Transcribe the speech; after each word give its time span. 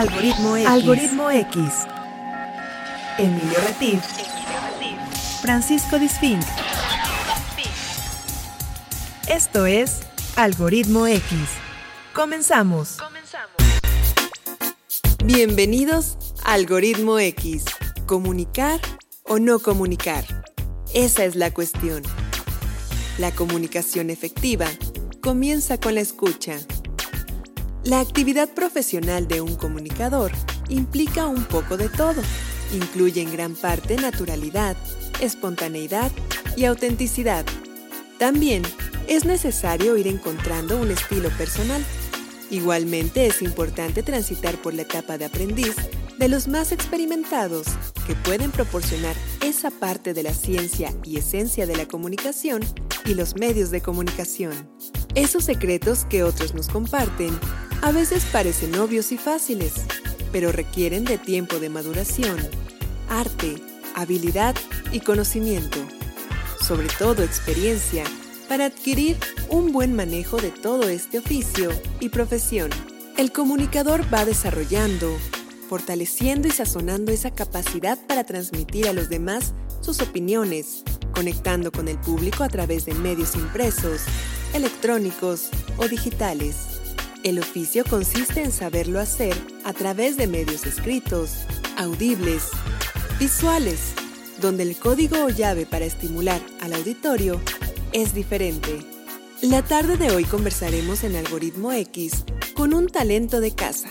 Algoritmo 0.00 0.56
X. 0.56 0.66
Algoritmo 0.66 1.30
X. 1.30 1.60
Emilio 3.18 3.58
Retif. 3.66 4.02
Francisco 5.42 5.98
Disfink. 5.98 6.40
Esto 9.28 9.66
es 9.66 10.00
Algoritmo 10.36 11.06
X. 11.06 11.38
Comenzamos. 12.14 12.96
Bienvenidos 15.22 16.16
a 16.44 16.54
Algoritmo 16.54 17.18
X. 17.18 17.66
¿Comunicar 18.06 18.80
o 19.24 19.38
no 19.38 19.58
comunicar? 19.58 20.24
Esa 20.94 21.26
es 21.26 21.36
la 21.36 21.52
cuestión. 21.52 22.04
La 23.18 23.32
comunicación 23.32 24.08
efectiva 24.08 24.66
comienza 25.20 25.78
con 25.78 25.94
la 25.94 26.00
escucha. 26.00 26.56
La 27.90 27.98
actividad 27.98 28.48
profesional 28.48 29.26
de 29.26 29.40
un 29.40 29.56
comunicador 29.56 30.30
implica 30.68 31.26
un 31.26 31.42
poco 31.42 31.76
de 31.76 31.88
todo. 31.88 32.22
Incluye 32.72 33.20
en 33.20 33.32
gran 33.32 33.56
parte 33.56 33.96
naturalidad, 33.96 34.76
espontaneidad 35.20 36.12
y 36.56 36.66
autenticidad. 36.66 37.44
También 38.16 38.62
es 39.08 39.24
necesario 39.24 39.96
ir 39.96 40.06
encontrando 40.06 40.80
un 40.80 40.92
estilo 40.92 41.30
personal. 41.30 41.84
Igualmente 42.48 43.26
es 43.26 43.42
importante 43.42 44.04
transitar 44.04 44.54
por 44.62 44.72
la 44.72 44.82
etapa 44.82 45.18
de 45.18 45.24
aprendiz 45.24 45.74
de 46.16 46.28
los 46.28 46.46
más 46.46 46.70
experimentados 46.70 47.66
que 48.06 48.14
pueden 48.14 48.52
proporcionar 48.52 49.16
esa 49.44 49.72
parte 49.72 50.14
de 50.14 50.22
la 50.22 50.32
ciencia 50.32 50.94
y 51.02 51.16
esencia 51.16 51.66
de 51.66 51.74
la 51.74 51.88
comunicación 51.88 52.62
y 53.04 53.14
los 53.14 53.34
medios 53.34 53.72
de 53.72 53.80
comunicación. 53.80 54.70
Esos 55.16 55.42
secretos 55.42 56.04
que 56.04 56.22
otros 56.22 56.54
nos 56.54 56.68
comparten 56.68 57.36
a 57.82 57.92
veces 57.92 58.24
parecen 58.26 58.78
obvios 58.78 59.12
y 59.12 59.18
fáciles, 59.18 59.74
pero 60.32 60.52
requieren 60.52 61.04
de 61.04 61.18
tiempo 61.18 61.58
de 61.58 61.70
maduración, 61.70 62.36
arte, 63.08 63.56
habilidad 63.94 64.54
y 64.92 65.00
conocimiento, 65.00 65.78
sobre 66.66 66.88
todo 66.98 67.22
experiencia, 67.22 68.04
para 68.48 68.66
adquirir 68.66 69.16
un 69.48 69.72
buen 69.72 69.94
manejo 69.94 70.36
de 70.36 70.50
todo 70.50 70.88
este 70.88 71.18
oficio 71.18 71.70
y 72.00 72.08
profesión. 72.08 72.70
El 73.16 73.32
comunicador 73.32 74.02
va 74.12 74.24
desarrollando, 74.24 75.16
fortaleciendo 75.68 76.48
y 76.48 76.50
sazonando 76.50 77.12
esa 77.12 77.30
capacidad 77.30 77.98
para 78.06 78.24
transmitir 78.24 78.88
a 78.88 78.92
los 78.92 79.08
demás 79.08 79.54
sus 79.80 80.00
opiniones, 80.00 80.82
conectando 81.14 81.72
con 81.72 81.88
el 81.88 81.98
público 81.98 82.44
a 82.44 82.48
través 82.48 82.84
de 82.86 82.94
medios 82.94 83.34
impresos, 83.34 84.02
electrónicos 84.52 85.48
o 85.78 85.88
digitales. 85.88 86.79
El 87.22 87.38
oficio 87.38 87.84
consiste 87.84 88.42
en 88.42 88.50
saberlo 88.50 88.98
hacer 88.98 89.36
a 89.64 89.74
través 89.74 90.16
de 90.16 90.26
medios 90.26 90.64
escritos, 90.64 91.44
audibles, 91.76 92.44
visuales, 93.18 93.92
donde 94.40 94.62
el 94.62 94.74
código 94.76 95.26
o 95.26 95.28
llave 95.28 95.66
para 95.66 95.84
estimular 95.84 96.40
al 96.62 96.72
auditorio 96.72 97.38
es 97.92 98.14
diferente. 98.14 98.80
La 99.42 99.60
tarde 99.62 99.98
de 99.98 100.10
hoy 100.10 100.24
conversaremos 100.24 101.04
en 101.04 101.14
Algoritmo 101.14 101.72
X 101.72 102.24
con 102.54 102.72
un 102.72 102.86
talento 102.86 103.40
de 103.40 103.54
casa, 103.54 103.90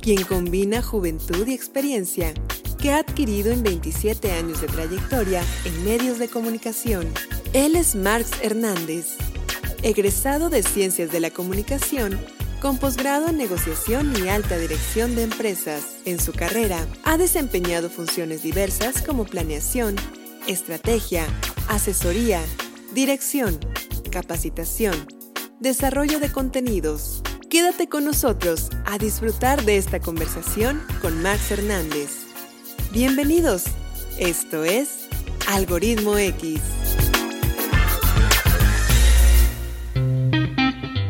quien 0.00 0.22
combina 0.22 0.82
juventud 0.82 1.44
y 1.48 1.54
experiencia 1.54 2.32
que 2.78 2.92
ha 2.92 2.98
adquirido 2.98 3.50
en 3.50 3.64
27 3.64 4.30
años 4.30 4.60
de 4.60 4.68
trayectoria 4.68 5.42
en 5.64 5.84
medios 5.84 6.20
de 6.20 6.28
comunicación. 6.28 7.12
Él 7.54 7.74
es 7.74 7.96
Marx 7.96 8.30
Hernández, 8.40 9.16
egresado 9.82 10.48
de 10.48 10.62
Ciencias 10.62 11.10
de 11.10 11.18
la 11.18 11.30
Comunicación 11.30 12.20
con 12.62 12.78
posgrado 12.78 13.28
en 13.28 13.38
negociación 13.38 14.14
y 14.16 14.28
alta 14.28 14.56
dirección 14.56 15.16
de 15.16 15.24
empresas. 15.24 15.96
En 16.04 16.20
su 16.20 16.32
carrera 16.32 16.86
ha 17.02 17.18
desempeñado 17.18 17.90
funciones 17.90 18.44
diversas 18.44 19.02
como 19.02 19.24
planeación, 19.24 19.96
estrategia, 20.46 21.26
asesoría, 21.68 22.40
dirección, 22.94 23.58
capacitación, 24.12 24.94
desarrollo 25.58 26.20
de 26.20 26.30
contenidos. 26.30 27.22
Quédate 27.50 27.88
con 27.88 28.04
nosotros 28.04 28.70
a 28.84 28.96
disfrutar 28.96 29.64
de 29.64 29.76
esta 29.76 29.98
conversación 29.98 30.80
con 31.02 31.20
Max 31.20 31.50
Hernández. 31.50 32.10
Bienvenidos. 32.92 33.64
Esto 34.20 34.62
es 34.62 35.08
Algoritmo 35.48 36.16
X. 36.16 36.60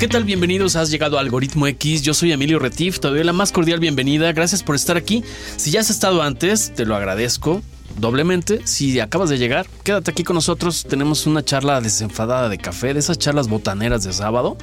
¿Qué 0.03 0.09
tal? 0.09 0.25
Bienvenidos, 0.25 0.75
has 0.75 0.91
llegado 0.91 1.17
a 1.17 1.21
Algoritmo 1.21 1.69
X. 1.69 2.03
Yo 2.03 2.13
soy 2.13 2.33
Emilio 2.33 2.59
Retif, 2.59 2.99
te 2.99 3.07
doy 3.07 3.23
la 3.23 3.33
más 3.33 3.53
cordial 3.53 3.79
bienvenida. 3.79 4.33
Gracias 4.33 4.65
por 4.65 4.75
estar 4.75 4.97
aquí. 4.97 5.23
Si 5.57 5.71
ya 5.71 5.79
has 5.79 5.91
estado 5.91 6.23
antes, 6.23 6.75
te 6.75 6.85
lo 6.85 6.97
agradezco 6.97 7.63
doblemente. 7.99 8.67
Si 8.67 8.99
acabas 8.99 9.31
de 9.31 9.39
llegar, 9.39 9.65
quédate 9.85 10.11
aquí 10.11 10.25
con 10.25 10.35
nosotros. 10.35 10.87
Tenemos 10.89 11.29
una 11.29 11.45
charla 11.45 11.81
desenfadada 11.81 12.49
de 12.49 12.59
café, 12.59 12.95
de 12.95 12.99
esas 12.99 13.17
charlas 13.17 13.47
botaneras 13.47 14.03
de 14.03 14.13
sábado, 14.13 14.57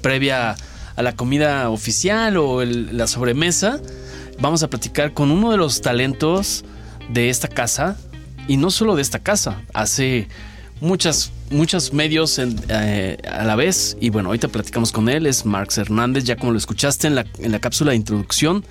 previa 0.00 0.54
a 0.94 1.02
la 1.02 1.16
comida 1.16 1.70
oficial 1.70 2.36
o 2.36 2.64
la 2.64 3.08
sobremesa 3.08 3.80
vamos 4.38 4.62
a 4.62 4.70
platicar 4.70 5.12
con 5.12 5.32
uno 5.32 5.50
de 5.50 5.56
los 5.56 5.80
talentos 5.80 6.64
de 7.08 7.30
esta 7.30 7.48
casa 7.48 7.96
y 8.46 8.58
no 8.58 8.70
solo 8.70 8.94
de 8.94 9.02
esta 9.02 9.18
casa, 9.18 9.60
hace 9.72 10.28
muchas, 10.80 11.30
muchos 11.50 11.92
medios 11.92 12.38
eh, 12.38 13.16
a 13.28 13.44
la 13.44 13.56
vez 13.56 13.96
y 14.00 14.10
bueno, 14.10 14.28
ahorita 14.28 14.48
platicamos 14.48 14.92
con 14.92 15.08
él, 15.08 15.26
es 15.26 15.46
Marx 15.46 15.78
Hernández, 15.78 16.24
ya 16.24 16.36
como 16.36 16.52
lo 16.52 16.58
escuchaste 16.58 17.06
en 17.06 17.14
la, 17.14 17.26
en 17.38 17.52
la 17.52 17.58
cápsula 17.58 17.90
de 17.90 17.96
introducción. 17.96 18.64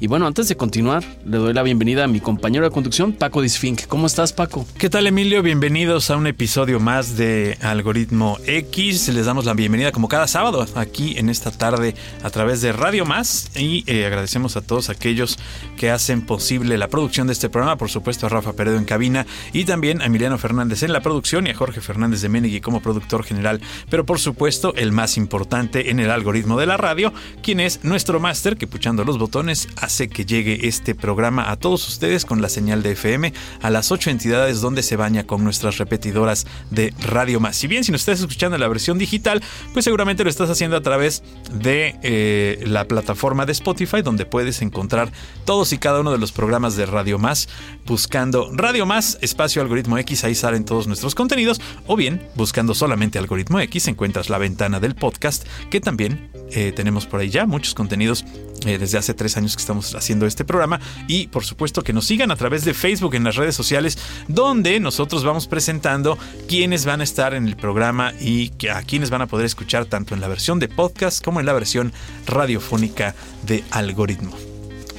Y 0.00 0.06
bueno, 0.06 0.28
antes 0.28 0.46
de 0.46 0.56
continuar, 0.56 1.02
le 1.26 1.38
doy 1.38 1.52
la 1.52 1.64
bienvenida 1.64 2.04
a 2.04 2.06
mi 2.06 2.20
compañero 2.20 2.64
de 2.64 2.70
conducción, 2.70 3.12
Paco 3.12 3.42
Disfink. 3.42 3.88
¿Cómo 3.88 4.06
estás, 4.06 4.32
Paco? 4.32 4.64
¿Qué 4.78 4.88
tal, 4.88 5.08
Emilio? 5.08 5.42
Bienvenidos 5.42 6.10
a 6.10 6.16
un 6.16 6.28
episodio 6.28 6.78
más 6.78 7.16
de 7.16 7.58
Algoritmo 7.62 8.38
X. 8.46 9.08
Les 9.08 9.26
damos 9.26 9.44
la 9.44 9.54
bienvenida 9.54 9.90
como 9.90 10.06
cada 10.06 10.28
sábado 10.28 10.64
aquí 10.76 11.18
en 11.18 11.28
esta 11.28 11.50
tarde 11.50 11.96
a 12.22 12.30
través 12.30 12.60
de 12.60 12.70
Radio 12.70 13.06
Más 13.06 13.50
y 13.56 13.82
eh, 13.88 14.06
agradecemos 14.06 14.56
a 14.56 14.60
todos 14.60 14.88
aquellos 14.88 15.36
que 15.76 15.90
hacen 15.90 16.24
posible 16.24 16.78
la 16.78 16.86
producción 16.86 17.26
de 17.26 17.32
este 17.32 17.48
programa. 17.48 17.76
Por 17.76 17.90
supuesto, 17.90 18.26
a 18.26 18.28
Rafa 18.28 18.52
Peredo 18.52 18.76
en 18.76 18.84
cabina 18.84 19.26
y 19.52 19.64
también 19.64 20.00
a 20.00 20.04
Emiliano 20.04 20.38
Fernández 20.38 20.84
en 20.84 20.92
la 20.92 21.00
producción 21.00 21.48
y 21.48 21.50
a 21.50 21.54
Jorge 21.54 21.80
Fernández 21.80 22.20
de 22.20 22.28
Menegui 22.28 22.60
como 22.60 22.80
productor 22.80 23.24
general. 23.24 23.60
Pero 23.90 24.06
por 24.06 24.20
supuesto, 24.20 24.74
el 24.76 24.92
más 24.92 25.16
importante 25.16 25.90
en 25.90 25.98
el 25.98 26.12
algoritmo 26.12 26.56
de 26.56 26.66
la 26.66 26.76
radio, 26.76 27.12
quien 27.42 27.58
es 27.58 27.82
nuestro 27.82 28.20
máster 28.20 28.56
que 28.56 28.68
puchando 28.68 29.02
los 29.02 29.18
botones 29.18 29.66
hace 29.76 29.87
que 29.88 30.26
llegue 30.26 30.68
este 30.68 30.94
programa 30.94 31.50
a 31.50 31.56
todos 31.56 31.88
ustedes 31.88 32.26
con 32.26 32.42
la 32.42 32.50
señal 32.50 32.82
de 32.82 32.92
FM 32.92 33.32
a 33.62 33.70
las 33.70 33.90
ocho 33.90 34.10
entidades 34.10 34.60
donde 34.60 34.82
se 34.82 34.96
baña 34.96 35.26
con 35.26 35.42
nuestras 35.42 35.78
repetidoras 35.78 36.46
de 36.70 36.92
Radio 37.00 37.40
Más. 37.40 37.56
Si 37.56 37.66
bien 37.66 37.84
si 37.84 37.90
nos 37.90 38.02
estás 38.02 38.20
escuchando 38.20 38.58
la 38.58 38.68
versión 38.68 38.98
digital, 38.98 39.42
pues 39.72 39.84
seguramente 39.84 40.24
lo 40.24 40.30
estás 40.30 40.50
haciendo 40.50 40.76
a 40.76 40.82
través 40.82 41.22
de 41.52 41.96
eh, 42.02 42.62
la 42.66 42.86
plataforma 42.86 43.46
de 43.46 43.52
Spotify 43.52 44.02
donde 44.02 44.26
puedes 44.26 44.60
encontrar 44.60 45.10
todos 45.46 45.72
y 45.72 45.78
cada 45.78 46.00
uno 46.00 46.12
de 46.12 46.18
los 46.18 46.32
programas 46.32 46.76
de 46.76 46.84
Radio 46.84 47.18
Más 47.18 47.48
buscando 47.86 48.50
Radio 48.52 48.84
Más, 48.84 49.18
espacio 49.22 49.62
algoritmo 49.62 49.96
X, 49.98 50.24
ahí 50.24 50.34
salen 50.34 50.66
todos 50.66 50.86
nuestros 50.86 51.14
contenidos, 51.14 51.60
o 51.86 51.96
bien 51.96 52.28
buscando 52.34 52.74
solamente 52.74 53.18
algoritmo 53.18 53.58
X 53.60 53.88
encuentras 53.88 54.28
la 54.28 54.36
ventana 54.36 54.80
del 54.80 54.94
podcast 54.94 55.46
que 55.70 55.80
también 55.80 56.30
eh, 56.50 56.72
tenemos 56.74 57.06
por 57.06 57.20
ahí 57.20 57.30
ya 57.30 57.46
muchos 57.46 57.74
contenidos 57.74 58.24
eh, 58.64 58.78
desde 58.78 58.98
hace 58.98 59.14
tres 59.14 59.36
años 59.36 59.56
que 59.56 59.60
estamos 59.60 59.94
haciendo 59.94 60.26
este 60.26 60.44
programa 60.44 60.80
y 61.06 61.28
por 61.28 61.44
supuesto 61.44 61.82
que 61.82 61.92
nos 61.92 62.06
sigan 62.06 62.30
a 62.30 62.36
través 62.36 62.64
de 62.64 62.74
Facebook 62.74 63.14
en 63.14 63.24
las 63.24 63.36
redes 63.36 63.54
sociales 63.54 63.98
donde 64.28 64.80
nosotros 64.80 65.24
vamos 65.24 65.46
presentando 65.46 66.18
quiénes 66.48 66.84
van 66.84 67.00
a 67.00 67.04
estar 67.04 67.34
en 67.34 67.46
el 67.46 67.56
programa 67.56 68.12
y 68.20 68.52
a 68.70 68.82
quienes 68.82 69.10
van 69.10 69.22
a 69.22 69.26
poder 69.26 69.46
escuchar 69.46 69.86
tanto 69.86 70.14
en 70.14 70.20
la 70.20 70.28
versión 70.28 70.58
de 70.58 70.68
podcast 70.68 71.24
como 71.24 71.40
en 71.40 71.46
la 71.46 71.52
versión 71.52 71.92
radiofónica 72.26 73.14
de 73.46 73.64
algoritmo. 73.70 74.36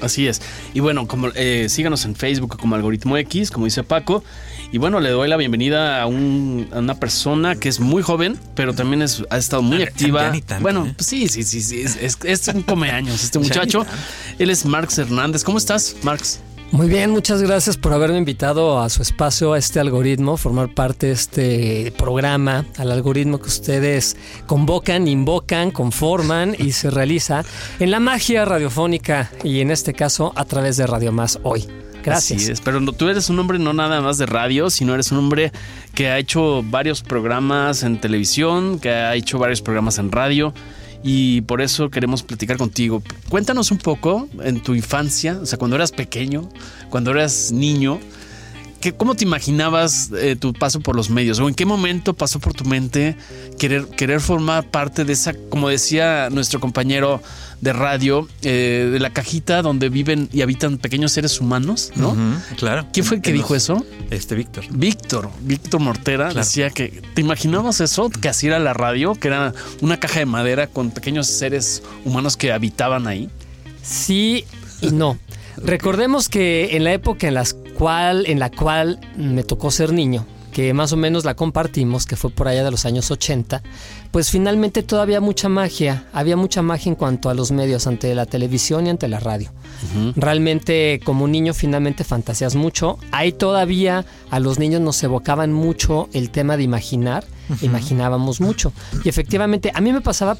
Así 0.01 0.27
es. 0.27 0.41
Y 0.73 0.79
bueno, 0.79 1.07
como 1.07 1.29
eh, 1.35 1.67
síganos 1.69 2.05
en 2.05 2.15
Facebook 2.15 2.57
como 2.57 2.75
Algoritmo 2.75 3.17
X, 3.17 3.51
como 3.51 3.65
dice 3.65 3.83
Paco. 3.83 4.23
Y 4.71 4.77
bueno, 4.77 4.99
le 4.99 5.09
doy 5.09 5.27
la 5.27 5.37
bienvenida 5.37 6.01
a, 6.01 6.05
una 6.05 6.95
persona 6.99 7.55
que 7.55 7.69
es 7.69 7.79
muy 7.79 8.03
joven, 8.03 8.37
pero 8.53 8.73
también 8.73 9.01
es, 9.01 9.23
ha 9.29 9.37
estado 9.37 9.63
muy 9.63 9.81
activa. 9.81 10.31
bueno, 10.61 10.85
¿eh? 10.85 10.93
pues 10.95 11.07
sí, 11.07 11.27
sí, 11.27 11.43
sí, 11.43 11.61
sí. 11.61 11.81
Es, 11.81 12.17
es, 12.23 12.47
un 12.49 12.61
come 12.61 12.91
años 12.91 13.23
este 13.23 13.39
muchacho. 13.39 13.85
Él 14.37 14.51
es 14.51 14.65
Marx 14.65 14.99
Hernández. 14.99 15.43
¿Cómo 15.43 15.57
estás, 15.57 15.95
Marx? 16.03 16.39
Muy 16.71 16.87
bien, 16.87 17.09
muchas 17.09 17.41
gracias 17.41 17.77
por 17.77 17.93
haberme 17.93 18.19
invitado 18.19 18.79
a 18.79 18.89
su 18.89 19.01
espacio, 19.01 19.53
a 19.53 19.57
este 19.57 19.79
algoritmo, 19.79 20.37
formar 20.37 20.71
parte 20.71 21.07
de 21.07 21.13
este 21.13 21.93
programa, 21.97 22.63
al 22.77 22.91
algoritmo 22.91 23.39
que 23.39 23.47
ustedes 23.47 24.15
convocan, 24.45 25.07
invocan, 25.07 25.71
conforman 25.71 26.55
y 26.59 26.73
se 26.73 26.91
realiza 26.91 27.43
en 27.79 27.89
la 27.89 27.99
magia 27.99 28.45
radiofónica 28.45 29.31
y 29.43 29.61
en 29.61 29.71
este 29.71 29.93
caso 29.93 30.31
a 30.35 30.45
través 30.45 30.77
de 30.77 30.85
Radio 30.85 31.11
Más 31.11 31.39
hoy. 31.41 31.88
Gracias. 32.09 32.41
Así 32.41 32.51
es, 32.51 32.61
pero 32.61 32.79
tú 32.91 33.09
eres 33.09 33.29
un 33.29 33.39
hombre 33.39 33.59
no 33.59 33.73
nada 33.73 34.01
más 34.01 34.17
de 34.17 34.25
radio, 34.25 34.69
sino 34.69 34.93
eres 34.93 35.11
un 35.11 35.19
hombre 35.19 35.51
que 35.93 36.09
ha 36.09 36.17
hecho 36.17 36.63
varios 36.63 37.01
programas 37.01 37.83
en 37.83 37.99
televisión, 37.99 38.79
que 38.79 38.89
ha 38.89 39.15
hecho 39.15 39.39
varios 39.39 39.61
programas 39.61 39.97
en 39.99 40.11
radio 40.11 40.53
y 41.03 41.41
por 41.41 41.61
eso 41.61 41.89
queremos 41.89 42.23
platicar 42.23 42.57
contigo. 42.57 43.01
Cuéntanos 43.29 43.71
un 43.71 43.77
poco 43.77 44.27
en 44.43 44.61
tu 44.61 44.75
infancia, 44.75 45.39
o 45.41 45.45
sea, 45.45 45.57
cuando 45.57 45.75
eras 45.75 45.91
pequeño, 45.91 46.49
cuando 46.89 47.11
eras 47.11 47.51
niño, 47.51 47.99
¿qué, 48.81 48.93
¿cómo 48.93 49.15
te 49.15 49.23
imaginabas 49.25 50.09
eh, 50.17 50.35
tu 50.39 50.53
paso 50.53 50.79
por 50.79 50.95
los 50.95 51.09
medios? 51.09 51.39
¿O 51.39 51.47
en 51.47 51.55
qué 51.55 51.65
momento 51.65 52.13
pasó 52.13 52.39
por 52.39 52.53
tu 52.53 52.65
mente 52.65 53.15
querer, 53.57 53.85
querer 53.87 54.21
formar 54.21 54.65
parte 54.69 55.05
de 55.05 55.13
esa, 55.13 55.33
como 55.49 55.69
decía 55.69 56.29
nuestro 56.31 56.59
compañero 56.59 57.21
de 57.61 57.73
radio, 57.73 58.25
eh, 58.41 58.89
de 58.91 58.99
la 58.99 59.09
cajita 59.09 59.61
donde 59.61 59.89
viven 59.89 60.29
y 60.31 60.41
habitan 60.43 60.77
pequeños 60.77 61.11
seres 61.11 61.41
humanos, 61.41 61.91
¿no? 61.95 62.15
Claro. 62.57 62.87
¿Quién 62.93 63.05
fue 63.05 63.17
el 63.17 63.21
que 63.21 63.33
dijo 63.33 63.53
los- 63.53 63.63
eso? 63.63 63.85
Este 64.11 64.33
Víctor. 64.35 64.63
Víctor, 64.71 65.29
Víctor 65.41 65.81
Mortera 65.81 66.25
Claro. 66.29 66.39
decía 66.39 66.69
que 66.69 67.01
te 67.13 67.19
imaginabas 67.21 67.81
eso, 67.81 68.09
que 68.09 68.29
así 68.29 68.47
era 68.47 68.59
la 68.59 68.73
radio, 68.73 69.13
que 69.13 69.27
era 69.27 69.53
una 69.81 69.99
caja 69.99 70.19
de 70.19 70.25
madera 70.25 70.67
con 70.67 70.91
pequeños 70.91 71.27
seres 71.27 71.83
humanos 72.05 72.37
que 72.37 72.53
habitaban 72.53 73.07
ahí. 73.07 73.29
Sí 73.83 74.45
y 74.81 74.91
no. 74.91 75.17
Recordemos 75.63 76.29
que 76.29 76.75
en 76.75 76.83
la 76.83 76.93
época 76.93 77.27
en, 77.27 77.33
las 77.33 77.53
cual, 77.53 78.25
en 78.27 78.39
la 78.39 78.49
cual 78.49 78.99
me 79.15 79.43
tocó 79.43 79.71
ser 79.71 79.93
niño, 79.93 80.25
que 80.51 80.73
más 80.73 80.93
o 80.93 80.97
menos 80.97 81.25
la 81.25 81.35
compartimos, 81.35 82.05
que 82.05 82.15
fue 82.15 82.31
por 82.31 82.47
allá 82.47 82.63
de 82.63 82.71
los 82.71 82.85
años 82.85 83.11
80, 83.11 83.61
pues 84.11 84.29
finalmente 84.29 84.83
todavía 84.83 85.21
mucha 85.21 85.49
magia, 85.49 86.05
había 86.13 86.35
mucha 86.35 86.61
magia 86.61 86.89
en 86.89 86.95
cuanto 86.95 87.29
a 87.29 87.33
los 87.33 87.51
medios, 87.51 87.87
ante 87.87 88.13
la 88.15 88.25
televisión 88.25 88.87
y 88.87 88.89
ante 88.89 89.07
la 89.07 89.19
radio. 89.19 89.51
Realmente 90.15 90.99
como 91.05 91.27
niño 91.27 91.53
finalmente 91.53 92.03
fantaseas 92.03 92.55
mucho. 92.55 92.97
Ahí 93.11 93.31
todavía 93.31 94.05
a 94.29 94.39
los 94.39 94.59
niños 94.59 94.81
nos 94.81 95.01
evocaban 95.03 95.53
mucho 95.53 96.09
el 96.11 96.31
tema 96.31 96.57
de 96.57 96.63
imaginar, 96.63 97.23
imaginábamos 97.61 98.41
mucho. 98.41 98.73
Y 99.03 99.09
efectivamente 99.09 99.71
a 99.73 99.79
mí 99.79 99.93
me 99.93 100.01
pasaba 100.01 100.37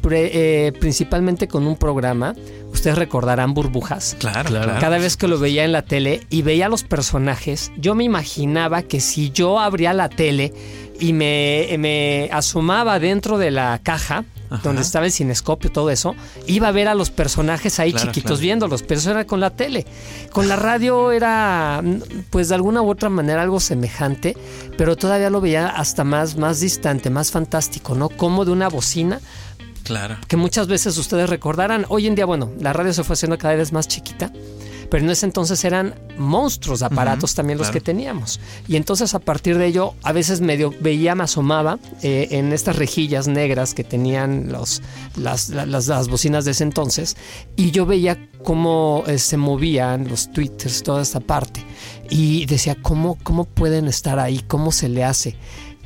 pre- 0.00 0.66
eh, 0.68 0.72
principalmente 0.72 1.48
con 1.48 1.66
un 1.66 1.76
programa, 1.76 2.34
ustedes 2.72 2.96
recordarán 2.98 3.54
burbujas. 3.54 4.16
Claro, 4.18 4.48
Claro. 4.50 4.72
Cada 4.80 4.98
vez 4.98 5.16
que 5.16 5.28
lo 5.28 5.38
veía 5.38 5.64
en 5.64 5.72
la 5.72 5.82
tele 5.82 6.26
y 6.30 6.42
veía 6.42 6.68
los 6.68 6.82
personajes, 6.84 7.72
yo 7.76 7.94
me 7.94 8.04
imaginaba 8.04 8.82
que 8.82 9.00
si 9.00 9.30
yo 9.30 9.58
abría 9.60 9.92
la 9.92 10.08
tele 10.08 10.52
y 10.98 11.12
me, 11.12 11.74
me 11.78 12.28
asomaba 12.32 12.98
dentro 12.98 13.38
de 13.38 13.50
la 13.50 13.80
caja, 13.82 14.24
Ajá. 14.50 14.62
donde 14.64 14.82
estaba 14.82 15.06
el 15.06 15.12
cinescopio, 15.12 15.70
todo 15.70 15.90
eso, 15.90 16.14
iba 16.46 16.68
a 16.68 16.72
ver 16.72 16.88
a 16.88 16.94
los 16.94 17.10
personajes 17.10 17.78
ahí 17.78 17.92
Claro, 17.92 18.06
chiquitos 18.08 18.30
claro. 18.32 18.42
viéndolos, 18.42 18.82
pero 18.82 18.98
eso 18.98 19.10
era 19.12 19.24
con 19.24 19.38
la 19.40 19.50
tele. 19.50 19.86
Con 20.32 20.48
la 20.48 20.56
radio 20.56 21.12
era, 21.12 21.82
pues 22.30 22.48
de 22.48 22.56
alguna 22.56 22.82
u 22.82 22.90
otra 22.90 23.08
manera 23.08 23.42
algo 23.42 23.60
semejante, 23.60 24.36
pero 24.76 24.96
todavía 24.96 25.30
lo 25.30 25.40
veía 25.40 25.68
hasta 25.68 26.02
más, 26.04 26.36
más 26.36 26.58
distante, 26.60 27.10
más 27.10 27.30
fantástico, 27.30 27.94
¿no? 27.94 28.08
Como 28.08 28.44
de 28.44 28.50
una 28.50 28.68
bocina 28.68 29.20
Claro. 29.82 30.16
que 30.28 30.36
muchas 30.36 30.66
veces 30.68 30.96
ustedes 30.98 31.28
recordarán. 31.28 31.84
Hoy 31.88 32.06
en 32.06 32.14
día, 32.14 32.26
bueno, 32.26 32.50
la 32.60 32.72
radio 32.72 32.92
se 32.92 33.04
fue 33.04 33.14
haciendo 33.14 33.38
cada 33.38 33.54
vez 33.54 33.72
más 33.72 33.88
chiquita, 33.88 34.32
pero 34.90 35.04
en 35.04 35.10
ese 35.10 35.24
entonces 35.26 35.64
eran 35.64 35.94
monstruos 36.18 36.80
de 36.80 36.86
aparatos 36.86 37.34
también 37.34 37.58
los 37.58 37.68
claro. 37.68 37.74
que 37.74 37.80
teníamos. 37.84 38.40
Y 38.66 38.74
entonces 38.76 39.14
a 39.14 39.20
partir 39.20 39.56
de 39.56 39.66
ello, 39.66 39.94
a 40.02 40.12
veces 40.12 40.40
medio 40.40 40.74
veía, 40.80 41.14
me 41.14 41.22
asomaba 41.24 41.78
eh, 42.02 42.28
en 42.32 42.52
estas 42.52 42.76
rejillas 42.76 43.28
negras 43.28 43.72
que 43.74 43.84
tenían 43.84 44.50
los, 44.50 44.82
las, 45.16 45.48
la- 45.50 45.66
las, 45.66 45.86
las 45.86 46.08
bocinas 46.08 46.44
de 46.44 46.50
ese 46.52 46.64
entonces, 46.64 47.16
y 47.56 47.70
yo 47.70 47.86
veía 47.86 48.28
cómo 48.42 49.04
eh, 49.06 49.18
se 49.18 49.36
movían 49.36 50.08
los 50.08 50.32
twitters, 50.32 50.82
toda 50.82 51.02
esta 51.02 51.20
parte. 51.20 51.64
Y 52.10 52.46
decía, 52.46 52.76
¿cómo, 52.82 53.16
¿cómo 53.22 53.44
pueden 53.44 53.86
estar 53.86 54.18
ahí? 54.18 54.40
¿Cómo 54.48 54.72
se 54.72 54.88
le 54.88 55.04
hace? 55.04 55.36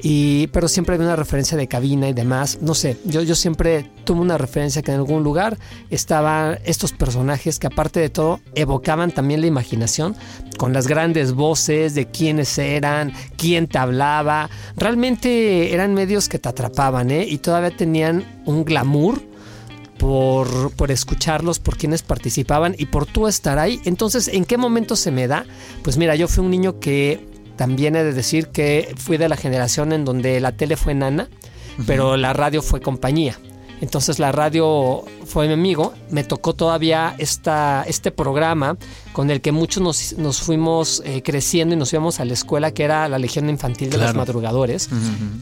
Y, 0.07 0.49
pero 0.49 0.69
siempre 0.69 0.97
había 0.97 1.07
una 1.07 1.17
referencia 1.17 1.57
de 1.57 1.67
cabina 1.67 2.07
y 2.11 2.13
demás. 2.13 2.59
No 2.61 2.75
sé, 2.75 2.99
yo, 3.07 3.23
yo 3.23 3.35
siempre 3.35 3.91
tuve 4.05 4.21
una 4.21 4.37
referencia 4.37 4.83
que 4.83 4.91
en 4.91 4.99
algún 4.99 5.23
lugar 5.23 5.57
estaban 5.89 6.59
estos 6.67 6.93
personajes 6.93 7.59
que 7.59 7.69
aparte 7.69 8.01
de 8.01 8.11
todo 8.11 8.41
evocaban 8.55 9.13
también 9.13 9.41
la 9.41 9.47
imaginación 9.47 10.15
con 10.59 10.75
las 10.75 10.89
grandes 10.89 11.33
voces 11.33 11.95
de 11.95 12.05
quiénes 12.05 12.59
eran, 12.59 13.15
quién 13.39 13.67
te 13.67 13.79
hablaba. 13.79 14.51
Realmente 14.77 15.73
eran 15.73 15.95
medios 15.95 16.29
que 16.29 16.39
te 16.39 16.51
atrapaban 16.51 17.11
¿eh? 17.11 17.25
y 17.27 17.39
todavía 17.39 17.75
tenían 17.75 18.43
un 18.45 18.67
glamour 18.67 19.23
por, 19.97 20.71
por 20.73 20.91
escucharlos, 20.91 21.61
por 21.61 21.79
quienes 21.79 22.03
participaban 22.03 22.75
y 22.77 22.85
por 22.87 23.07
tú 23.07 23.27
estar 23.27 23.59
ahí. 23.59 23.81
Entonces, 23.87 24.29
¿en 24.29 24.45
qué 24.45 24.59
momento 24.59 24.97
se 24.97 25.11
me 25.11 25.29
da? 25.29 25.47
Pues 25.83 25.97
mira, 25.97 26.15
yo 26.15 26.29
fui 26.29 26.45
un 26.45 26.51
niño 26.51 26.79
que 26.79 27.33
también 27.57 27.97
he 27.97 28.05
de 28.05 28.13
decir 28.13 28.49
que 28.49 28.95
fui 28.97 29.17
de 29.17 29.29
la 29.29 29.37
generación 29.37 29.93
en 29.93 30.05
donde 30.05 30.41
la 30.41 30.53
tele 30.53 30.77
fue 30.77 30.95
nana, 30.95 31.29
pero 31.87 32.17
la 32.17 32.33
radio 32.33 32.63
fue 32.63 32.81
compañía. 32.81 33.39
Entonces 33.81 34.19
la 34.19 34.33
radio 34.33 35.05
fue 35.27 35.47
mi 35.47 35.53
amigo, 35.53 35.93
me 36.11 36.25
tocó 36.25 36.55
todavía 36.55 37.15
esta, 37.19 37.85
este 37.87 38.11
programa 38.11 38.79
con 39.13 39.31
el 39.31 39.41
que 39.41 39.53
muchos 39.53 39.83
nos, 39.83 40.15
nos 40.17 40.41
fuimos 40.41 41.03
eh, 41.05 41.23
creciendo 41.23 41.75
y 41.75 41.79
nos 41.79 41.93
íbamos 41.93 42.21
a 42.21 42.25
la 42.25 42.33
escuela, 42.33 42.73
que 42.73 42.85
era 42.85 43.09
la 43.09 43.19
Legión 43.19 43.51
Infantil 43.51 43.91
de 43.91 43.99
los. 43.99 44.15
Madrugadores 44.15 44.89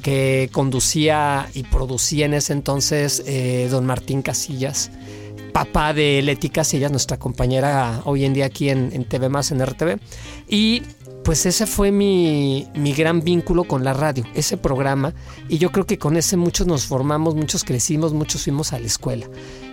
que 0.03 0.49
conducía 0.51 1.49
y 1.55 1.63
producía 1.65 2.27
en 2.27 2.35
ese 2.35 2.53
entonces 2.55 3.23
eh, 3.27 3.69
don 3.71 3.85
Martín 3.85 4.23
Casillas, 4.23 4.91
papá 5.53 5.93
de 5.93 6.23
Leti 6.23 6.49
Casillas, 6.49 6.91
nuestra 6.91 7.19
compañera 7.19 8.01
hoy 8.05 8.25
en 8.25 8.33
día 8.33 8.47
aquí 8.47 8.71
en, 8.71 8.91
en 8.93 9.05
TV 9.05 9.29
Más, 9.29 9.53
en 9.53 9.65
RTV. 9.65 10.01
Y 10.49 10.83
pues 11.25 11.47
ese 11.47 11.67
fue 11.67 11.93
mi, 11.93 12.67
mi 12.75 12.93
gran 12.93 13.21
vínculo 13.23 13.65
con 13.65 13.85
la 13.85 13.93
radio, 13.93 14.25
ese 14.35 14.57
programa. 14.57 15.15
Y 15.49 15.59
yo 15.59 15.71
creo 15.71 15.87
que 15.87 15.99
con 15.99 16.17
ese 16.17 16.37
muchos 16.37 16.67
nos 16.67 16.85
formamos, 16.87 17.35
muchos 17.35 17.63
crecimos, 17.65 18.13
muchos 18.13 18.43
fuimos 18.45 18.73
a 18.73 18.79
la 18.81 18.87
escuela. 18.87 19.27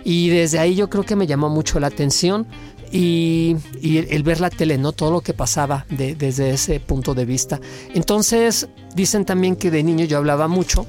Y 0.04 0.28
desde 0.28 0.58
ahí 0.58 0.74
yo 0.76 0.88
creo 0.88 1.04
que 1.04 1.16
me 1.16 1.26
llamó 1.26 1.48
mucho 1.48 1.80
la 1.80 1.88
atención 1.88 2.46
y, 2.92 3.56
y 3.80 3.98
el, 3.98 4.08
el 4.10 4.22
ver 4.22 4.40
la 4.40 4.50
tele, 4.50 4.78
¿no? 4.78 4.92
Todo 4.92 5.10
lo 5.10 5.20
que 5.20 5.32
pasaba 5.34 5.86
de- 5.90 6.14
desde 6.14 6.50
ese 6.50 6.80
punto 6.80 7.14
de 7.14 7.24
vista. 7.24 7.60
Entonces, 7.94 8.68
dicen 8.94 9.24
también 9.24 9.56
que 9.56 9.70
de 9.70 9.82
niño 9.82 10.04
yo 10.04 10.18
hablaba 10.18 10.48
mucho. 10.48 10.86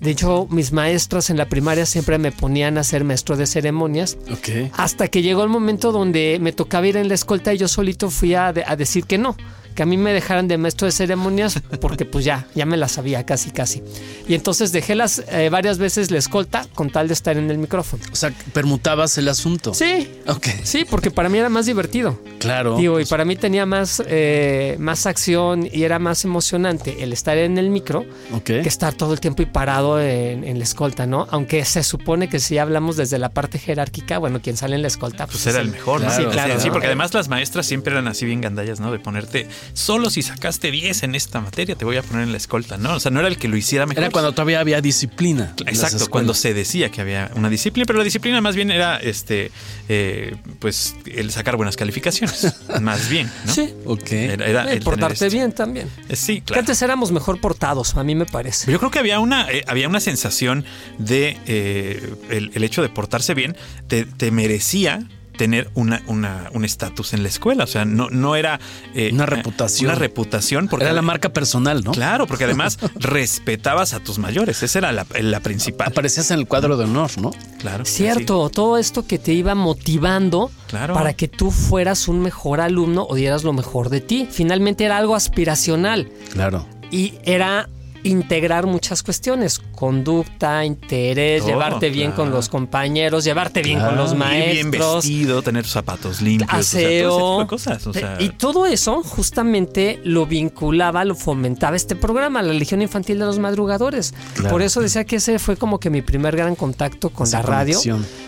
De 0.00 0.10
hecho, 0.12 0.46
mis 0.50 0.70
maestras 0.72 1.28
en 1.28 1.36
la 1.36 1.48
primaria 1.48 1.84
siempre 1.84 2.18
me 2.18 2.30
ponían 2.30 2.78
a 2.78 2.84
ser 2.84 3.02
maestro 3.02 3.36
de 3.36 3.46
ceremonias. 3.46 4.16
Ok. 4.30 4.70
Hasta 4.76 5.08
que 5.08 5.22
llegó 5.22 5.42
el 5.42 5.48
momento 5.48 5.90
donde 5.90 6.38
me 6.40 6.52
tocaba 6.52 6.86
ir 6.86 6.96
en 6.96 7.08
la 7.08 7.14
escolta 7.14 7.52
y 7.52 7.58
yo 7.58 7.66
solito 7.66 8.08
fui 8.10 8.34
a, 8.34 8.52
de- 8.52 8.62
a 8.64 8.76
decir 8.76 9.04
que 9.06 9.18
no, 9.18 9.36
que 9.78 9.84
a 9.84 9.86
mí 9.86 9.96
me 9.96 10.12
dejaran 10.12 10.48
de 10.48 10.58
maestro 10.58 10.86
de 10.86 10.90
ceremonias 10.92 11.60
porque 11.80 12.04
pues 12.04 12.24
ya, 12.24 12.48
ya 12.52 12.66
me 12.66 12.76
la 12.76 12.88
sabía 12.88 13.24
casi 13.24 13.52
casi. 13.52 13.80
Y 14.26 14.34
entonces 14.34 14.72
dejé 14.72 14.96
las 14.96 15.22
eh, 15.30 15.50
varias 15.50 15.78
veces 15.78 16.10
la 16.10 16.18
escolta 16.18 16.66
con 16.74 16.90
tal 16.90 17.06
de 17.06 17.14
estar 17.14 17.36
en 17.36 17.48
el 17.48 17.58
micrófono. 17.58 18.02
O 18.10 18.16
sea, 18.16 18.32
permutabas 18.52 19.16
el 19.18 19.28
asunto. 19.28 19.74
Sí, 19.74 20.10
Ok. 20.26 20.48
sí, 20.64 20.84
porque 20.84 21.12
para 21.12 21.28
mí 21.28 21.38
era 21.38 21.48
más 21.48 21.66
divertido. 21.66 22.20
Claro. 22.40 22.76
Digo, 22.76 22.98
y 22.98 23.04
para 23.04 23.24
mí 23.24 23.36
tenía 23.36 23.66
más, 23.66 24.02
eh, 24.08 24.74
más 24.80 25.06
acción 25.06 25.68
y 25.72 25.84
era 25.84 26.00
más 26.00 26.24
emocionante 26.24 27.04
el 27.04 27.12
estar 27.12 27.38
en 27.38 27.56
el 27.56 27.70
micro 27.70 28.04
que 28.44 28.58
estar 28.68 28.94
todo 28.94 29.12
el 29.12 29.20
tiempo 29.20 29.42
y 29.42 29.46
parado 29.46 30.00
en, 30.00 30.42
en 30.42 30.58
la 30.58 30.64
escolta, 30.64 31.06
¿no? 31.06 31.28
Aunque 31.30 31.64
se 31.64 31.84
supone 31.84 32.28
que 32.28 32.40
si 32.40 32.58
hablamos 32.58 32.96
desde 32.96 33.18
la 33.18 33.28
parte 33.28 33.60
jerárquica, 33.60 34.18
bueno, 34.18 34.42
quien 34.42 34.56
sale 34.56 34.74
en 34.74 34.82
la 34.82 34.88
escolta, 34.88 35.26
Pues 35.28 35.38
es 35.46 35.54
era 35.54 35.60
el 35.60 35.68
mejor, 35.70 36.00
¿no? 36.00 36.08
Claro, 36.08 36.24
sí, 36.24 36.28
claro, 36.32 36.58
sí, 36.58 36.66
¿no? 36.66 36.72
porque 36.72 36.88
además 36.88 37.14
las 37.14 37.28
maestras 37.28 37.64
siempre 37.64 37.92
eran 37.92 38.08
así 38.08 38.26
bien 38.26 38.40
gandallas, 38.40 38.80
¿no? 38.80 38.90
De 38.90 38.98
ponerte, 38.98 39.46
solo 39.72 40.10
si 40.10 40.22
sacaste 40.22 40.70
10 40.70 41.02
en 41.04 41.14
esta 41.14 41.40
materia 41.40 41.74
te 41.76 41.84
voy 41.84 41.96
a 41.96 42.02
poner 42.02 42.22
en 42.24 42.32
la 42.32 42.36
escolta, 42.38 42.76
¿no? 42.78 42.94
O 42.94 43.00
sea, 43.00 43.10
no 43.10 43.20
era 43.20 43.28
el 43.28 43.36
que 43.38 43.48
lo 43.48 43.56
hiciera 43.56 43.86
mejor. 43.86 44.02
Era 44.04 44.10
cuando 44.12 44.32
todavía 44.32 44.60
había 44.60 44.80
disciplina. 44.80 45.54
Exacto, 45.66 46.08
cuando 46.10 46.34
se 46.34 46.54
decía 46.54 46.90
que 46.90 47.00
había 47.00 47.30
una 47.34 47.48
disciplina, 47.50 47.86
pero 47.86 47.98
la 47.98 48.04
disciplina 48.04 48.40
más 48.40 48.54
bien 48.56 48.70
era 48.70 48.96
este 48.98 49.50
eh, 49.88 50.36
pues 50.58 50.94
el 51.06 51.30
sacar 51.30 51.56
buenas 51.56 51.76
calificaciones. 51.76 52.54
más 52.80 53.08
bien, 53.08 53.30
¿no? 53.46 53.52
Sí. 53.54 53.72
Ok. 53.84 54.12
Era, 54.12 54.46
era 54.46 54.70
Eh, 54.72 54.76
el 54.76 54.82
portarte 54.82 55.26
esto. 55.26 55.36
bien 55.36 55.52
también. 55.52 55.88
Eh, 56.08 56.16
Sí, 56.16 56.36
Que 56.36 56.42
claro. 56.46 56.60
antes 56.60 56.82
éramos 56.82 57.12
mejor 57.12 57.40
portados, 57.40 57.94
a 57.96 58.04
mí 58.04 58.14
me 58.14 58.26
parece. 58.26 58.70
Yo 58.70 58.78
creo 58.78 58.90
que 58.90 58.98
había 58.98 59.20
una, 59.20 59.50
eh, 59.50 59.64
había 59.66 59.88
una 59.88 60.00
sensación 60.00 60.64
de 60.98 61.36
eh, 61.46 62.14
el, 62.30 62.50
el 62.54 62.64
hecho 62.64 62.82
de 62.82 62.88
portarse 62.88 63.34
bien, 63.34 63.56
te, 63.86 64.04
te 64.04 64.30
merecía 64.30 65.02
tener 65.38 65.70
una, 65.74 66.02
una, 66.06 66.50
un 66.52 66.66
estatus 66.66 67.14
en 67.14 67.22
la 67.22 67.28
escuela. 67.30 67.64
O 67.64 67.66
sea, 67.66 67.86
no, 67.86 68.10
no 68.10 68.36
era 68.36 68.60
eh, 68.94 69.08
Una 69.14 69.24
reputación. 69.24 69.90
Una 69.90 69.98
reputación 69.98 70.68
porque 70.68 70.84
Era 70.84 70.92
la 70.92 71.00
marca 71.00 71.30
personal, 71.32 71.82
¿no? 71.82 71.92
Claro, 71.92 72.26
porque 72.26 72.44
además 72.44 72.78
respetabas 72.96 73.94
a 73.94 74.00
tus 74.00 74.18
mayores. 74.18 74.62
Esa 74.62 74.80
era 74.80 74.92
la, 74.92 75.06
la 75.20 75.40
principal. 75.40 75.88
Aparecías 75.88 76.30
en 76.30 76.40
el 76.40 76.46
cuadro 76.46 76.76
de 76.76 76.84
honor, 76.84 77.10
¿no? 77.18 77.30
Claro. 77.58 77.86
Cierto, 77.86 78.50
todo 78.50 78.76
esto 78.76 79.06
que 79.06 79.18
te 79.18 79.32
iba 79.32 79.54
motivando 79.54 80.50
Claro. 80.68 80.92
para 80.92 81.14
que 81.14 81.28
tú 81.28 81.50
fueras 81.50 82.08
un 82.08 82.20
mejor 82.20 82.60
alumno 82.60 83.06
o 83.08 83.14
dieras 83.14 83.42
lo 83.44 83.54
mejor 83.54 83.88
de 83.88 84.02
ti. 84.02 84.28
Finalmente 84.30 84.84
era 84.84 84.98
algo 84.98 85.14
aspiracional 85.14 86.10
Claro. 86.32 86.66
y 86.90 87.14
era 87.24 87.68
integrar 88.08 88.66
muchas 88.66 89.02
cuestiones, 89.02 89.60
conducta, 89.74 90.64
interés, 90.64 91.44
llevarte 91.44 91.90
bien 91.90 92.12
con 92.12 92.30
los 92.30 92.48
compañeros, 92.48 93.24
llevarte 93.24 93.62
bien 93.62 93.80
con 93.80 93.96
los 93.96 94.12
Ir 94.12 94.18
maestros. 94.18 94.52
bien 94.54 94.70
vestido, 94.70 95.42
tener 95.42 95.62
tus 95.64 95.72
zapatos 95.72 96.20
limpios, 96.20 96.50
o 96.52 96.62
sea, 96.62 96.80
todo 96.80 96.88
ese 96.88 96.98
aseo. 96.98 97.10
tipo 97.18 97.40
de 97.40 97.46
cosas. 97.46 97.86
o 97.86 97.92
sea, 97.92 98.16
y 98.18 98.30
todo 98.30 98.66
eso 98.66 99.02
justamente 99.02 100.00
lo 100.04 100.26
vinculaba, 100.26 101.04
lo 101.04 101.14
fomentaba 101.14 101.76
este 101.76 101.96
programa, 101.96 102.42
la 102.42 102.52
Legión 102.52 102.82
Infantil 102.82 103.18
de 103.18 103.26
los 103.26 103.38
Madrugadores. 103.38 104.14
Claro. 104.34 104.50
Por 104.50 104.62
eso 104.62 104.80
decía 104.80 105.04
que 105.04 105.16
ese 105.16 105.38
fue 105.38 105.56
como 105.56 105.78
que 105.78 105.90
mi 105.90 106.02
primer 106.02 106.36
gran 106.36 106.56
contacto 106.56 107.10
con 107.10 107.26
Esa 107.26 107.38
la 107.40 107.46
radio. 107.46 107.78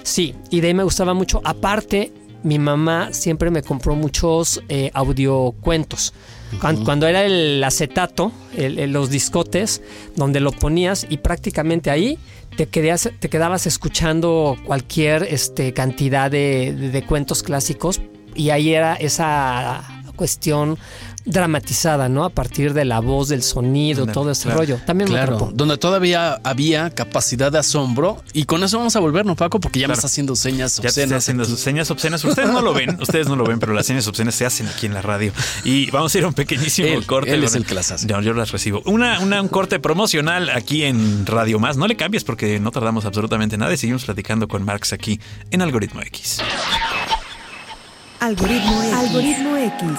Sí, 0.03 0.35
y 0.51 0.61
de 0.61 0.69
ahí 0.69 0.75
me 0.75 0.85
gustaba 0.85 1.15
mucho. 1.15 1.41
Aparte, 1.45 2.13
mi 2.43 2.59
mamá 2.59 3.13
siempre 3.13 3.51
me 3.51 3.63
compró 3.63 3.95
muchos 3.95 4.63
eh, 4.69 4.91
audiocuentos. 4.95 6.13
Cuan- 6.59 6.85
Cuando, 6.85 7.07
era 7.07 7.25
el 7.25 7.63
acetato, 7.63 8.33
el- 8.57 8.79
el- 8.79 8.93
los 8.93 9.11
discotes, 9.11 9.83
donde 10.17 10.41
lo 10.41 10.53
ponías 10.53 11.07
y 11.09 11.19
prácticamente 11.19 11.91
ahí 11.91 12.19
te, 12.57 12.67
quedas- 12.69 13.11
te 13.21 13.29
quedabas 13.29 13.67
escuchando 13.67 14.57
cualquier 14.67 15.23
este, 15.23 15.73
cantidad 15.73 16.31
de, 16.31 16.75
de- 16.77 16.91
de 16.91 17.03
cuentos 17.07 17.43
clásicos 17.43 18.01
y 18.35 18.51
ahí 18.51 18.75
era 18.75 18.95
esa 18.95 20.03
cuestión 20.17 20.77
dramatizada, 21.25 22.09
¿no? 22.09 22.25
A 22.25 22.31
partir 22.31 22.73
de 22.75 22.85
la 22.85 23.01
voz, 23.01 23.29
del 23.29 23.43
sonido, 23.43 24.07
todo 24.07 24.31
ese 24.31 24.45
claro. 24.45 24.59
rollo. 24.61 24.81
También 24.87 25.09
me 25.11 25.17
Claro, 25.17 25.35
atrapó. 25.37 25.53
donde 25.55 25.77
todavía 25.77 26.41
había 26.45 26.91
capacidad 26.91 27.53
de 27.53 27.59
asombro. 27.59 28.23
Y 28.33 28.45
con 28.45 28.65
eso 28.65 28.79
vamos 28.79 28.97
a 28.97 29.01
volvernos, 29.01 29.37
Paco, 29.37 29.61
porque 29.61 29.81
ya 29.81 29.87
me 29.89 29.95
está 29.95 30.07
haciendo 30.07 30.35
señas 30.37 30.77
Ya 30.77 30.83
te 30.83 30.89
está 30.89 31.01
obscenas 31.03 31.25
haciendo 31.25 31.43
aquí. 31.45 31.57
señas 31.57 31.91
obscenas. 31.91 32.25
Ustedes 32.25 32.49
no 32.51 32.63
lo 32.63 32.73
ven, 32.73 32.99
ustedes 33.01 33.29
no 33.29 33.37
lo 33.37 33.45
ven, 33.45 33.59
pero 33.61 33.73
las 33.75 33.87
señas 33.87 34.07
obscenas 34.09 34.35
se 34.35 34.47
hacen 34.47 34.67
aquí 34.69 34.87
en 34.87 34.95
la 34.95 35.03
radio. 35.03 35.33
Y 35.65 35.91
vamos 35.91 36.15
a 36.15 36.19
ir 36.19 36.25
a 36.25 36.29
un 36.29 36.35
pequeñísimo 36.35 36.89
Él- 36.89 37.07
corte. 37.07 37.33
él 37.35 37.45
es 37.45 37.55
el 37.55 37.65
que 37.67 37.75
las 37.75 37.91
hace. 37.93 38.07
No, 38.07 38.21
yo 38.23 38.33
las 38.33 38.51
recibo. 38.51 38.83
Una, 38.87 39.21
una- 39.21 39.43
un 39.43 39.49
corte 39.49 39.79
promocional 39.79 40.49
aquí 40.51 40.85
en 40.85 41.27
Radio 41.27 41.59
Más. 41.59 41.77
No 41.77 41.87
le 41.87 41.97
cambies 41.97 42.25
porque 42.25 42.59
no 42.61 42.71
tardamos 42.71 43.05
absolutamente 43.05 43.57
nada 43.59 43.73
y 43.73 43.77
seguimos 43.77 44.05
platicando 44.05 44.49
con 44.49 44.65
Marx 44.65 44.93
aquí 44.93 45.21
en 45.51 45.63
Algoritmo 45.63 46.01
X. 46.03 46.39
Algoritmo 48.21 48.83
X. 48.83 48.93
Algoritmo 48.95 49.57
X. 49.57 49.99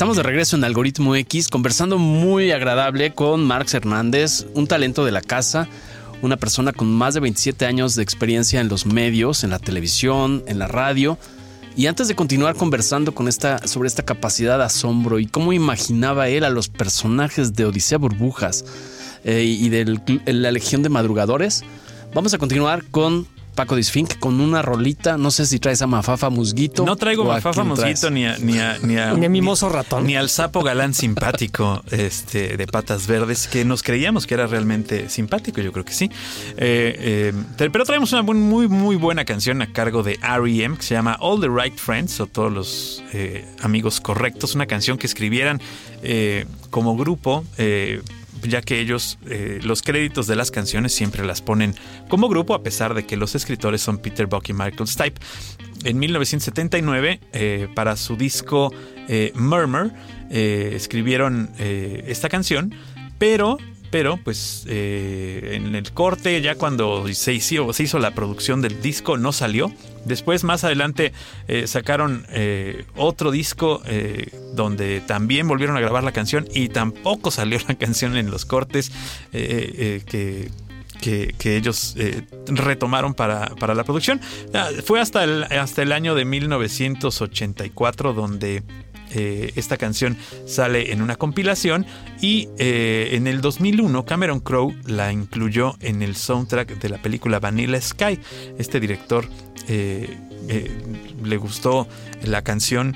Estamos 0.00 0.16
de 0.16 0.22
regreso 0.22 0.56
en 0.56 0.64
Algoritmo 0.64 1.14
X, 1.14 1.48
conversando 1.48 1.98
muy 1.98 2.52
agradable 2.52 3.12
con 3.12 3.44
Marx 3.44 3.74
Hernández, 3.74 4.46
un 4.54 4.66
talento 4.66 5.04
de 5.04 5.12
la 5.12 5.20
casa, 5.20 5.68
una 6.22 6.38
persona 6.38 6.72
con 6.72 6.90
más 6.90 7.12
de 7.12 7.20
27 7.20 7.66
años 7.66 7.96
de 7.96 8.02
experiencia 8.02 8.62
en 8.62 8.70
los 8.70 8.86
medios, 8.86 9.44
en 9.44 9.50
la 9.50 9.58
televisión, 9.58 10.42
en 10.46 10.58
la 10.58 10.68
radio. 10.68 11.18
Y 11.76 11.84
antes 11.84 12.08
de 12.08 12.14
continuar 12.14 12.54
conversando 12.54 13.12
con 13.14 13.28
esta, 13.28 13.66
sobre 13.68 13.88
esta 13.88 14.02
capacidad 14.02 14.56
de 14.56 14.64
asombro 14.64 15.18
y 15.18 15.26
cómo 15.26 15.52
imaginaba 15.52 16.28
él 16.30 16.44
a 16.44 16.48
los 16.48 16.70
personajes 16.70 17.52
de 17.52 17.66
Odisea 17.66 17.98
Burbujas 17.98 18.64
eh, 19.24 19.44
y 19.44 19.68
de 19.68 20.00
la 20.24 20.50
Legión 20.50 20.82
de 20.82 20.88
Madrugadores, 20.88 21.62
vamos 22.14 22.32
a 22.32 22.38
continuar 22.38 22.86
con 22.86 23.26
Paco 23.60 23.76
Disfink 23.76 24.18
con 24.18 24.40
una 24.40 24.62
rolita. 24.62 25.18
No 25.18 25.30
sé 25.30 25.44
si 25.44 25.58
traes 25.58 25.82
a 25.82 25.86
Mafafa 25.86 26.30
Musguito. 26.30 26.82
No 26.86 26.96
traigo 26.96 27.24
a 27.24 27.34
mafafa 27.34 27.62
traes. 27.62 27.68
mosquito 27.68 28.10
ni 28.10 28.24
a, 28.24 28.38
ni 28.38 28.58
a, 28.58 28.78
ni 28.78 28.96
a, 28.96 29.12
Ni 29.12 29.26
a 29.26 29.28
mimoso 29.28 29.68
ratón. 29.68 30.06
Ni 30.06 30.16
al 30.16 30.30
sapo 30.30 30.62
galán 30.62 30.94
simpático 30.94 31.82
este, 31.90 32.56
de 32.56 32.66
patas 32.66 33.06
verdes, 33.06 33.48
que 33.48 33.66
nos 33.66 33.82
creíamos 33.82 34.26
que 34.26 34.32
era 34.32 34.46
realmente 34.46 35.10
simpático, 35.10 35.60
yo 35.60 35.72
creo 35.72 35.84
que 35.84 35.92
sí. 35.92 36.06
Eh, 36.56 37.32
eh, 37.36 37.68
pero 37.70 37.84
traemos 37.84 38.10
una 38.14 38.22
muy, 38.22 38.66
muy, 38.66 38.96
buena 38.96 39.26
canción 39.26 39.60
a 39.60 39.70
cargo 39.70 40.02
de 40.02 40.18
R.E.M. 40.22 40.78
que 40.78 40.82
se 40.82 40.94
llama 40.94 41.18
All 41.20 41.38
the 41.38 41.48
Right 41.50 41.76
Friends, 41.76 42.18
o 42.20 42.26
todos 42.26 42.50
los 42.50 43.04
eh, 43.12 43.44
amigos 43.60 44.00
correctos. 44.00 44.54
Una 44.54 44.64
canción 44.64 44.96
que 44.96 45.06
escribieran 45.06 45.60
eh, 46.02 46.46
como 46.70 46.96
grupo. 46.96 47.44
Ya 48.42 48.62
que 48.62 48.80
ellos 48.80 49.18
eh, 49.26 49.60
los 49.62 49.82
créditos 49.82 50.26
de 50.26 50.36
las 50.36 50.50
canciones 50.50 50.92
siempre 50.94 51.24
las 51.24 51.42
ponen 51.42 51.74
como 52.08 52.28
grupo, 52.28 52.54
a 52.54 52.62
pesar 52.62 52.94
de 52.94 53.06
que 53.06 53.16
los 53.16 53.34
escritores 53.34 53.80
son 53.80 53.98
Peter 53.98 54.26
Buck 54.26 54.48
y 54.48 54.52
Michael 54.52 54.88
Stipe. 54.88 55.20
En 55.84 55.98
1979, 55.98 57.20
eh, 57.32 57.68
para 57.74 57.96
su 57.96 58.16
disco 58.16 58.72
eh, 59.08 59.32
Murmur, 59.34 59.92
escribieron 60.30 61.50
esta 61.58 62.28
canción, 62.28 62.72
pero, 63.18 63.58
pero, 63.90 64.16
pues 64.22 64.64
en 64.68 65.74
el 65.74 65.90
corte, 65.90 66.40
ya 66.40 66.54
cuando 66.54 67.12
se 67.12 67.32
hizo, 67.32 67.72
se 67.72 67.82
hizo 67.82 67.98
la 67.98 68.12
producción 68.14 68.62
del 68.62 68.80
disco, 68.80 69.16
no 69.16 69.32
salió. 69.32 69.72
Después, 70.04 70.44
más 70.44 70.64
adelante, 70.64 71.12
eh, 71.48 71.66
sacaron 71.66 72.26
eh, 72.30 72.84
otro 72.96 73.30
disco 73.30 73.82
eh, 73.86 74.30
donde 74.54 75.00
también 75.00 75.46
volvieron 75.46 75.76
a 75.76 75.80
grabar 75.80 76.04
la 76.04 76.12
canción 76.12 76.48
y 76.52 76.68
tampoco 76.68 77.30
salió 77.30 77.58
la 77.68 77.74
canción 77.74 78.16
en 78.16 78.30
los 78.30 78.44
cortes 78.44 78.90
eh, 79.32 80.00
eh, 80.02 80.02
que 80.06 80.50
que, 81.00 81.56
ellos 81.56 81.96
retomaron 82.46 83.14
para, 83.14 83.54
para 83.54 83.74
la 83.74 83.84
producción. 83.84 84.20
Ah, 84.52 84.68
Fue 84.84 85.00
hasta 85.00 85.24
hasta 85.58 85.80
el 85.80 85.92
año 85.92 86.14
de 86.14 86.26
1984 86.26 88.12
donde 88.12 88.62
eh, 89.12 89.52
esta 89.56 89.76
canción 89.76 90.16
sale 90.46 90.92
en 90.92 91.02
una 91.02 91.16
compilación 91.16 91.86
y 92.20 92.48
eh, 92.58 93.10
en 93.12 93.26
el 93.26 93.40
2001 93.40 94.04
Cameron 94.04 94.40
Crowe 94.40 94.74
la 94.86 95.12
incluyó 95.12 95.76
en 95.80 96.02
el 96.02 96.16
soundtrack 96.16 96.78
de 96.78 96.88
la 96.88 97.02
película 97.02 97.40
Vanilla 97.40 97.80
Sky. 97.80 98.18
Este 98.58 98.80
director 98.80 99.26
eh, 99.68 100.16
le 101.22 101.36
gustó 101.36 101.86
la 102.24 102.42
canción 102.42 102.94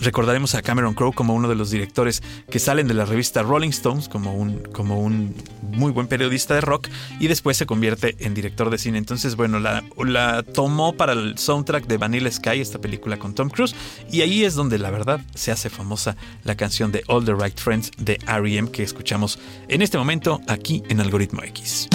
Recordaremos 0.00 0.54
a 0.54 0.62
Cameron 0.62 0.94
Crowe 0.94 1.12
como 1.12 1.34
uno 1.34 1.48
de 1.48 1.54
los 1.54 1.70
directores 1.70 2.22
que 2.50 2.58
salen 2.58 2.88
de 2.88 2.94
la 2.94 3.04
revista 3.04 3.42
Rolling 3.42 3.70
Stones 3.70 4.08
como 4.08 4.34
un, 4.34 4.58
como 4.72 5.00
un 5.00 5.34
muy 5.62 5.92
buen 5.92 6.06
periodista 6.06 6.54
de 6.54 6.60
rock 6.60 6.88
y 7.18 7.26
después 7.26 7.56
se 7.56 7.66
convierte 7.66 8.16
en 8.20 8.34
director 8.34 8.70
de 8.70 8.78
cine. 8.78 8.98
Entonces, 8.98 9.36
bueno, 9.36 9.58
la, 9.58 9.84
la 9.98 10.42
tomó 10.42 10.94
para 10.94 11.12
el 11.12 11.36
soundtrack 11.38 11.86
de 11.86 11.96
Vanilla 11.96 12.30
Sky, 12.30 12.60
esta 12.60 12.78
película 12.78 13.18
con 13.18 13.34
Tom 13.34 13.50
Cruise, 13.50 13.74
y 14.10 14.20
ahí 14.22 14.44
es 14.44 14.54
donde 14.54 14.78
la 14.78 14.90
verdad 14.90 15.20
se 15.34 15.50
hace 15.50 15.70
famosa 15.70 16.16
la 16.44 16.56
canción 16.56 16.92
de 16.92 17.02
All 17.08 17.24
the 17.24 17.34
Right 17.34 17.58
Friends 17.58 17.90
de 17.98 18.18
R.E.M. 18.26 18.70
que 18.70 18.82
escuchamos 18.82 19.38
en 19.68 19.82
este 19.82 19.98
momento 19.98 20.40
aquí 20.46 20.82
en 20.88 21.00
Algoritmo 21.00 21.42
X. 21.42 21.88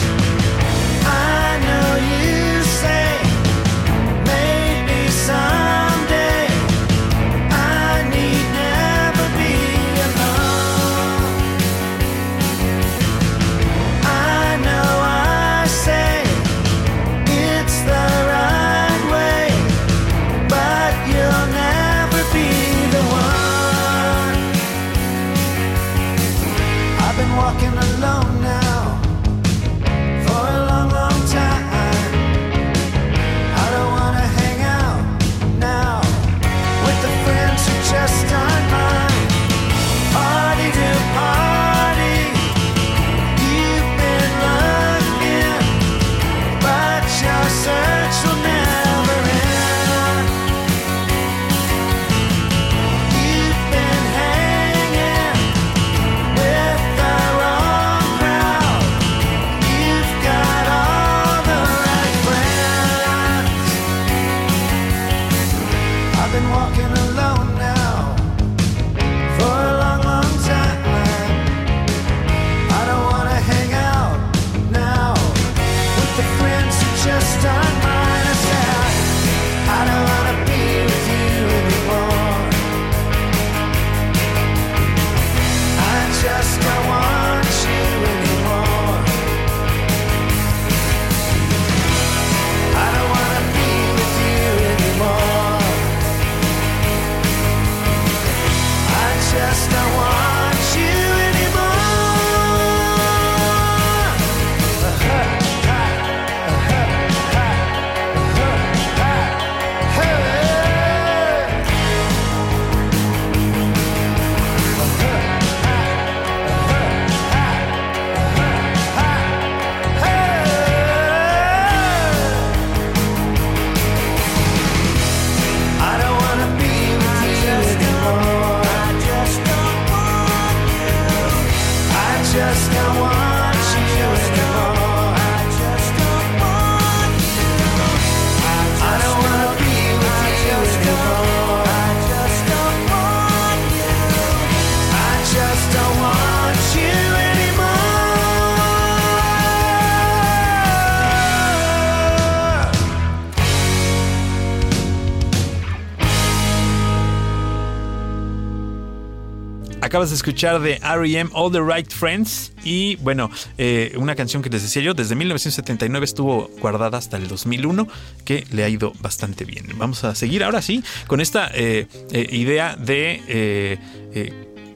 Acabas 159.93 160.09
de 160.09 160.15
escuchar 160.15 160.59
de 160.59 160.79
R.E.M. 160.81 161.29
All 161.35 161.51
the 161.51 161.61
Right 161.61 161.87
Friends 161.87 162.51
y 162.63 162.95
bueno, 162.95 163.29
eh, 163.59 163.93
una 163.95 164.15
canción 164.15 164.41
que 164.41 164.49
les 164.49 164.63
decía 164.63 164.81
yo, 164.81 164.95
desde 164.95 165.13
1979 165.13 166.03
estuvo 166.03 166.49
guardada 166.59 166.97
hasta 166.97 167.17
el 167.17 167.27
2001, 167.27 167.87
que 168.25 168.43
le 168.49 168.63
ha 168.63 168.69
ido 168.69 168.93
bastante 169.01 169.45
bien. 169.45 169.67
Vamos 169.75 170.03
a 170.03 170.15
seguir 170.15 170.43
ahora 170.43 170.63
sí 170.63 170.83
con 171.05 171.21
esta 171.21 171.51
eh, 171.53 171.85
eh, 172.11 172.27
idea 172.31 172.75
de... 172.75 173.77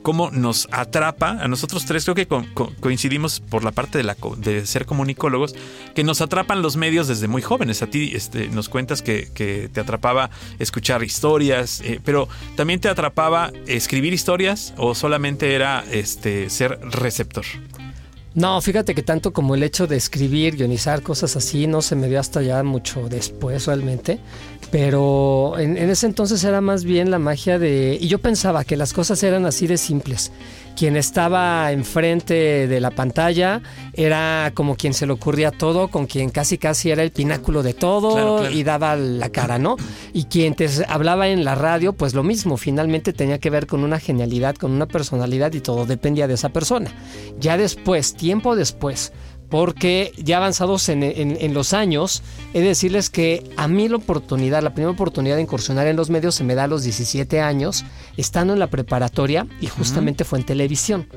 cómo 0.08 0.32
nos 0.32 0.70
atrapa 0.72 1.32
a 1.32 1.50
nosotros 1.50 1.84
tres. 1.86 2.06
Creo 2.06 2.16
que 2.16 2.28
co- 2.28 2.46
co- 2.54 2.72
coincidimos 2.80 3.42
por 3.42 3.66
la 3.66 3.72
parte 3.74 3.98
de, 3.98 4.06
la, 4.06 4.16
co- 4.16 4.38
de 4.38 4.66
ser 4.66 4.86
comunicólogos 4.86 5.54
que 5.96 6.06
nos 6.06 6.22
atrapan 6.22 6.62
los 6.62 6.78
medios 6.78 7.10
desde 7.10 7.28
muy 7.28 7.42
jóvenes. 7.42 7.82
A 7.82 7.88
ti 7.88 8.12
este, 8.16 8.48
nos 8.48 8.70
cuentas 8.70 9.02
que, 9.02 9.28
que 9.34 9.68
te 9.68 9.82
atrapaba 9.82 10.30
escuchar 10.60 11.04
historias 11.04 11.82
eh, 11.82 12.00
pero 12.06 12.30
también 12.56 12.80
te 12.80 12.88
atrapaba 12.88 13.52
escribir 13.66 14.14
historias 14.14 14.74
o 14.78 14.96
solamente 14.96 15.54
era 15.56 15.84
este 15.92 16.50
ser 16.50 16.80
receptor. 16.84 17.44
No, 18.34 18.62
fíjate 18.62 18.94
que 18.94 19.02
tanto 19.02 19.34
como 19.34 19.56
el 19.56 19.64
hecho 19.64 19.88
de 19.88 19.98
escribir, 19.98 20.56
guionizar, 20.58 21.02
cosas 21.02 21.36
así, 21.36 21.66
no 21.66 21.82
se 21.82 21.96
me 21.96 22.08
dio 22.08 22.20
hasta 22.20 22.42
ya 22.44 22.62
mucho 22.64 23.10
después 23.10 23.66
realmente. 23.66 24.20
Pero 24.72 25.58
en, 25.58 25.78
en 25.78 25.90
ese 25.90 26.06
entonces 26.08 26.44
era 26.44 26.60
más 26.62 26.84
bien 26.84 27.10
la 27.10 27.20
magia 27.20 27.58
de... 27.58 27.98
Y 28.00 28.08
yo 28.08 28.20
pensaba 28.20 28.66
que 28.66 28.76
las 28.76 28.94
cosas 28.94 29.24
eran 29.24 29.46
así 29.46 29.66
de 29.66 29.78
simples. 29.78 30.32
Quien 30.76 30.96
estaba 30.96 31.72
enfrente 31.72 32.68
de 32.68 32.80
la 32.80 32.92
pantalla 32.92 33.62
era 33.94 34.52
como 34.54 34.76
quien 34.76 34.94
se 34.94 35.08
le 35.08 35.14
ocurría 35.14 35.50
todo, 35.50 35.88
con 35.88 36.06
quien 36.06 36.30
casi 36.30 36.60
casi 36.60 36.92
era 36.92 37.02
el 37.02 37.10
pináculo 37.12 37.64
de 37.64 37.74
todo 37.74 38.14
Claro, 38.14 38.38
claro. 38.42 38.54
y 38.54 38.64
daba 38.64 38.96
la 38.96 39.30
cara, 39.30 39.58
¿no? 39.58 39.76
Y 40.14 40.26
quien 40.26 40.54
te 40.54 40.70
hablaba 40.88 41.30
en 41.30 41.44
la 41.46 41.56
radio, 41.56 41.94
pues 41.94 42.14
lo 42.14 42.22
mismo, 42.22 42.58
finalmente 42.58 43.12
tenía 43.12 43.40
que 43.40 43.50
ver 43.50 43.66
con 43.66 43.84
una 43.84 44.00
genialidad, 44.00 44.54
con 44.56 44.72
una 44.72 44.86
personalidad 44.86 45.52
y 45.54 45.62
todo 45.62 45.88
dependía 45.88 46.28
de 46.28 46.36
esa 46.36 46.50
persona. 46.50 46.92
Ya 47.40 47.58
después, 47.58 48.14
tiempo 48.14 48.56
después, 48.56 49.14
porque 49.50 50.12
ya 50.18 50.38
avanzados 50.38 50.90
en, 50.90 51.04
en- 51.04 51.38
en 51.40 51.54
los 51.54 51.74
años, 51.74 52.22
he 52.54 52.60
de 52.62 52.68
decirles 52.68 53.10
que 53.10 53.50
a 53.58 53.68
mí 53.68 53.88
la 53.88 53.96
oportunidad, 53.98 54.62
la 54.62 54.74
primera 54.74 54.92
oportunidad 54.92 55.36
de 55.38 55.42
incursionar 55.44 55.88
en 55.88 55.96
los 55.96 56.10
medios 56.10 56.36
se 56.36 56.44
me 56.44 56.56
da 56.56 56.66
a 56.66 56.68
los 56.68 56.84
17 56.84 57.40
años, 57.42 57.86
estando 58.18 58.54
en 58.54 58.60
la 58.60 58.68
preparatoria 58.68 59.48
y 59.62 59.68
justamente 59.68 60.24
fue 60.26 60.40
en 60.40 60.46
televisión. 60.46 61.08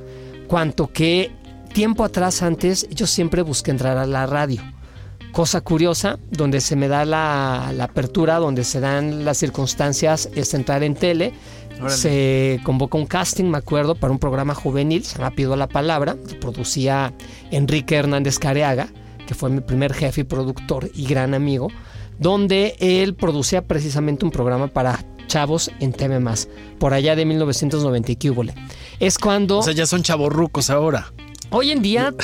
Cuanto 0.47 0.89
que 0.93 1.31
tiempo 1.73 2.05
atrás 2.05 2.43
antes 2.43 2.89
yo 2.91 3.07
siempre 3.07 3.43
busqué 3.43 3.71
entrar 3.71 3.97
a 3.99 4.07
la 4.07 4.27
radio. 4.27 4.63
Cosa 5.33 5.61
curiosa, 5.61 6.19
donde 6.33 6.61
se 6.61 6.75
me 6.75 6.89
da 6.89 7.05
la, 7.05 7.71
la 7.73 7.85
apertura, 7.85 8.39
donde 8.39 8.65
se 8.65 8.81
dan 8.81 9.25
las 9.25 9.39
circunstancias, 9.39 10.29
es 10.35 10.55
entrar 10.55 10.83
en 10.83 10.97
tele. 10.97 11.33
Órale. 11.81 11.97
Se 11.97 12.61
convoca 12.63 12.99
un 12.99 13.07
casting, 13.07 13.45
me 13.45 13.59
acuerdo, 13.59 13.95
para 13.95 14.13
un 14.13 14.19
programa 14.19 14.55
juvenil, 14.55 15.05
se 15.05 15.19
llama 15.19 15.31
Pido 15.33 15.57
la 15.57 15.69
Palabra, 15.69 16.17
que 16.29 16.35
producía 16.35 17.13
Enrique 17.51 17.97
Hernández 17.97 18.39
Careaga, 18.39 18.89
que 19.27 19.35
fue 19.35 19.51
mi 19.51 19.61
primer 19.61 19.95
jefe 19.95 20.23
y 20.23 20.25
productor 20.25 20.91
y 20.95 21.07
gran 21.07 21.35
amigo, 21.35 21.69
donde 22.19 22.77
él 22.81 23.15
producía 23.15 23.63
precisamente 23.63 24.25
un 24.25 24.31
programa 24.31 24.69
para 24.69 25.05
chavos 25.27 25.71
en 25.81 25.93
TV+, 25.93 26.21
por 26.79 26.93
allá 26.93 27.17
de 27.17 27.25
1990 27.25 28.13
y. 28.13 28.19
Es 28.99 29.19
cuando... 29.19 29.59
O 29.59 29.63
sea, 29.63 29.73
ya 29.73 29.87
son 29.87 30.03
chavorrucos 30.03 30.69
ahora. 30.71 31.13
Hoy 31.51 31.71
en 31.73 31.83
día, 31.83 32.15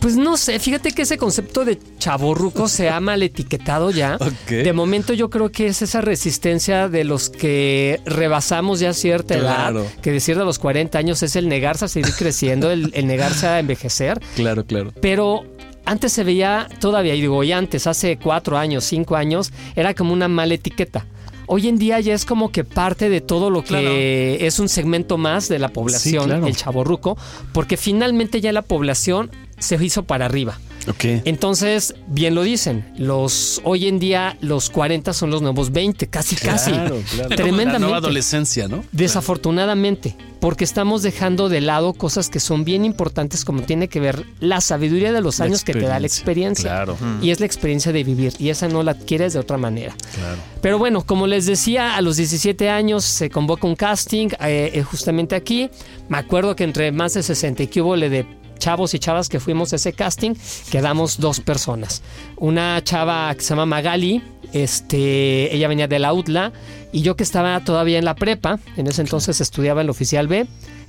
pues 0.00 0.16
no 0.16 0.36
sé, 0.36 0.58
fíjate 0.58 0.92
que 0.92 1.02
ese 1.02 1.18
concepto 1.18 1.64
de 1.64 1.78
chaborruco 1.98 2.68
se 2.68 2.88
ha 2.88 3.00
mal 3.00 3.22
etiquetado 3.22 3.90
ya. 3.90 4.16
De 4.48 4.72
momento 4.72 5.12
yo 5.12 5.28
creo 5.30 5.50
que 5.50 5.66
es 5.66 5.82
esa 5.82 6.00
resistencia 6.00 6.88
de 6.88 7.04
los 7.04 7.30
que 7.30 8.00
rebasamos 8.04 8.80
ya 8.80 8.92
cierta 8.92 9.38
Claro. 9.38 9.80
edad, 9.84 9.92
que 10.02 10.12
decir 10.12 10.38
de 10.38 10.44
los 10.44 10.58
40 10.58 10.98
años 10.98 11.22
es 11.22 11.34
el 11.36 11.48
negarse 11.48 11.86
a 11.86 11.88
seguir 11.88 12.14
creciendo, 12.18 12.70
el, 12.70 12.90
el 12.94 13.06
negarse 13.06 13.46
a 13.46 13.58
envejecer, 13.58 14.20
Claro, 14.36 14.64
claro. 14.64 14.92
pero 15.00 15.44
antes 15.86 16.12
se 16.12 16.24
veía 16.24 16.68
todavía, 16.80 17.14
y 17.14 17.20
digo, 17.20 17.42
y 17.44 17.52
antes, 17.52 17.86
hace 17.86 18.16
cuatro 18.18 18.56
años, 18.56 18.84
cinco 18.84 19.16
años, 19.16 19.52
era 19.76 19.92
como 19.94 20.12
una 20.14 20.28
mala 20.28 20.54
etiqueta. 20.54 21.04
Hoy 21.46 21.68
en 21.68 21.78
día 21.78 22.00
ya 22.00 22.14
es 22.14 22.24
como 22.24 22.50
que 22.50 22.64
parte 22.64 23.08
de 23.08 23.20
todo 23.20 23.50
lo 23.50 23.62
que 23.62 23.68
Claro. 23.68 23.90
es 23.90 24.58
un 24.58 24.68
segmento 24.68 25.18
más 25.18 25.48
de 25.48 25.58
la 25.58 25.68
población, 25.68 26.26
claro. 26.26 26.46
el 26.46 26.56
chaborruco, 26.56 27.16
porque 27.52 27.76
finalmente 27.76 28.40
ya 28.40 28.52
la 28.52 28.62
población 28.62 29.30
se 29.58 29.82
hizo 29.84 30.04
para 30.04 30.26
arriba. 30.26 30.58
Ok. 30.88 31.04
Entonces, 31.24 31.94
bien 32.08 32.34
lo 32.34 32.42
dicen, 32.42 32.84
los 32.98 33.60
hoy 33.64 33.88
en 33.88 33.98
día 33.98 34.36
los 34.40 34.68
40 34.70 35.12
son 35.12 35.30
los 35.30 35.40
nuevos 35.42 35.72
20, 35.72 36.06
casi 36.08 36.36
casi. 36.36 36.70
Claro, 36.72 37.00
claro. 37.14 37.28
La 37.30 37.36
Tremendamente. 37.36 37.78
nueva 37.80 37.96
adolescencia, 37.98 38.68
¿no? 38.68 38.84
Desafortunadamente, 38.92 40.16
porque 40.40 40.64
estamos 40.64 41.02
dejando 41.02 41.48
de 41.48 41.60
lado 41.60 41.94
cosas 41.94 42.28
que 42.28 42.38
son 42.40 42.64
bien 42.64 42.84
importantes 42.84 43.44
como 43.44 43.62
tiene 43.62 43.88
que 43.88 43.98
ver 44.00 44.24
la 44.40 44.60
sabiduría 44.60 45.12
de 45.12 45.20
los 45.22 45.40
años 45.40 45.64
que 45.64 45.72
te 45.72 45.80
da 45.86 45.98
la 45.98 46.06
experiencia. 46.06 46.68
Claro, 46.70 46.96
Y 47.22 47.30
es 47.30 47.40
la 47.40 47.46
experiencia 47.46 47.92
de 47.92 48.04
vivir 48.04 48.34
y 48.38 48.50
esa 48.50 48.68
no 48.68 48.82
la 48.82 48.92
adquieres 48.92 49.32
de 49.32 49.38
otra 49.38 49.56
manera. 49.56 49.94
claro. 50.14 50.36
Pero 50.60 50.78
bueno, 50.78 51.02
como 51.04 51.26
les 51.26 51.46
decía, 51.46 51.94
a 51.96 52.00
los 52.00 52.16
17 52.16 52.68
años 52.70 53.04
se 53.04 53.28
convoca 53.30 53.66
un 53.66 53.76
casting 53.76 54.28
eh, 54.40 54.70
eh, 54.74 54.82
justamente 54.82 55.34
aquí. 55.34 55.68
Me 56.08 56.16
acuerdo 56.18 56.54
que 56.56 56.64
entre 56.64 56.90
más 56.92 57.14
de 57.14 57.22
60 57.22 57.62
y 57.64 57.66
que 57.66 57.82
hubo 57.82 57.96
le 57.96 58.08
de 58.08 58.26
chavos 58.64 58.94
y 58.94 58.98
chavas 58.98 59.28
que 59.28 59.40
fuimos 59.40 59.74
a 59.74 59.76
ese 59.76 59.92
casting, 59.92 60.32
quedamos 60.70 61.20
dos 61.20 61.40
personas. 61.40 62.02
Una 62.36 62.82
chava 62.82 63.34
que 63.34 63.42
se 63.42 63.50
llama 63.50 63.66
Magali, 63.66 64.22
este, 64.54 65.54
ella 65.54 65.68
venía 65.68 65.86
de 65.86 65.98
la 65.98 66.14
UTLA 66.14 66.50
y 66.90 67.02
yo 67.02 67.14
que 67.14 67.24
estaba 67.24 67.62
todavía 67.62 67.98
en 67.98 68.06
la 68.06 68.14
prepa, 68.14 68.58
en 68.78 68.86
ese 68.86 69.02
entonces 69.02 69.42
estudiaba 69.42 69.82
en 69.82 69.88
la 69.88 69.90
oficial 69.90 70.28
B 70.28 70.46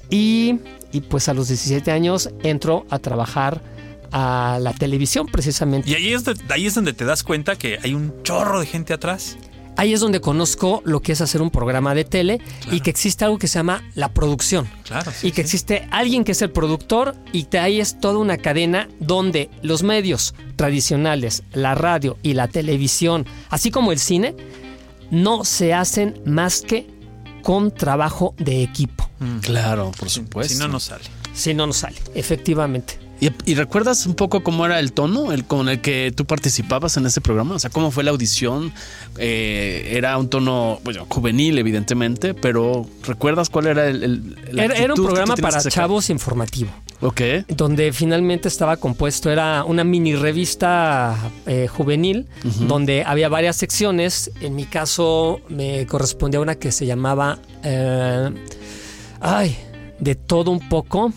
y, 0.09 0.59
y 0.93 1.01
pues 1.01 1.27
a 1.27 1.33
los 1.33 1.49
17 1.49 1.91
años 1.91 2.29
entro 2.43 2.85
a 2.89 2.99
trabajar 2.99 3.61
a 4.13 4.57
la 4.61 4.71
televisión 4.71 5.27
precisamente. 5.27 5.89
y 5.89 5.95
ahí 5.95 6.13
es, 6.13 6.23
ahí 6.47 6.67
es 6.67 6.75
donde 6.75 6.93
te 6.93 7.03
das 7.03 7.23
cuenta 7.23 7.57
que 7.57 7.77
hay 7.83 7.93
un 7.93 8.23
chorro 8.23 8.61
de 8.61 8.67
gente 8.67 8.93
atrás 8.93 9.37
Ahí 9.77 9.93
es 9.93 9.99
donde 9.99 10.21
conozco 10.21 10.81
lo 10.85 11.01
que 11.01 11.11
es 11.11 11.21
hacer 11.21 11.41
un 11.41 11.51
programa 11.51 11.93
de 11.93 12.05
tele 12.05 12.41
y 12.71 12.79
que 12.79 12.89
existe 12.89 13.25
algo 13.25 13.37
que 13.37 13.47
se 13.47 13.59
llama 13.59 13.83
la 13.93 14.13
producción. 14.13 14.67
claro 14.83 15.11
sí, 15.11 15.27
y 15.27 15.31
que 15.31 15.37
sí. 15.37 15.41
existe 15.41 15.87
alguien 15.91 16.23
que 16.23 16.31
es 16.31 16.41
el 16.41 16.51
productor 16.51 17.15
y 17.33 17.43
que 17.43 17.59
ahí 17.59 17.79
es 17.79 17.99
toda 17.99 18.17
una 18.19 18.37
cadena 18.37 18.87
donde 18.99 19.49
los 19.61 19.83
medios 19.83 20.33
tradicionales, 20.55 21.43
la 21.53 21.75
radio 21.75 22.17
y 22.23 22.33
la 22.33 22.47
televisión, 22.47 23.25
así 23.49 23.71
como 23.71 23.91
el 23.91 23.99
cine, 23.99 24.35
no 25.11 25.43
se 25.45 25.73
hacen 25.73 26.21
más 26.25 26.61
que 26.61 26.87
con 27.41 27.71
trabajo 27.71 28.33
de 28.37 28.63
equipo. 28.63 29.07
Mm. 29.19 29.39
Claro, 29.39 29.91
por 29.97 30.09
supuesto. 30.09 30.53
si 30.53 30.59
no 30.59 30.67
no 30.67 30.79
sale 30.79 31.03
Si 31.33 31.53
no, 31.53 31.67
no 31.67 31.73
sale, 31.73 31.97
efectivamente. 32.15 33.04
¿Y, 33.21 33.29
y 33.45 33.55
recuerdas 33.55 34.05
un 34.05 34.13
poco 34.15 34.43
cómo 34.43 34.65
era 34.65 34.79
el 34.79 34.91
tono 34.91 35.31
el 35.31 35.45
con 35.45 35.69
el 35.69 35.79
que 35.79 36.11
tú 36.15 36.25
participabas 36.25 36.97
en 36.97 37.05
ese 37.05 37.21
programa? 37.21 37.55
O 37.55 37.59
sea, 37.59 37.69
¿cómo 37.69 37.89
fue 37.91 38.03
la 38.03 38.11
audición? 38.11 38.73
Eh, 39.17 39.91
era 39.93 40.17
un 40.17 40.29
tono 40.29 40.79
bueno, 40.83 41.05
juvenil, 41.09 41.57
evidentemente, 41.57 42.33
pero 42.33 42.85
¿recuerdas 43.07 43.49
cuál 43.49 43.67
era 43.67 43.87
el... 43.87 44.03
el- 44.03 44.35
la 44.51 44.65
Era, 44.65 44.75
era 44.75 44.93
un 44.93 45.03
programa 45.03 45.35
para 45.37 45.61
chavos 45.63 46.09
informativo. 46.09 46.69
Ok. 47.01 47.21
donde 47.49 47.91
finalmente 47.91 48.47
estaba 48.47 48.77
compuesto, 48.77 49.29
era 49.29 49.65
una 49.65 49.83
mini 49.83 50.15
revista 50.15 51.15
eh, 51.45 51.67
juvenil, 51.67 52.25
donde 52.67 53.03
había 53.05 53.27
varias 53.27 53.57
secciones. 53.57 54.31
En 54.39 54.55
mi 54.55 54.63
caso 54.65 55.41
me 55.49 55.85
correspondía 55.87 56.39
una 56.39 56.55
que 56.55 56.71
se 56.71 56.85
llamaba, 56.85 57.37
eh, 57.63 58.29
ay, 59.19 59.57
de 59.99 60.15
todo 60.15 60.51
un 60.51 60.67
poco, 60.69 61.11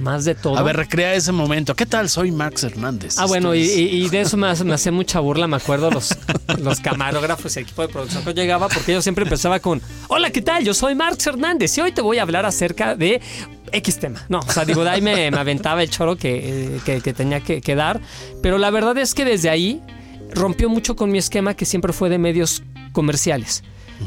Más 0.00 0.24
de 0.24 0.34
todo. 0.34 0.56
A 0.58 0.62
ver, 0.62 0.76
recrea 0.76 1.14
ese 1.14 1.32
momento. 1.32 1.74
¿Qué 1.76 1.86
tal? 1.86 2.08
Soy 2.08 2.30
Max 2.30 2.62
Hernández. 2.64 3.16
Ah, 3.18 3.26
bueno, 3.26 3.54
y, 3.54 4.08
de 4.08 4.20
eso 4.22 4.36
me, 4.36 4.48
hace- 4.48 4.64
me 4.64 4.74
hacía 4.74 4.92
mucha 4.92 5.20
burla, 5.20 5.46
me 5.46 5.56
acuerdo, 5.56 5.90
los, 5.90 6.16
los 6.58 6.80
camarógrafos 6.80 7.54
y 7.56 7.60
el 7.60 7.64
equipo 7.64 7.82
de 7.82 7.88
producción 7.88 8.24
que 8.24 8.34
llegaba, 8.34 8.68
porque 8.68 8.92
yo 8.92 9.02
siempre 9.02 9.24
empezaba 9.24 9.60
con, 9.60 9.80
hola, 10.08 10.30
¿qué 10.30 10.42
tal? 10.42 10.64
Yo 10.64 10.74
soy 10.74 10.94
Marx 10.94 11.26
Hernández 11.26 11.76
y 11.78 11.80
hoy 11.80 11.92
te 11.92 12.00
voy 12.02 12.18
a 12.18 12.22
hablar 12.22 12.46
acerca 12.46 12.94
de 12.96 13.20
X 13.72 13.98
tema. 13.98 14.24
No, 14.28 14.40
o 14.40 14.50
sea, 14.52 14.64
digo, 14.64 14.84
de 14.84 14.90
ahí 14.90 15.00
me, 15.00 15.30
me 15.30 15.38
aventaba 15.38 15.82
el 15.82 15.90
choro 15.90 16.16
que, 16.16 16.76
eh, 16.76 16.80
que- 16.84 17.00
que 17.00 17.12
tenía 17.12 17.40
que, 17.40 17.60
que 17.60 17.74
dar, 17.74 18.00
pero 18.42 18.58
la 18.58 18.70
verdad 18.70 18.96
es 18.98 19.14
que 19.14 19.24
desde 19.24 19.48
ahí 19.50 19.80
rompió 20.34 20.68
mucho 20.68 20.96
con 20.96 21.10
mi 21.10 21.18
esquema 21.18 21.54
que 21.54 21.64
siempre 21.64 21.92
fue 21.92 22.08
de 22.08 22.18
medios 22.18 22.62
comerciales. 22.92 23.62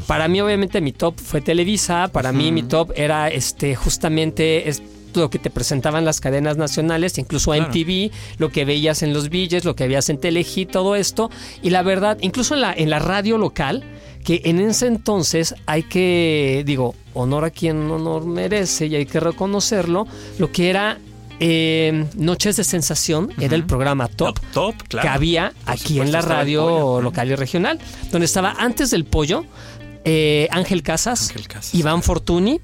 Para 0.06 0.28
mí, 0.28 0.40
obviamente, 0.42 0.80
mi 0.82 0.92
top 0.92 1.18
fue 1.18 1.40
Televisa. 1.40 2.08
Para 2.08 2.30
mí, 2.30 2.52
mi 2.52 2.62
top 2.64 2.92
era 2.96 3.28
este 3.28 3.74
justamente 3.76 4.68
lo 5.16 5.30
que 5.30 5.38
te 5.38 5.50
presentaban 5.50 6.04
las 6.04 6.20
cadenas 6.20 6.56
nacionales, 6.56 7.18
incluso 7.18 7.52
Claro. 7.52 7.68
MTV, 7.68 8.10
lo 8.38 8.50
que 8.50 8.64
veías 8.64 9.02
en 9.02 9.12
los 9.12 9.28
billes, 9.28 9.64
lo 9.64 9.74
que 9.76 9.86
veías 9.86 10.08
en 10.10 10.18
Telehit, 10.18 10.70
todo 10.70 10.96
esto. 10.96 11.30
Y 11.62 11.70
la 11.70 11.82
verdad, 11.82 12.18
incluso 12.20 12.54
en 12.54 12.60
la, 12.60 12.72
en 12.72 12.90
la 12.90 12.98
radio 12.98 13.38
local, 13.38 13.84
que 14.24 14.42
en 14.44 14.60
ese 14.60 14.88
entonces 14.88 15.54
hay 15.66 15.84
que, 15.84 16.64
digo, 16.66 16.94
honor 17.14 17.44
a 17.44 17.50
quien 17.50 17.90
honor 17.90 18.26
merece 18.26 18.86
y 18.86 18.96
hay 18.96 19.06
que 19.06 19.20
reconocerlo, 19.20 20.06
lo 20.38 20.50
que 20.50 20.68
era 20.68 20.98
eh, 21.38 22.06
Noches 22.16 22.56
de 22.56 22.64
Sensación, 22.64 23.32
era 23.38 23.54
el 23.54 23.64
programa 23.64 24.08
top 24.08 24.40
top, 24.40 24.52
top 24.52 24.88
claro 24.88 25.02
que 25.02 25.08
había 25.08 25.52
aquí 25.66 26.00
en 26.00 26.10
la 26.10 26.22
radio 26.22 27.00
local 27.00 27.30
y 27.30 27.34
regional, 27.34 27.78
donde 28.10 28.24
estaba 28.24 28.56
antes 28.58 28.90
del 28.90 29.04
pollo 29.04 29.44
eh, 30.04 30.48
Ángel 30.50 30.82
Casas, 30.82 31.30
Ángel 31.30 31.48
Casas. 31.48 31.74
Iván 31.74 32.02
Fortuny 32.02 32.60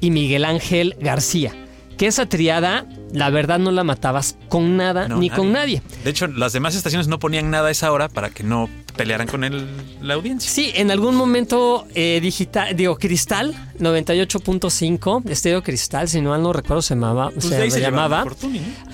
y 0.00 0.10
Miguel 0.10 0.44
Ángel 0.44 0.94
García. 1.00 1.52
Que 1.96 2.06
esa 2.06 2.26
triada, 2.26 2.86
la 3.12 3.30
verdad, 3.30 3.58
no 3.58 3.70
la 3.70 3.84
matabas 3.84 4.36
con 4.48 4.76
nada 4.76 5.08
No, 5.08 5.18
ni 5.18 5.30
con 5.30 5.52
nadie. 5.52 5.82
De 6.04 6.10
hecho, 6.10 6.26
las 6.26 6.52
demás 6.52 6.74
estaciones 6.74 7.08
no 7.08 7.18
ponían 7.18 7.50
nada 7.50 7.68
a 7.68 7.70
esa 7.70 7.92
hora 7.92 8.08
para 8.08 8.30
que 8.30 8.42
no 8.42 8.68
pelearan 8.96 9.26
con 9.26 9.44
el, 9.44 9.66
la 10.00 10.14
audiencia. 10.14 10.50
Sí, 10.50 10.72
en 10.74 10.90
algún 10.90 11.14
momento 11.14 11.86
eh, 11.94 12.20
digital, 12.22 12.76
digo, 12.76 12.96
Cristal 12.96 13.54
98.5, 13.78 15.28
Estéreo 15.28 15.62
Cristal, 15.62 16.08
si 16.08 16.20
no 16.20 16.30
mal 16.30 16.42
no 16.42 16.52
recuerdo, 16.52 16.82
se 16.82 16.94
llamaba. 16.94 17.30
Pues 17.30 17.46
se 17.46 17.70
se 17.70 17.80
llamaba. 17.80 18.24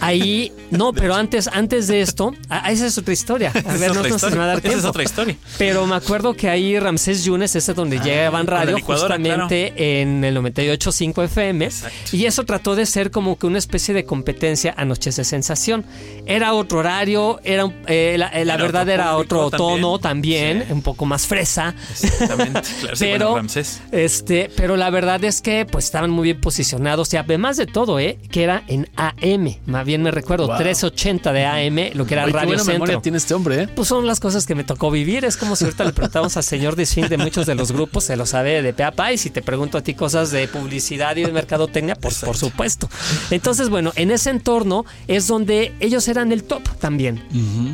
Ahí, 0.00 0.52
no, 0.70 0.92
pero 0.94 1.14
antes, 1.14 1.48
antes 1.48 1.88
de 1.88 2.00
esto, 2.00 2.34
ah, 2.48 2.70
esa 2.70 2.86
es 2.86 2.96
otra 2.98 3.12
historia. 3.12 3.52
A 3.66 3.76
ver, 3.76 3.94
no 3.94 4.00
otra 4.00 4.10
nos 4.10 4.22
va 4.22 4.26
a 4.26 4.28
historia. 4.28 4.46
dar 4.46 4.66
Esa 4.66 4.78
es 4.78 4.84
otra 4.84 5.02
historia. 5.02 5.36
Pero 5.58 5.86
me 5.86 5.96
acuerdo 5.96 6.34
que 6.34 6.48
ahí 6.48 6.78
Ramsés 6.78 7.24
Yunes, 7.24 7.54
ese 7.54 7.72
es 7.72 7.76
donde 7.76 7.98
llegaban 7.98 8.46
con 8.46 8.54
la 8.54 8.64
radio, 8.64 8.78
justamente 8.82 10.00
en 10.00 10.24
el 10.24 10.36
98.5 10.36 11.24
FM. 11.24 11.64
Exacto. 11.64 12.16
Y 12.16 12.26
eso 12.26 12.44
trató 12.44 12.74
de 12.76 12.86
ser 12.86 13.10
como 13.10 13.38
que 13.38 13.46
una 13.46 13.58
especie 13.58 13.94
de 13.94 14.04
competencia 14.04 14.74
a 14.76 14.84
Noches 14.84 15.16
de 15.16 15.24
Sensación. 15.24 15.84
Era 16.26 16.54
otro 16.54 16.78
horario, 16.78 17.40
era 17.44 17.70
eh, 17.86 18.16
la, 18.18 18.28
eh, 18.28 18.44
la 18.44 18.54
Era 18.54 18.62
verdad 18.62 18.82
otro 18.82 18.94
era 18.94 19.16
otro 19.16 19.50
tono 19.50 19.87
también, 19.98 20.64
Sí. 20.66 20.72
un 20.72 20.82
poco 20.82 21.06
más 21.06 21.26
fresa. 21.26 21.74
Exactamente. 21.90 22.60
Claro, 22.80 22.96
sí, 22.96 23.04
pero, 23.10 23.36
Ramsés. 23.36 23.80
este, 23.92 24.50
pero 24.56 24.76
la 24.76 24.90
verdad 24.90 25.22
es 25.24 25.40
que 25.40 25.66
pues 25.70 25.84
estaban 25.86 26.10
muy 26.10 26.24
bien 26.24 26.40
posicionados 26.40 27.12
y 27.14 27.16
además 27.16 27.56
de 27.56 27.66
todo, 27.66 27.98
¿eh? 27.98 28.18
que 28.30 28.42
era 28.44 28.62
en 28.68 28.88
AM, 28.96 29.56
más 29.66 29.84
bien 29.86 30.02
me 30.02 30.10
recuerdo, 30.10 30.46
Wow. 30.48 30.58
380 30.58 31.32
de 31.32 31.44
AM, 31.46 31.90
lo 31.94 32.06
que 32.06 32.14
era 32.14 32.24
Oye, 32.24 32.32
qué 32.32 32.36
Radio 32.38 32.48
buena 32.48 32.62
Centro. 32.64 32.72
memoria 32.74 33.00
tiene 33.00 33.18
este 33.18 33.34
hombre, 33.34 33.62
¿eh? 33.62 33.68
Pues 33.68 33.88
son 33.88 34.06
las 34.06 34.20
cosas 34.20 34.46
que 34.46 34.54
me 34.54 34.64
tocó 34.64 34.90
vivir. 34.90 35.24
Es 35.24 35.36
como 35.36 35.54
si 35.56 35.64
ahorita 35.64 35.84
le 35.84 35.92
preguntamos 35.92 36.36
al 36.36 36.44
señor 36.44 36.76
de 36.76 36.86
swing 36.86 37.04
de 37.08 37.16
muchos 37.18 37.46
de 37.46 37.54
los 37.54 37.70
grupos, 37.72 38.04
se 38.04 38.16
lo 38.16 38.26
sabe 38.26 38.62
de 38.62 38.72
pe 38.72 38.82
a 38.84 38.92
pa. 38.92 39.12
Y 39.12 39.18
si 39.18 39.30
te 39.30 39.42
pregunto 39.42 39.78
a 39.78 39.82
ti 39.82 39.94
cosas 39.94 40.30
de 40.30 40.48
publicidad 40.48 41.16
y 41.16 41.22
de 41.24 41.32
mercadotecnia, 41.32 41.94
pues 41.96 42.18
por 42.18 42.36
supuesto. 42.36 42.88
Entonces, 43.30 43.68
bueno, 43.68 43.92
en 43.96 44.10
ese 44.10 44.30
entorno 44.30 44.84
es 45.06 45.26
donde 45.26 45.72
ellos 45.80 46.08
eran 46.08 46.32
el 46.32 46.44
top 46.44 46.62
también. 46.78 47.22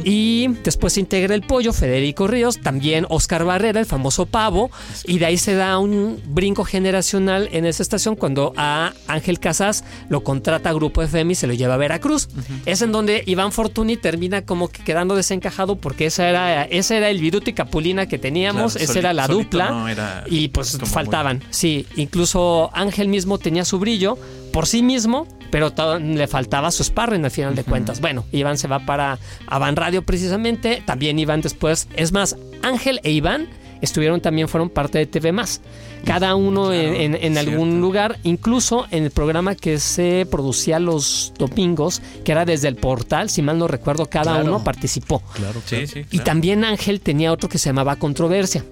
Y 0.05 0.49
después 0.65 0.93
se 0.95 1.01
integra 1.01 1.35
el 1.35 1.43
pollo, 1.43 1.73
Federico 1.73 2.04
Ríos, 2.27 2.61
también 2.61 3.07
Oscar 3.09 3.45
Barrera, 3.45 3.81
el 3.81 3.87
famoso 3.87 4.27
pavo. 4.27 4.71
Y 5.05 5.19
de 5.19 5.27
ahí 5.27 5.39
se 5.39 5.55
da 5.55 5.79
un 5.79 6.21
brinco 6.27 6.65
generacional 6.65 7.49
en 7.53 7.65
esa 7.65 7.83
estación 7.83 8.17
cuando 8.17 8.53
a 8.57 8.93
Ángel 9.09 9.41
Casas 9.41 9.85
lo 10.09 10.23
contrata 10.25 10.71
a 10.71 10.73
Grupo 10.73 11.03
FM 11.03 11.33
y 11.33 11.35
se 11.35 11.47
lo 11.47 11.55
lleva 11.55 11.75
a 11.75 11.79
Veracruz. 11.79 12.29
Es 12.67 12.83
en 12.83 12.93
donde 12.93 13.23
Iván 13.27 13.53
Fortuny 13.53 13.97
termina 13.97 14.43
como 14.43 14.69
que 14.69 14.83
quedando 14.83 15.17
desencajado 15.17 15.77
porque 15.77 16.07
esa 16.07 16.29
era, 16.29 16.65
ese 16.65 16.97
era 16.97 17.09
el 17.11 17.21
Viruto 17.21 17.51
y 17.51 17.53
Capulina 17.53 18.07
que 18.07 18.19
teníamos, 18.19 18.75
Claro, 18.75 18.85
esa 18.91 18.99
era 18.99 19.13
la 19.13 19.27
dupla. 19.29 19.71
no 19.71 19.89
era 19.89 20.25
y 20.27 20.49
pues 20.49 20.79
faltaban, 20.85 21.43
sí. 21.51 21.87
Incluso 21.97 22.71
Ángel 22.75 23.09
mismo 23.09 23.39
tenía 23.39 23.65
su 23.65 23.79
brillo 23.79 24.19
por 24.53 24.67
sí 24.69 24.83
mismo, 24.83 25.27
pero 25.51 25.73
le 26.01 26.27
faltaba 26.27 26.71
su 26.71 26.85
sparring 26.85 27.25
al 27.25 27.31
final 27.31 27.55
de 27.55 27.65
cuentas. 27.65 28.01
Bueno, 28.01 28.25
Iván 28.33 28.59
se 28.59 28.69
va 28.69 28.81
para 28.81 29.19
Avan 29.47 29.77
Radio 29.77 30.03
precisamente, 30.03 30.83
también 30.85 31.19
Iván 31.19 31.41
después, 31.41 31.89
es 31.97 32.13
más, 32.13 32.37
Ángel 32.63 33.01
e 33.05 33.11
Iván 33.13 33.49
estuvieron 33.81 34.21
también, 34.21 34.49
fueron 34.49 34.71
parte 34.71 34.99
de 34.99 35.07
TV 35.07 35.33
Más. 35.33 35.61
Cada 36.07 36.35
uno 36.35 36.67
Claro, 36.69 36.75
en, 36.81 37.15
en- 37.15 37.19
en 37.23 37.39
algún 37.39 37.81
lugar, 37.81 38.19
incluso 38.25 38.87
en 38.91 39.05
el 39.05 39.11
programa 39.11 39.55
que 39.55 39.79
se 39.79 40.27
producía 40.31 40.79
los 40.79 41.33
domingos, 41.39 42.01
que 42.25 42.33
era 42.33 42.45
desde 42.45 42.69
el 42.69 42.77
portal, 42.77 43.29
si 43.31 43.41
mal 43.43 43.59
no 43.59 43.69
recuerdo, 43.69 44.07
cada 44.07 44.33
Claro. 44.33 44.47
uno 44.47 44.65
participó. 44.65 45.23
Claro, 45.35 45.61
Sí, 45.67 45.87
sí. 45.87 46.05
Y 46.11 46.19
también 46.21 46.65
Ángel 46.65 47.01
tenía 47.01 47.33
otro 47.33 47.49
que 47.49 47.59
se 47.59 47.69
llamaba 47.71 47.97
Controversia, 47.97 48.65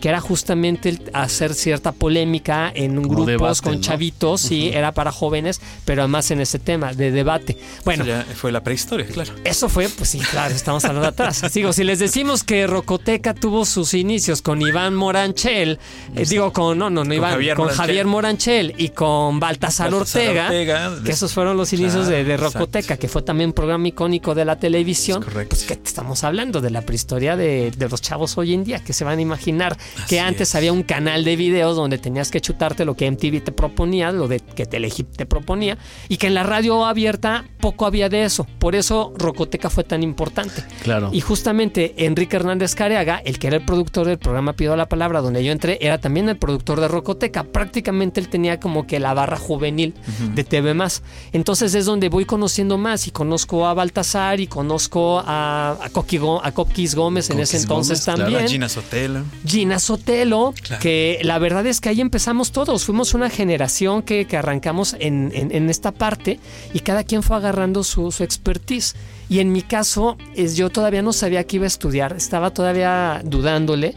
que 0.00 0.08
era 0.08 0.20
justamente 0.20 0.88
el 0.88 1.10
hacer 1.12 1.54
cierta 1.54 1.92
polémica 1.92 2.72
en 2.74 2.98
un 2.98 3.04
grupos 3.04 3.26
debate, 3.26 3.60
con 3.62 3.74
¿no? 3.74 3.80
chavitos, 3.80 4.40
sí, 4.40 4.70
era 4.72 4.92
para 4.92 5.12
jóvenes, 5.12 5.60
pero 5.84 6.02
además 6.02 6.30
en 6.30 6.40
ese 6.40 6.58
tema 6.58 6.94
de 6.94 7.10
debate. 7.10 7.56
Bueno, 7.84 8.04
Eso 8.04 8.12
ya 8.12 8.24
fue 8.34 8.50
la 8.52 8.62
prehistoria, 8.62 9.06
claro. 9.06 9.32
eso 9.44 9.68
fue, 9.68 9.88
pues 9.88 10.08
sí, 10.10 10.18
claro, 10.18 10.54
estamos 10.54 10.84
hablando 10.84 11.08
atrás. 11.08 11.42
Digo, 11.54 11.72
si 11.72 11.84
les 11.84 11.98
decimos 11.98 12.42
que 12.44 12.66
Rocoteca 12.66 13.34
tuvo 13.34 13.64
sus 13.64 13.94
inicios 13.94 14.42
con 14.42 14.62
Iván 14.62 14.94
Moranchel, 14.94 15.78
eh, 16.16 16.24
digo 16.26 16.52
con, 16.52 16.78
no, 16.78 16.88
no, 16.90 17.04
no 17.04 17.14
Iván, 17.14 17.32
Javier 17.32 17.56
con 17.56 17.64
Moranchel. 17.66 17.86
Javier 17.86 18.06
Moranchel 18.06 18.74
y 18.78 18.88
con 18.90 19.38
Baltasar, 19.40 19.90
Baltasar 19.90 20.22
Ortega, 20.24 20.44
Ortega, 20.46 21.04
que 21.04 21.12
esos 21.12 21.32
fueron 21.32 21.56
los 21.56 21.72
inicios 21.72 22.06
Claro, 22.06 22.16
de, 22.16 22.24
de 22.24 22.34
exacto. 22.34 22.58
Rocoteca, 22.58 22.96
que 22.96 23.08
fue 23.08 23.22
también 23.22 23.50
un 23.50 23.54
programa 23.54 23.86
icónico 23.88 24.34
de 24.34 24.44
la 24.44 24.58
televisión. 24.58 25.22
Es 25.22 25.28
correcto. 25.28 25.56
Pues 25.56 25.64
que 25.64 25.74
estamos 25.84 26.24
hablando 26.24 26.60
de 26.60 26.70
la 26.70 26.82
prehistoria 26.82 27.36
de, 27.36 27.70
de 27.70 27.88
los 27.88 28.00
chavos 28.00 28.38
hoy 28.38 28.54
en 28.54 28.64
día, 28.64 28.82
que 28.82 28.92
se 28.92 29.04
van 29.04 29.18
a 29.18 29.22
imaginar 29.22 29.76
Así 29.96 30.06
que 30.08 30.20
antes 30.20 30.48
es. 30.50 30.54
había 30.54 30.72
un 30.72 30.82
canal 30.82 31.24
de 31.24 31.36
videos 31.36 31.76
donde 31.76 31.98
tenías 31.98 32.30
que 32.30 32.40
chutarte 32.40 32.84
lo 32.84 32.94
que 32.96 33.10
MTV 33.10 33.42
te 33.44 33.52
proponía, 33.52 34.12
lo 34.12 34.28
de 34.28 34.40
que 34.40 34.66
Telehit 34.66 35.08
te 35.16 35.26
proponía, 35.26 35.78
y 36.08 36.16
que 36.16 36.26
en 36.28 36.34
la 36.34 36.42
radio 36.42 36.84
abierta 36.84 37.44
poco 37.60 37.86
había 37.86 38.08
de 38.08 38.24
eso. 38.24 38.46
Por 38.58 38.74
eso 38.74 39.12
Rocoteca 39.16 39.70
fue 39.70 39.84
tan 39.84 40.02
importante. 40.02 40.62
Claro. 40.82 41.10
Y 41.12 41.20
justamente 41.20 42.06
Enrique 42.06 42.36
Hernández 42.36 42.74
Careaga, 42.74 43.20
el 43.24 43.38
que 43.38 43.48
era 43.48 43.56
el 43.56 43.64
productor 43.64 44.06
del 44.06 44.18
programa 44.18 44.54
Pido 44.54 44.76
la 44.76 44.88
Palabra, 44.88 45.20
donde 45.20 45.44
yo 45.44 45.52
entré, 45.52 45.78
era 45.80 45.98
también 45.98 46.28
el 46.28 46.36
productor 46.38 46.80
de 46.80 46.88
Rocoteca. 46.88 47.44
Prácticamente 47.44 48.20
él 48.20 48.28
tenía 48.28 48.60
como 48.60 48.86
que 48.86 49.00
la 49.00 49.12
barra 49.14 49.36
juvenil 49.38 49.94
de 50.34 50.44
TV 50.44 50.74
Más. 50.74 51.02
Entonces 51.32 51.74
es 51.74 51.84
donde 51.86 52.08
voy 52.08 52.24
conociendo 52.24 52.78
más 52.78 53.06
y 53.06 53.10
conozco 53.10 53.66
a 53.66 53.74
Baltasar 53.74 54.40
y 54.40 54.46
conozco 54.46 55.20
a, 55.24 55.76
a, 55.82 55.90
Coqui 55.90 56.18
Go- 56.18 56.40
a 56.44 56.52
Coquis 56.52 56.94
Gómez 56.94 57.30
en 57.30 57.40
ese 57.40 57.56
entonces 57.58 57.98
Gómez, 58.00 58.04
claro. 58.04 58.22
también. 58.32 58.48
Gina 58.48 58.68
Sotelo. 58.68 59.24
Gina 59.44 59.78
Sotelo, 59.80 60.54
Claro. 60.62 60.80
que 60.82 61.18
la 61.22 61.38
verdad 61.38 61.66
es 61.66 61.80
que 61.80 61.88
ahí 61.88 62.00
empezamos 62.00 62.52
todos, 62.52 62.84
fuimos 62.84 63.14
una 63.14 63.28
generación 63.30 64.02
que, 64.02 64.26
que 64.26 64.36
arrancamos 64.36 64.94
en, 65.00 65.32
en- 65.34 65.50
en 65.54 65.68
esta 65.70 65.90
parte 65.92 66.38
y 66.72 66.80
cada 66.80 67.02
quien 67.04 67.22
fue 67.22 67.36
agarrando 67.36 67.82
su, 67.82 68.12
su 68.12 68.22
expertise. 68.22 68.94
Y 69.28 69.38
en 69.40 69.52
mi 69.52 69.62
caso, 69.62 70.16
es, 70.36 70.56
yo 70.56 70.70
todavía 70.70 71.02
no 71.02 71.12
sabía 71.12 71.44
que 71.44 71.56
iba 71.56 71.64
a 71.64 71.68
estudiar, 71.68 72.12
estaba 72.16 72.50
todavía 72.50 73.20
dudándole. 73.24 73.94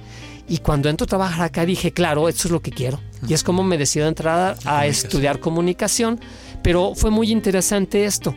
Y 0.48 0.58
cuando 0.58 0.90
entro 0.90 1.06
a 1.06 1.08
trabajar 1.08 1.46
acá 1.46 1.66
dije, 1.66 1.92
claro, 1.94 2.28
esto 2.28 2.48
es 2.48 2.52
lo 2.52 2.62
que 2.62 2.72
quiero. 2.72 3.00
Y 3.28 3.34
es 3.34 3.44
como 3.44 3.64
me 3.64 3.78
decido 3.78 4.08
entrar 4.08 4.58
a, 4.66 4.80
a 4.80 4.86
estudiar 4.88 5.40
comunicación. 5.40 6.20
Pero 6.62 6.94
fue 6.96 7.12
muy 7.12 7.32
interesante 7.32 8.06
esto. 8.06 8.36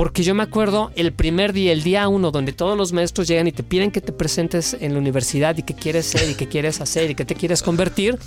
Porque 0.00 0.22
yo 0.22 0.34
me 0.34 0.42
acuerdo 0.42 0.92
el 0.96 1.12
primer 1.12 1.52
día, 1.52 1.72
el 1.72 1.82
día 1.82 2.08
uno, 2.08 2.30
donde 2.30 2.54
todos 2.54 2.74
los 2.74 2.94
maestros 2.94 3.28
llegan 3.28 3.48
y 3.48 3.52
te 3.52 3.62
piden 3.62 3.90
que 3.90 4.00
te 4.00 4.12
presentes 4.12 4.74
en 4.80 4.94
la 4.94 4.98
universidad 4.98 5.58
y 5.58 5.62
qué 5.62 5.74
quieres 5.74 6.06
ser 6.06 6.30
y 6.30 6.32
qué 6.32 6.48
quieres 6.48 6.80
hacer 6.80 7.10
y 7.10 7.14
qué 7.14 7.26
te 7.26 7.34
quieres 7.34 7.62
convertir. 7.62 8.18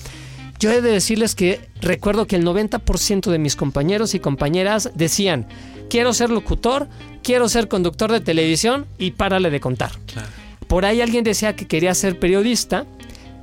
Yo 0.59 0.71
he 0.71 0.83
de 0.83 0.91
decirles 0.91 1.33
que 1.33 1.67
recuerdo 1.81 2.27
que 2.27 2.35
el 2.35 2.45
90% 2.45 3.31
de 3.31 3.39
mis 3.39 3.55
compañeros 3.55 4.13
y 4.13 4.19
compañeras 4.19 4.91
decían, 4.93 5.47
quiero 5.89 6.13
ser 6.13 6.29
locutor, 6.29 6.89
quiero 7.23 7.49
ser 7.49 7.67
conductor 7.67 8.11
de 8.11 8.19
televisión 8.19 8.85
y 8.99 9.09
párale 9.09 9.49
de 9.49 9.59
contar. 9.59 9.93
Claro. 10.05 10.27
Por 10.67 10.85
ahí 10.85 11.01
alguien 11.01 11.23
decía 11.23 11.55
que 11.55 11.65
quería 11.65 11.95
ser 11.95 12.19
periodista 12.19 12.85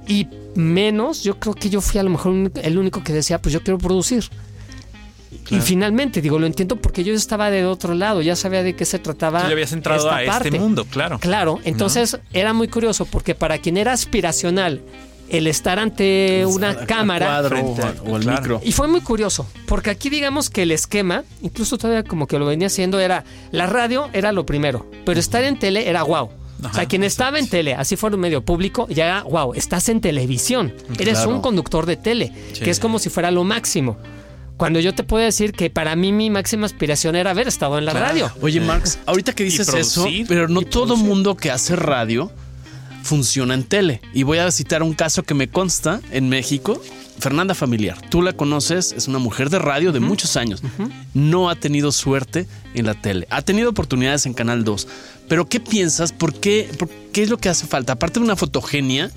y 0.06 0.28
menos, 0.54 1.24
yo 1.24 1.40
creo 1.40 1.54
que 1.54 1.68
yo 1.68 1.80
fui 1.80 1.98
a 1.98 2.04
lo 2.04 2.10
mejor 2.10 2.52
el 2.62 2.78
único 2.78 3.02
que 3.02 3.12
decía, 3.12 3.42
pues 3.42 3.52
yo 3.52 3.60
quiero 3.60 3.78
producir. 3.78 4.30
Y 5.50 5.60
finalmente, 5.60 6.20
digo, 6.20 6.38
lo 6.38 6.46
entiendo 6.46 6.76
porque 6.76 7.04
yo 7.04 7.14
estaba 7.14 7.50
de 7.50 7.64
otro 7.64 7.94
lado, 7.94 8.20
ya 8.22 8.36
sabía 8.36 8.62
de 8.62 8.74
qué 8.74 8.84
se 8.84 8.98
trataba. 8.98 9.40
Tú 9.42 9.46
ya 9.48 9.52
habías 9.52 9.72
entrado 9.72 10.00
esta 10.00 10.18
a 10.18 10.26
parte. 10.26 10.48
este 10.48 10.60
mundo, 10.60 10.84
claro. 10.84 11.18
Claro, 11.18 11.60
entonces 11.64 12.18
era 12.32 12.52
muy 12.52 12.68
curioso 12.68 13.04
porque 13.04 13.34
para 13.34 13.58
quien 13.58 13.76
era 13.76 13.92
aspiracional 13.92 14.80
el 15.28 15.46
estar 15.46 15.78
ante 15.78 16.44
una 16.46 16.70
A- 16.70 16.82
a 16.82 16.86
cámara 16.86 17.26
cuadro 17.26 17.48
frente 17.50 17.82
o, 18.00 18.18
claro. 18.18 18.40
micro. 18.40 18.60
y 18.64 18.72
fue 18.72 18.88
muy 18.88 19.00
curioso, 19.00 19.46
porque 19.66 19.90
aquí 19.90 20.10
digamos 20.10 20.50
que 20.50 20.62
el 20.62 20.72
esquema, 20.72 21.22
incluso 21.42 21.78
todavía 21.78 22.02
como 22.02 22.26
que 22.26 22.36
lo 22.38 22.46
venía 22.46 22.66
haciendo, 22.66 22.98
era 22.98 23.24
la 23.52 23.66
radio 23.66 24.08
era 24.12 24.32
lo 24.32 24.44
primero, 24.44 24.86
pero 25.04 25.20
estar 25.20 25.44
en 25.44 25.56
tele 25.58 25.88
era 25.88 26.02
wow. 26.02 26.24
o 26.24 26.62
sea, 26.62 26.70
Ajá, 26.70 26.86
quien 26.86 27.04
estaba 27.04 27.38
en 27.38 27.48
tele, 27.48 27.74
así 27.74 27.94
fuera 27.94 28.16
un 28.16 28.22
medio 28.22 28.42
público, 28.42 28.88
ya 28.88 29.22
wow, 29.22 29.54
estás 29.54 29.88
en 29.88 30.00
televisión, 30.00 30.74
eres 30.98 31.18
Claro. 31.18 31.36
un 31.36 31.40
conductor 31.42 31.86
de 31.86 31.96
tele, 31.96 32.32
Sí. 32.52 32.62
que 32.64 32.70
es 32.70 32.80
como 32.80 32.98
si 32.98 33.08
fuera 33.08 33.30
lo 33.30 33.44
máximo. 33.44 33.96
Cuando 34.60 34.78
yo 34.78 34.94
te 34.94 35.04
puedo 35.04 35.24
decir 35.24 35.52
que 35.52 35.70
para 35.70 35.96
mí 35.96 36.12
mi 36.12 36.28
máxima 36.28 36.66
aspiración 36.66 37.16
era 37.16 37.30
haber 37.30 37.48
estado 37.48 37.78
en 37.78 37.86
la 37.86 37.92
Claro. 37.92 38.06
radio. 38.08 38.30
Oye, 38.42 38.60
Marx, 38.60 38.98
ahorita 39.06 39.32
que 39.32 39.42
dices 39.42 39.72
eso, 39.72 40.06
pero 40.28 40.48
no 40.48 40.60
todo 40.60 40.84
producir. 40.88 41.06
mundo 41.08 41.34
que 41.34 41.50
hace 41.50 41.76
radio 41.76 42.30
funciona 43.02 43.54
en 43.54 43.64
tele. 43.64 44.02
Y 44.12 44.22
voy 44.24 44.36
a 44.36 44.50
citar 44.50 44.82
un 44.82 44.92
caso 44.92 45.22
que 45.22 45.32
me 45.32 45.48
consta 45.48 46.02
en 46.10 46.28
México. 46.28 46.78
Fernanda 47.18 47.54
Familiar, 47.54 47.98
tú 48.10 48.20
la 48.20 48.34
conoces, 48.34 48.92
es 48.92 49.08
una 49.08 49.18
mujer 49.18 49.48
de 49.48 49.58
radio 49.58 49.92
de 49.92 50.00
muchos 50.00 50.36
años. 50.36 50.62
No 51.14 51.48
ha 51.48 51.54
tenido 51.54 51.90
suerte 51.90 52.46
en 52.74 52.84
la 52.84 52.92
tele. 52.94 53.26
Ha 53.30 53.40
tenido 53.40 53.70
oportunidades 53.70 54.26
en 54.26 54.34
Canal 54.34 54.62
2. 54.64 54.86
Pero 55.26 55.48
¿qué 55.48 55.58
piensas? 55.60 56.12
¿Por 56.12 56.34
qué, 56.34 56.68
por 56.78 56.90
qué 57.12 57.22
es 57.22 57.30
lo 57.30 57.38
que 57.38 57.48
hace 57.48 57.66
falta? 57.66 57.94
Aparte 57.94 58.20
de 58.20 58.26
una 58.26 58.36
fotogenia, 58.36 59.10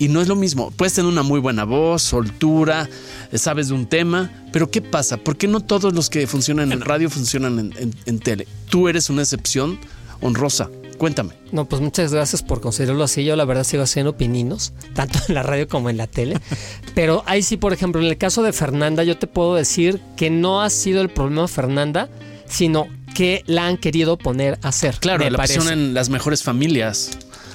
y 0.00 0.08
no 0.08 0.20
es 0.20 0.26
lo 0.26 0.34
mismo. 0.34 0.72
Puedes 0.72 0.94
tener 0.94 1.08
una 1.08 1.22
muy 1.22 1.38
buena 1.38 1.62
voz, 1.64 2.02
soltura, 2.02 2.88
sabes 3.34 3.68
de 3.68 3.74
un 3.74 3.86
tema, 3.86 4.32
pero 4.52 4.68
¿qué 4.70 4.82
pasa? 4.82 5.16
¿Por 5.18 5.36
qué 5.36 5.46
no 5.46 5.60
todos 5.60 5.94
los 5.94 6.10
que 6.10 6.26
funcionan 6.26 6.72
en 6.72 6.80
radio 6.80 7.08
funcionan 7.08 7.58
en, 7.60 7.74
en- 7.78 7.94
en 8.06 8.18
tele? 8.18 8.48
Tú 8.68 8.88
eres 8.88 9.08
una 9.10 9.22
excepción 9.22 9.78
honrosa. 10.20 10.68
Cuéntame. 10.98 11.30
No, 11.50 11.64
pues 11.66 11.80
muchas 11.80 12.12
gracias 12.12 12.42
por 12.42 12.60
considerarlo 12.60 13.02
así. 13.04 13.24
Yo 13.24 13.34
la 13.34 13.46
verdad 13.46 13.64
sigo 13.64 13.82
haciendo 13.82 14.16
pininos, 14.18 14.74
tanto 14.94 15.18
en 15.28 15.34
la 15.34 15.42
radio 15.42 15.66
como 15.68 15.88
en 15.88 15.96
la 15.96 16.06
tele. 16.06 16.38
Pero 16.94 17.22
ahí 17.26 17.42
sí, 17.42 17.56
por 17.56 17.72
ejemplo, 17.72 18.02
en 18.02 18.08
el 18.08 18.18
caso 18.18 18.42
de 18.42 18.52
Fernanda, 18.52 19.02
yo 19.04 19.16
te 19.16 19.26
puedo 19.26 19.54
decir 19.54 20.00
que 20.16 20.28
no 20.28 20.60
ha 20.60 20.68
sido 20.68 21.00
el 21.00 21.08
problema 21.08 21.48
Fernanda, 21.48 22.10
sino 22.46 22.86
que 23.14 23.42
la 23.46 23.66
han 23.66 23.76
querido 23.78 24.18
poner 24.18 24.58
a 24.62 24.68
hacer. 24.68 24.96
Claro, 25.00 25.28
la 25.30 25.38
pusieron 25.38 25.68
en 25.68 25.94
las 25.94 26.10
mejores 26.10 26.42
familias. 26.42 27.10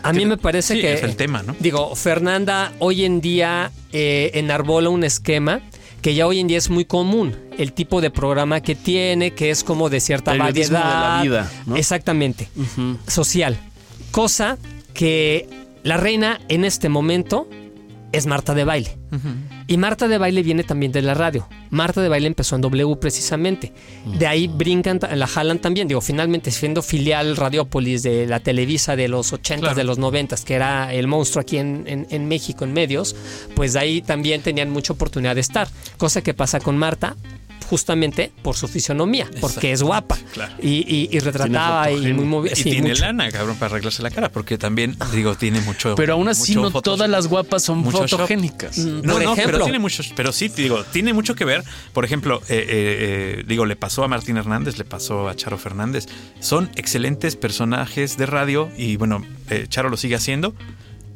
A 0.10 0.14
mí 0.14 0.26
me 0.26 0.38
parece 0.38 0.76
Sí, 0.76 0.82
que 0.82 0.94
es 0.94 1.04
el 1.04 1.16
tema, 1.16 1.44
¿no? 1.44 1.56
Digo, 1.60 1.96
Fernanda 1.96 2.72
hoy 2.80 3.06
en 3.06 3.22
día 3.22 3.72
eh, 3.92 4.32
enarbola 4.36 4.90
un 4.90 5.04
esquema 5.04 5.62
que 6.02 6.14
ya 6.14 6.28
hoy 6.28 6.40
en 6.40 6.48
día 6.48 6.58
es 6.60 6.70
muy 6.70 6.86
común. 6.86 7.36
El 7.58 7.74
tipo 7.74 8.00
de 8.02 8.12
programa 8.12 8.62
que 8.62 8.76
tiene, 8.76 9.32
que 9.32 9.50
es 9.50 9.64
como 9.64 9.90
de 9.90 10.00
cierta 10.00 10.32
Periodismo 10.34 10.78
de 10.78 10.84
la 10.84 10.90
variedad. 10.90 11.22
vida, 11.24 11.52
¿no? 11.66 11.76
Exactamente. 11.78 12.48
Social. 13.08 13.58
Cosa 14.12 14.58
que 14.94 15.48
la 15.84 15.98
reina 15.98 16.40
en 16.50 16.64
este 16.66 16.90
momento 16.90 17.50
es 18.12 18.28
Marta 18.28 18.54
de 18.54 18.64
Baile. 18.66 18.98
Y 19.68 19.78
Marta 19.78 20.08
de 20.08 20.18
Baile 20.20 20.44
viene 20.44 20.64
también 20.64 20.92
de 20.92 21.02
la 21.02 21.16
radio. 21.16 21.48
Marta 21.72 22.02
de 22.02 22.08
Baile 22.10 22.28
empezó 22.28 22.56
en 22.56 22.62
W 22.62 22.96
precisamente. 22.98 23.74
De 24.18 24.28
ahí 24.28 24.48
brincan, 24.48 25.00
la 25.16 25.26
jalan 25.26 25.58
también. 25.60 25.88
Digo, 25.88 26.02
finalmente 26.02 26.52
siendo 26.52 26.84
filial 26.84 27.36
Radiópolis 27.36 28.04
de 28.04 28.28
la 28.28 28.40
Televisa 28.40 28.96
de 28.96 29.08
los 29.08 29.34
80, 29.34 29.62
Claro. 29.62 29.76
de 29.76 29.84
los 29.84 29.98
90, 29.98 30.36
que 30.46 30.54
era 30.54 30.94
el 30.94 31.08
monstruo 31.08 31.42
aquí 31.42 31.58
en, 31.58 31.84
en- 31.88 32.06
en 32.12 32.28
México, 32.28 32.64
en 32.64 32.74
medios, 32.74 33.16
pues 33.56 33.74
de 33.74 33.80
ahí 33.80 34.02
también 34.04 34.42
tenían 34.44 34.70
mucha 34.70 34.94
oportunidad 34.94 35.34
de 35.34 35.42
estar. 35.42 35.68
Cosa 35.98 36.22
que 36.22 36.34
pasa 36.36 36.60
con 36.60 36.78
Marta 36.78 37.16
justamente 37.70 38.32
por 38.44 38.56
su 38.56 38.68
fisionomía, 38.68 39.28
porque 39.42 39.72
es 39.72 39.82
guapa. 39.82 40.18
claro. 40.34 40.54
Y, 40.62 40.86
y- 40.88 41.10
y 41.12 41.20
retrataba 41.20 41.90
y 41.92 42.14
muy 42.14 42.26
movida. 42.26 42.54
Y 42.54 42.56
sí, 42.58 42.64
tiene 42.70 42.90
mucho. 42.90 43.02
lana, 43.02 43.32
cabrón, 43.32 43.56
para 43.58 43.72
arreglarse 43.74 44.04
la 44.04 44.12
cara, 44.12 44.30
porque 44.32 44.58
también, 44.58 44.96
digo, 45.14 45.36
tiene 45.36 45.62
mucho. 45.62 45.96
Pero 45.96 46.14
aún 46.14 46.28
así, 46.28 46.56
no 46.56 46.70
todas 46.82 47.10
las 47.10 47.28
guapas 47.28 47.64
son 47.64 47.84
fotogénicas. 47.90 48.78
Mm, 48.78 49.02
No, 49.02 49.14
Por 49.14 49.24
no, 49.24 49.34
ejemplo. 49.34 49.54
pero 49.54 49.64
tiene 49.64 49.80
muchos, 49.80 50.14
pero 50.16 50.32
sí, 50.32 50.48
digo, 50.50 50.84
tiene 50.92 51.14
mucho 51.14 51.34
que 51.36 51.46
ver. 51.46 51.64
Por 51.94 52.06
ejemplo, 52.06 52.42
eh, 52.50 52.56
eh, 52.58 52.68
eh, 53.40 53.44
digo, 53.48 53.66
le 53.66 53.76
pasó 53.76 54.04
a 54.04 54.08
Martín 54.08 54.38
Hernández, 54.38 54.78
le 54.78 54.86
pasó 54.86 55.28
a 55.28 55.36
Charo 55.36 55.58
Fernández. 55.58 56.06
Son 56.40 56.70
excelentes 56.76 57.36
personajes 57.36 58.18
de 58.18 58.26
radio 58.28 58.70
y 58.78 58.98
bueno, 58.98 59.26
eh, 59.50 59.66
Charo 59.70 59.90
lo 59.90 59.98
sigue 59.98 60.16
haciendo. 60.16 60.54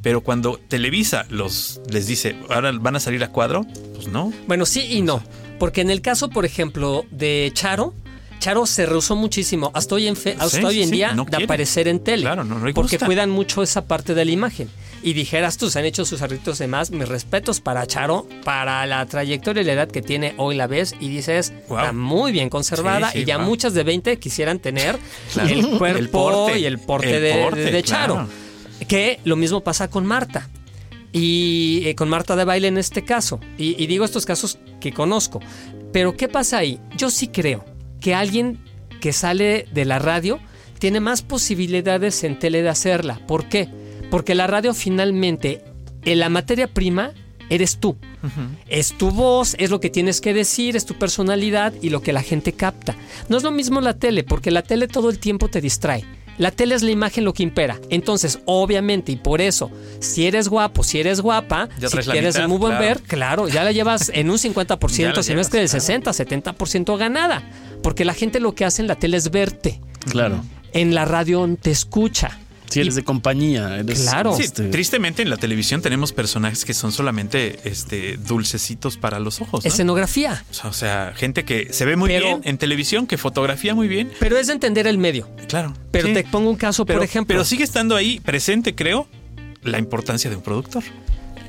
Pero 0.02 0.22
cuando 0.22 0.58
Televisa 0.70 1.26
los 1.30 1.82
les 1.90 2.08
dice, 2.08 2.38
ahora 2.50 2.72
van 2.72 2.96
a 2.96 3.00
salir 3.02 3.22
a 3.24 3.28
cuadro, 3.32 3.66
pues 3.94 4.08
no. 4.08 4.32
Bueno, 4.48 4.66
sí 4.66 4.82
y 4.90 5.02
no. 5.02 5.22
Porque 5.60 5.82
en 5.82 5.90
el 5.90 6.02
caso, 6.02 6.30
por 6.30 6.46
ejemplo, 6.46 7.06
de 7.12 7.52
Charo, 7.54 7.94
Charo 8.40 8.66
se 8.66 8.86
rehusó 8.86 9.18
muchísimo, 9.18 9.70
hasta 9.74 9.96
hoy 9.96 10.08
en, 10.08 10.16
fe- 10.16 10.36
hasta 10.40 10.60
Sí, 10.60 10.64
hoy 10.64 10.82
en 10.82 10.88
sí, 10.90 10.96
día, 10.96 11.12
no 11.14 11.26
de 11.26 11.30
quiere. 11.32 11.44
aparecer 11.44 11.90
en 11.90 12.00
tele. 12.00 12.22
Claro, 12.24 12.46
no, 12.46 12.58
no 12.58 12.74
porque 12.74 12.98
cuidan 12.98 13.30
mucho 13.30 13.62
esa 13.62 13.86
parte 13.86 14.14
de 14.14 14.24
la 14.24 14.32
imagen. 14.32 14.70
Y 15.04 15.14
dijeras 15.14 15.58
tú, 15.58 15.70
se 15.70 15.80
han 15.80 15.86
hecho 15.86 16.06
sus 16.06 16.22
arritos 16.22 16.58
de 16.60 16.68
más. 16.68 16.92
Mis 16.92 17.08
respetos 17.08 17.60
para 17.62 17.86
Charo, 17.88 18.28
para 18.46 18.86
la 18.86 19.06
trayectoria 19.06 19.62
y 19.62 19.66
la 19.66 19.74
edad 19.74 19.88
que 19.90 20.02
tiene 20.02 20.34
hoy 20.38 20.56
la 20.56 20.68
ves 20.68 20.96
y 21.02 21.10
dices, 21.10 21.52
Wow. 21.68 21.80
está 21.80 21.92
muy 21.94 22.32
bien 22.32 22.50
conservada. 22.50 23.12
Sí, 23.12 23.20
y 23.20 23.26
ya 23.26 23.38
wow. 23.38 23.46
muchas 23.46 23.74
de 23.74 23.84
20 23.84 24.18
quisieran 24.20 24.60
tener 24.60 24.98
Claro. 25.34 25.50
el 25.50 25.78
cuerpo 25.78 26.00
El 26.00 26.10
porte, 26.10 26.60
y 26.60 26.66
el 26.66 26.80
porte, 26.80 27.16
el 27.18 27.22
de, 27.22 27.44
porte, 27.44 27.60
de- 27.60 27.72
de 27.72 27.84
claro. 27.84 28.16
Charo. 28.16 28.30
Que 28.88 29.20
lo 29.26 29.36
mismo 29.36 29.62
pasa 29.62 29.90
con 29.90 30.06
Marta. 30.06 30.48
Y 31.12 31.82
eh, 31.86 31.96
con 31.96 32.10
Marta 32.10 32.36
de 32.36 32.46
baile 32.46 32.68
en 32.68 32.78
este 32.78 33.04
caso. 33.04 33.40
Y, 33.58 33.82
y 33.82 33.88
digo 33.88 34.06
estos 34.06 34.26
casos 34.26 34.60
que 34.80 34.94
conozco. 34.94 35.40
Pero 35.92 36.16
¿qué 36.16 36.28
pasa 36.28 36.60
ahí? 36.60 36.80
Yo 36.96 37.10
sí 37.10 37.28
creo 37.28 37.66
que 38.00 38.14
alguien 38.14 38.60
que 39.02 39.14
sale 39.14 39.66
de 39.74 39.86
la 39.86 40.00
radio 40.00 40.40
tiene 40.80 41.00
más 41.00 41.22
posibilidades 41.22 42.24
en 42.24 42.40
tele 42.40 42.62
de 42.62 42.70
hacerla. 42.70 43.20
¿Por 43.28 43.50
qué? 43.50 43.68
Porque 44.10 44.36
la 44.36 44.48
radio 44.48 44.74
finalmente, 44.74 45.64
en 46.04 46.20
la 46.20 46.30
materia 46.30 46.68
prima, 46.68 47.14
eres 47.50 47.80
tú. 47.80 47.98
Es 48.68 48.98
tu 48.98 49.12
voz, 49.12 49.56
es 49.60 49.70
lo 49.70 49.80
que 49.80 49.90
tienes 49.90 50.22
que 50.22 50.34
decir, 50.34 50.76
es 50.76 50.86
tu 50.86 50.96
personalidad 50.96 51.74
y 51.82 51.90
lo 51.90 52.02
que 52.02 52.14
la 52.14 52.22
gente 52.22 52.54
capta. 52.54 52.96
No 53.28 53.38
es 53.38 53.44
lo 53.44 53.52
mismo 53.52 53.82
la 53.82 53.98
tele, 53.98 54.24
porque 54.24 54.52
la 54.52 54.62
tele 54.62 54.88
todo 54.88 55.10
el 55.10 55.20
tiempo 55.20 55.50
te 55.50 55.62
distrae. 55.62 56.06
La 56.40 56.50
tele 56.52 56.74
es 56.74 56.82
la 56.82 56.90
imagen 56.90 57.26
lo 57.26 57.34
que 57.34 57.44
impera. 57.44 57.78
Entonces, 57.90 58.40
obviamente, 58.46 59.12
y 59.12 59.18
por 59.18 59.42
eso, 59.42 59.70
si 60.00 60.26
eres 60.26 60.48
guapo, 60.50 60.84
si 60.84 61.00
eres 61.00 61.22
guapa, 61.22 61.70
Ya 61.80 61.90
si 61.90 61.98
mitad, 61.98 62.48
muy 62.48 62.58
buen 62.58 62.78
claro. 62.78 62.86
ver, 62.86 63.02
claro, 63.04 63.48
ya 63.50 63.64
la 63.64 63.72
llevas 63.72 64.10
en 64.14 64.32
un 64.32 64.38
50%, 64.40 64.98
Ya 64.98 65.14
la 65.14 65.22
si 65.22 65.34
no 65.36 65.42
es 65.42 65.50
que 65.50 65.58
del 65.60 65.68
claro. 65.70 65.82
60, 65.82 66.12
70% 66.12 66.98
ganada. 66.98 67.44
Porque 67.84 68.06
la 68.06 68.14
gente 68.14 68.40
lo 68.40 68.56
que 68.56 68.66
hace 68.66 68.82
en 68.82 68.88
la 68.88 68.96
tele 68.96 69.18
es 69.18 69.30
verte. 69.32 69.80
Claro. 70.10 70.42
En 70.72 70.96
la 70.96 71.06
radio 71.06 71.48
te 71.62 71.72
escucha. 71.72 72.40
Si 72.70 72.80
eres 72.80 72.96
de 72.96 73.04
compañía, 73.04 73.78
eres. 73.78 74.02
Claro. 74.02 74.36
Sí, 74.36 74.44
este, 74.44 74.66
tristemente 74.70 75.22
en 75.22 75.30
la 75.30 75.38
televisión 75.38 75.82
tenemos 75.82 76.14
personajes 76.14 76.66
que 76.66 76.74
son 76.74 76.92
solamente 76.92 77.60
este 77.64 78.18
dulcecitos 78.18 78.98
para 78.98 79.20
los 79.20 79.42
ojos. 79.42 79.64
¿no? 79.66 79.68
Escenografía. 79.68 80.44
O 80.52 80.54
sea, 80.54 80.70
o 80.70 80.74
sea, 80.74 81.14
gente 81.16 81.46
que 81.46 81.74
se 81.74 81.86
ve 81.86 81.96
muy 81.96 82.10
Pero- 82.10 82.26
bien 82.26 82.42
en 82.44 82.58
televisión, 82.58 83.08
que 83.08 83.18
fotografía 83.18 83.74
muy 83.76 83.88
bien. 83.88 84.12
Pero 84.20 84.38
es 84.38 84.48
de 84.48 84.54
entender 84.54 84.88
el 84.88 84.98
medio. 84.98 85.28
Claro. 85.48 85.74
Pero 85.92 86.08
sí. 86.08 86.14
te 86.14 86.24
pongo 86.26 86.50
un 86.50 86.56
caso, 86.56 86.86
pero, 86.86 87.00
por 87.00 87.06
ejemplo. 87.06 87.34
Pero 87.34 87.44
sigue 87.46 87.64
estando 87.64 87.96
ahí 87.96 88.20
presente, 88.20 88.76
creo, 88.76 89.08
la 89.64 89.80
importancia 89.80 90.30
de 90.30 90.36
un 90.36 90.44
productor. 90.44 90.84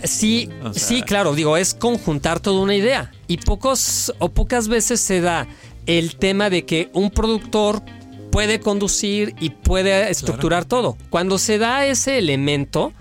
Sí, 0.05 0.49
O 0.65 0.73
sea- 0.73 0.83
sí, 0.89 1.03
claro, 1.03 1.35
digo, 1.35 1.57
es 1.57 1.75
conjuntar 1.75 2.41
toda 2.41 2.61
una 2.63 2.75
idea. 2.75 3.13
Y 3.27 3.37
pocos 3.37 4.13
o 4.19 4.31
pocas 4.31 4.69
veces 4.69 5.01
se 5.01 5.21
da 5.21 5.47
el 5.87 6.17
tema 6.17 6.49
de 6.51 6.65
que 6.65 6.89
un 6.95 7.11
productor 7.11 7.83
puede 8.31 8.61
conducir 8.61 9.35
y 9.41 9.51
puede 9.51 10.11
estructurar 10.11 10.65
todo. 10.65 10.97
Cuando 11.11 11.39
se 11.39 11.59
da 11.59 11.87
ese 11.87 12.19
elemento, 12.19 12.93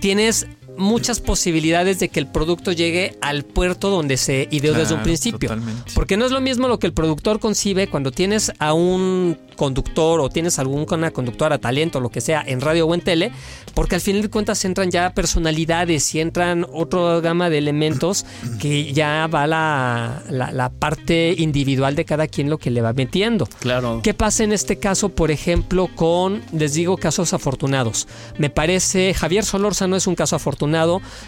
tienes 0.00 0.46
muchas 0.80 1.20
posibilidades 1.20 1.98
de 2.00 2.08
que 2.08 2.18
el 2.20 2.26
producto 2.26 2.72
llegue 2.72 3.16
al 3.20 3.44
puerto 3.44 3.90
donde 3.90 4.16
se 4.16 4.48
ideó 4.50 4.74
desde 4.74 4.94
un 4.94 5.02
principio. 5.02 5.48
totalmente. 5.50 5.92
Porque 5.94 6.16
no 6.16 6.24
es 6.26 6.32
lo 6.32 6.40
mismo 6.40 6.66
lo 6.68 6.78
que 6.78 6.86
el 6.86 6.92
productor 6.92 7.38
concibe 7.40 7.86
cuando 7.88 8.10
tienes 8.10 8.50
a 8.58 8.72
un 8.72 9.38
conductor 9.56 10.20
o 10.20 10.30
tienes 10.30 10.58
alguna 10.58 11.10
conductora, 11.10 11.58
talento, 11.58 12.00
lo 12.00 12.08
que 12.10 12.22
sea, 12.22 12.42
en 12.46 12.60
radio 12.62 12.86
o 12.86 12.94
en 12.94 13.02
tele, 13.02 13.30
porque 13.74 13.94
al 13.94 14.00
final 14.00 14.22
de 14.22 14.30
cuentas 14.30 14.64
entran 14.64 14.90
ya 14.90 15.10
personalidades 15.14 16.14
y 16.14 16.20
entran 16.20 16.66
otra 16.72 17.20
gama 17.20 17.50
de 17.50 17.58
elementos 17.58 18.24
que 18.58 18.92
ya 18.94 19.26
va 19.26 19.46
la, 19.46 20.22
la- 20.30 20.50
la 20.50 20.70
parte 20.70 21.34
individual 21.36 21.94
de 21.94 22.04
cada 22.06 22.26
quien 22.26 22.48
lo 22.48 22.56
que 22.58 22.70
le 22.70 22.80
va 22.80 22.94
metiendo. 22.94 23.46
Claro. 23.60 24.00
¿Qué 24.02 24.14
pasa 24.14 24.44
en 24.44 24.52
este 24.52 24.78
caso, 24.78 25.10
por 25.10 25.30
ejemplo, 25.30 25.88
con, 25.94 26.42
les 26.52 26.72
digo, 26.72 26.96
casos 26.96 27.34
afortunados? 27.34 28.08
Me 28.38 28.48
parece, 28.48 29.12
Javier 29.12 29.44
Solórzano 29.44 29.94
es 29.96 30.06
un 30.06 30.14
caso 30.14 30.36
afortunado 30.36 30.69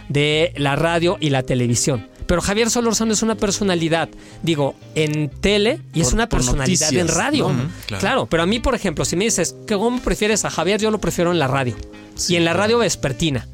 de 0.08 0.52
la 0.56 0.76
radio 0.76 1.16
y 1.20 1.30
la 1.30 1.42
televisión. 1.42 2.08
Pero 2.26 2.40
Javier 2.40 2.70
Solórzano 2.70 3.12
es 3.12 3.22
una 3.22 3.34
personalidad, 3.34 4.08
digo, 4.42 4.74
en 4.94 5.28
tele 5.28 5.80
y 5.92 6.00
es 6.00 6.12
una 6.12 6.28
personalidad 6.28 6.92
en 6.92 7.08
radio. 7.08 7.48
claro. 7.86 8.00
claro. 8.00 8.26
pero 8.26 8.44
a 8.44 8.46
mí, 8.46 8.60
por 8.60 8.74
ejemplo, 8.74 9.04
si 9.04 9.16
me 9.16 9.24
dices, 9.24 9.54
¿cómo 9.68 10.00
prefieres 10.00 10.44
a 10.44 10.50
Javier? 10.50 10.80
Yo 10.80 10.90
lo 10.90 11.00
prefiero 11.00 11.30
en 11.32 11.38
la 11.38 11.48
radio. 11.48 11.76
Sí, 12.14 12.34
y 12.34 12.36
en 12.36 12.44
la 12.44 12.52
radio 12.52 12.78
vespertina. 12.78 13.46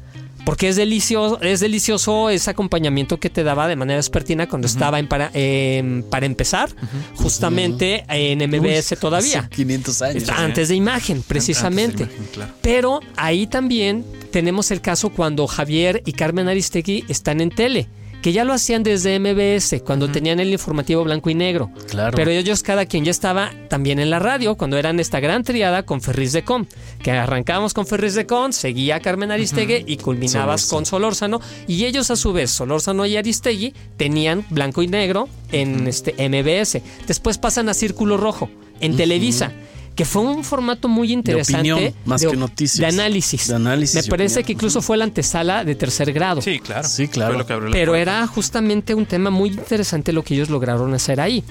Porque 0.49 0.67
es 0.67 0.77
delicioso, 0.77 1.39
es 1.43 1.59
delicioso 1.59 2.31
ese 2.31 2.49
acompañamiento 2.49 3.19
que 3.19 3.29
te 3.29 3.43
daba 3.43 3.67
de 3.67 3.75
manera 3.75 3.97
vespertina 3.97 4.49
cuando 4.49 4.65
estaba 4.65 4.97
en 4.97 5.07
para, 5.07 5.29
em, 5.35 6.01
para 6.01 6.25
empezar, 6.25 6.69
justamente 7.13 8.03
en 8.09 8.41
MBS 8.41 8.93
Uy, 8.93 8.97
todavía. 8.99 9.41
hace 9.41 9.49
500 9.49 10.01
años. 10.01 10.15
Está 10.15 10.43
Antes 10.43 10.69
de 10.69 10.75
imagen, 10.75 11.21
precisamente. 11.21 12.01
Antes 12.05 12.09
de 12.09 12.15
imagen, 12.15 12.33
claro. 12.33 12.53
Pero 12.63 12.99
ahí 13.15 13.45
también 13.45 14.03
tenemos 14.31 14.71
el 14.71 14.81
caso 14.81 15.09
cuando 15.09 15.45
Javier 15.45 16.01
y 16.03 16.13
Carmen 16.13 16.47
Aristegui 16.47 17.05
están 17.09 17.41
en 17.41 17.51
tele, 17.51 17.87
que 18.21 18.33
ya 18.33 18.43
lo 18.43 18.53
hacían 18.53 18.83
desde 18.83 19.19
MBS, 19.19 19.81
cuando 19.83 20.09
tenían 20.09 20.39
el 20.39 20.49
informativo 20.49 21.03
blanco 21.03 21.29
y 21.29 21.35
negro. 21.35 21.71
Claro. 21.89 22.15
Pero 22.15 22.31
ellos, 22.31 22.63
cada 22.63 22.85
quien 22.85 23.05
ya 23.05 23.11
estaba 23.11 23.51
también 23.69 23.99
en 23.99 24.09
la 24.09 24.19
radio, 24.19 24.55
cuando 24.55 24.77
eran 24.77 24.99
esta 24.99 25.19
gran 25.19 25.43
triada 25.43 25.83
con 25.83 26.01
Ferris 26.01 26.33
de 26.33 26.43
Con, 26.43 26.67
que 27.01 27.11
arrancábamos 27.11 27.73
con 27.73 27.85
Ferris 27.85 28.15
de 28.15 28.25
Con, 28.25 28.53
seguía 28.53 28.99
Carmen 28.99 29.31
Aristegui 29.31 29.83
y 29.87 29.97
culminabas 29.97 30.61
Solórzano. 30.61 30.77
con 30.77 30.85
Solórzano. 30.85 31.41
Y 31.67 31.85
ellos, 31.85 32.11
a 32.11 32.15
su 32.15 32.33
vez, 32.33 32.51
Solórzano 32.51 33.05
y 33.05 33.17
Aristegui, 33.17 33.73
tenían 33.97 34.45
blanco 34.49 34.81
y 34.81 34.87
negro 34.87 35.29
en 35.51 35.87
este 35.87 36.13
MBS. 36.29 36.81
Después 37.07 37.37
pasan 37.37 37.69
a 37.69 37.73
Círculo 37.73 38.17
Rojo, 38.17 38.49
en 38.81 38.97
Televisa. 38.97 39.51
Que 39.99 40.05
fue 40.05 40.21
un 40.21 40.45
formato 40.45 40.87
muy 40.87 41.11
interesante 41.11 41.73
opinión, 41.73 41.93
más 42.05 42.21
de, 42.21 42.29
que 42.29 42.37
noticias. 42.37 42.79
de 42.79 42.85
análisis. 43.01 43.49
De 43.49 43.55
análisis 43.55 43.95
Me 44.05 44.09
parece 44.09 44.35
opinión. 44.35 44.45
que 44.45 44.53
incluso 44.53 44.81
fue 44.81 44.95
la 44.95 45.03
antesala 45.03 45.65
de 45.65 45.75
tercer 45.75 46.13
grado. 46.13 46.41
Sí, 46.41 46.57
claro. 46.59 46.87
Sí, 46.87 47.09
claro. 47.09 47.31
Fue 47.33 47.39
lo 47.39 47.45
que 47.45 47.51
abrió 47.51 47.67
la 47.67 47.73
Pero 47.73 47.91
puerta. 47.91 48.01
era 48.19 48.27
justamente 48.27 48.93
un 48.95 49.05
tema 49.05 49.29
muy 49.29 49.49
interesante 49.49 50.13
lo 50.13 50.23
que 50.23 50.35
ellos 50.35 50.49
lograron 50.49 50.93
hacer 50.93 51.19
ahí. 51.19 51.43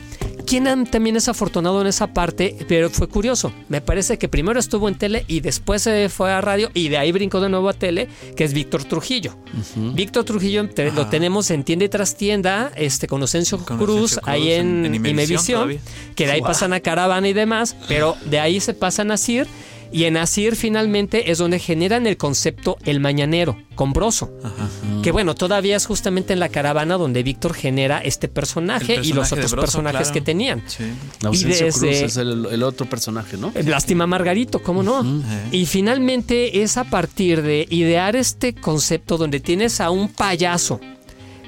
Quien 0.49 0.67
am- 0.67 0.87
también 0.87 1.15
es 1.17 1.29
afortunado 1.29 1.81
en 1.83 1.87
esa 1.89 2.07
parte, 2.07 2.57
pero 2.69 2.89
fue 2.89 3.07
curioso. 3.07 3.53
Me 3.69 3.81
parece 3.83 4.17
que 4.17 4.29
primero 4.29 4.59
estuvo 4.59 4.89
en 4.89 4.95
tele 4.95 5.25
y 5.29 5.41
después 5.41 5.83
se 5.83 6.09
fue 6.09 6.33
a 6.33 6.41
radio 6.41 6.71
y 6.73 6.89
de 6.89 6.97
ahí 6.97 7.13
brincó 7.13 7.41
de 7.41 7.51
nuevo 7.51 7.69
a 7.69 7.75
tele, 7.75 8.09
que 8.35 8.45
es 8.45 8.55
Víctor 8.55 8.85
Trujillo. 8.85 9.37
Víctor 9.77 10.25
Trujillo 10.25 10.67
te- 10.71 10.91
lo 10.93 11.03
Ajá. 11.03 11.11
tenemos 11.11 11.51
en 11.51 11.65
tienda 11.65 11.85
y 11.85 11.89
trastienda, 11.91 12.73
este, 12.77 13.07
con 13.07 13.23
Ocencio 13.23 13.59
Con 13.59 13.77
Cruz, 13.77 14.19
ahí 14.25 14.53
en, 14.53 14.95
Imevisión, 14.95 15.79
que 16.15 16.27
de 16.27 16.33
ahí 16.33 16.41
pasan 16.41 16.73
a 16.73 16.81
Caravana 16.81 17.29
y 17.29 17.33
demás, 17.35 17.77
pero 17.87 18.17
de 18.25 18.41
ahí 18.41 18.61
se 18.61 18.73
pasan 18.73 19.11
a 19.11 19.19
CIR 19.19 19.47
Y 19.91 20.05
en 20.05 20.17
Asir 20.19 20.55
finalmente 20.57 21.31
es 21.31 21.39
donde 21.39 21.59
generan 21.59 22.07
el 22.07 22.17
concepto 22.19 22.77
El 22.85 23.01
Mañanero, 23.01 23.57
con 23.75 23.93
Broso. 23.93 24.31
Ajá. 24.45 24.69
Que 25.03 25.13
bueno, 25.13 25.35
todavía 25.35 25.77
es 25.77 25.87
justamente 25.87 26.33
en 26.35 26.41
la 26.41 26.51
caravana 26.51 26.97
donde 26.99 27.23
Víctor 27.23 27.55
genera 27.55 27.99
este 27.99 28.29
personaje, 28.29 29.01
y 29.03 29.13
los 29.13 29.33
otros 29.33 29.53
Broso, 29.53 29.63
personajes 29.63 30.09
claro. 30.09 30.13
que 30.13 30.21
tenían. 30.21 30.63
Sí. 30.67 30.85
Ausencio 31.25 31.67
desde- 31.67 31.79
Cruz 31.89 32.03
es 32.03 32.17
el, 32.19 32.47
el 32.51 32.63
otro 32.63 32.87
personaje, 32.87 33.37
¿no? 33.39 33.53
Lástima 33.65 34.07
Margarito, 34.07 34.63
¿cómo 34.63 34.83
no? 34.83 35.01
Eh. 35.03 35.49
Y 35.53 35.67
finalmente 35.67 36.63
es 36.63 36.77
a 36.77 36.85
partir 36.85 37.43
de 37.43 37.67
idear 37.71 38.17
este 38.17 38.55
concepto 38.55 39.17
donde 39.17 39.41
tienes 39.41 39.81
a 39.81 39.91
un 39.91 40.09
payaso 40.09 40.81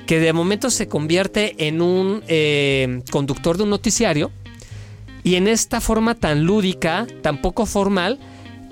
que 0.07 0.19
de 0.19 0.33
momento 0.33 0.71
se 0.71 0.89
convierte 0.89 1.67
en 1.69 1.83
un 1.83 2.23
eh, 2.27 3.03
conductor 3.11 3.57
de 3.57 3.63
un 3.65 3.71
noticiario 3.71 4.33
y 5.25 5.35
en 5.37 5.49
esta 5.49 5.81
forma 5.81 6.15
tan 6.15 6.45
lúdica, 6.45 7.07
tan 7.23 7.41
poco 7.41 7.67
formal, 7.67 8.19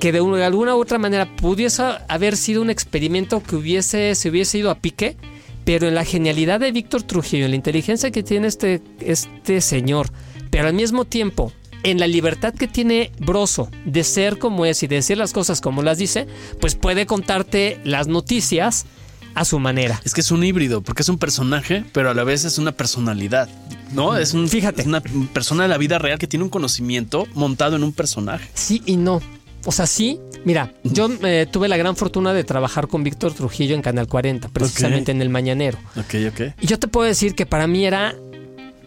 que 0.00 0.12
de, 0.12 0.20
una- 0.20 0.36
de 0.38 0.44
alguna 0.44 0.76
u 0.76 0.80
otra 0.80 0.98
manera 0.98 1.34
pudiese 1.36 1.82
haber 2.08 2.36
sido 2.36 2.62
un 2.62 2.70
experimento 2.70 3.42
que 3.42 3.56
hubiese, 3.56 4.14
se 4.14 4.30
hubiese 4.30 4.58
ido 4.58 4.70
a 4.70 4.76
pique, 4.76 5.16
pero 5.64 5.88
en 5.88 5.94
la 5.94 6.04
genialidad 6.04 6.60
de 6.60 6.72
Víctor 6.72 7.02
Trujillo, 7.02 7.44
en 7.44 7.50
la 7.50 7.56
inteligencia 7.56 8.10
que 8.10 8.22
tiene 8.22 8.46
este, 8.46 8.80
este 9.00 9.60
señor, 9.60 10.10
pero 10.50 10.68
al 10.68 10.74
mismo 10.74 11.04
tiempo 11.04 11.52
en 11.84 12.00
la 12.00 12.06
libertad 12.06 12.54
que 12.54 12.66
tiene 12.66 13.12
Broso 13.20 13.70
de 13.84 14.02
ser 14.02 14.38
como 14.38 14.64
es 14.66 14.82
y 14.82 14.86
de 14.86 14.96
decir 14.96 15.16
las 15.18 15.32
cosas 15.32 15.60
como 15.60 15.82
las 15.82 15.98
dice, 15.98 16.26
pues 16.60 16.74
puede 16.74 17.06
contarte 17.06 17.80
las 17.84 18.08
noticias 18.08 18.86
a 19.34 19.44
su 19.44 19.58
manera. 19.60 20.00
Es 20.04 20.14
que 20.14 20.22
es 20.22 20.30
un 20.32 20.42
híbrido, 20.42 20.80
porque 20.80 21.02
es 21.02 21.08
un 21.08 21.18
personaje, 21.18 21.84
pero 21.92 22.10
a 22.10 22.14
la 22.14 22.24
vez 22.24 22.44
es 22.44 22.58
una 22.58 22.72
personalidad, 22.72 23.48
¿no? 23.92 24.16
Es 24.16 24.34
un, 24.34 24.48
Fíjate. 24.48 24.82
es 24.82 24.86
una 24.86 25.00
persona 25.00 25.64
de 25.64 25.68
la 25.68 25.78
vida 25.78 25.98
real 25.98 26.18
que 26.18 26.26
tiene 26.26 26.44
un 26.44 26.50
conocimiento 26.50 27.26
montado 27.34 27.76
en 27.76 27.82
un 27.84 27.92
personaje. 27.92 28.48
Sí 28.54 28.82
y 28.86 28.96
no. 28.96 29.20
O 29.64 29.72
sea, 29.72 29.86
sí, 29.86 30.20
mira, 30.44 30.72
yo 30.84 31.08
eh, 31.24 31.46
tuve 31.50 31.68
la 31.68 31.76
gran 31.76 31.96
fortuna 31.96 32.32
de 32.32 32.44
trabajar 32.44 32.86
con 32.88 33.02
Víctor 33.02 33.34
Trujillo 33.34 33.74
en 33.74 33.82
Canal 33.82 34.06
40, 34.06 34.48
precisamente 34.48 35.10
en 35.12 35.20
el 35.20 35.28
Mañanero. 35.28 35.78
Ok, 35.96 36.14
ok. 36.32 36.40
Y 36.60 36.66
yo 36.66 36.78
te 36.78 36.88
puedo 36.88 37.06
decir 37.06 37.34
que 37.34 37.44
para 37.44 37.66
mí 37.66 37.84
era 37.84 38.14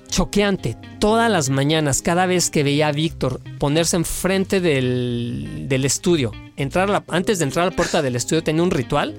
choqueante. 0.10 0.78
Todas 1.00 1.32
las 1.32 1.50
mañanas, 1.50 2.02
cada 2.02 2.26
vez 2.26 2.50
que 2.50 2.64
veía 2.64 2.88
a 2.88 2.92
Víctor 2.92 3.42
ponerse 3.60 3.96
enfrente 3.96 4.60
del, 4.60 5.66
del 5.68 5.86
estudio, 5.86 6.32
entrar 6.58 6.90
la- 6.90 7.04
antes 7.10 7.40
de 7.40 7.46
entrar 7.46 7.68
a 7.68 7.70
la 7.70 7.76
puerta 7.76 8.02
del 8.02 8.16
estudio 8.16 8.44
tenía 8.44 8.64
un 8.64 8.72
ritual, 8.72 9.16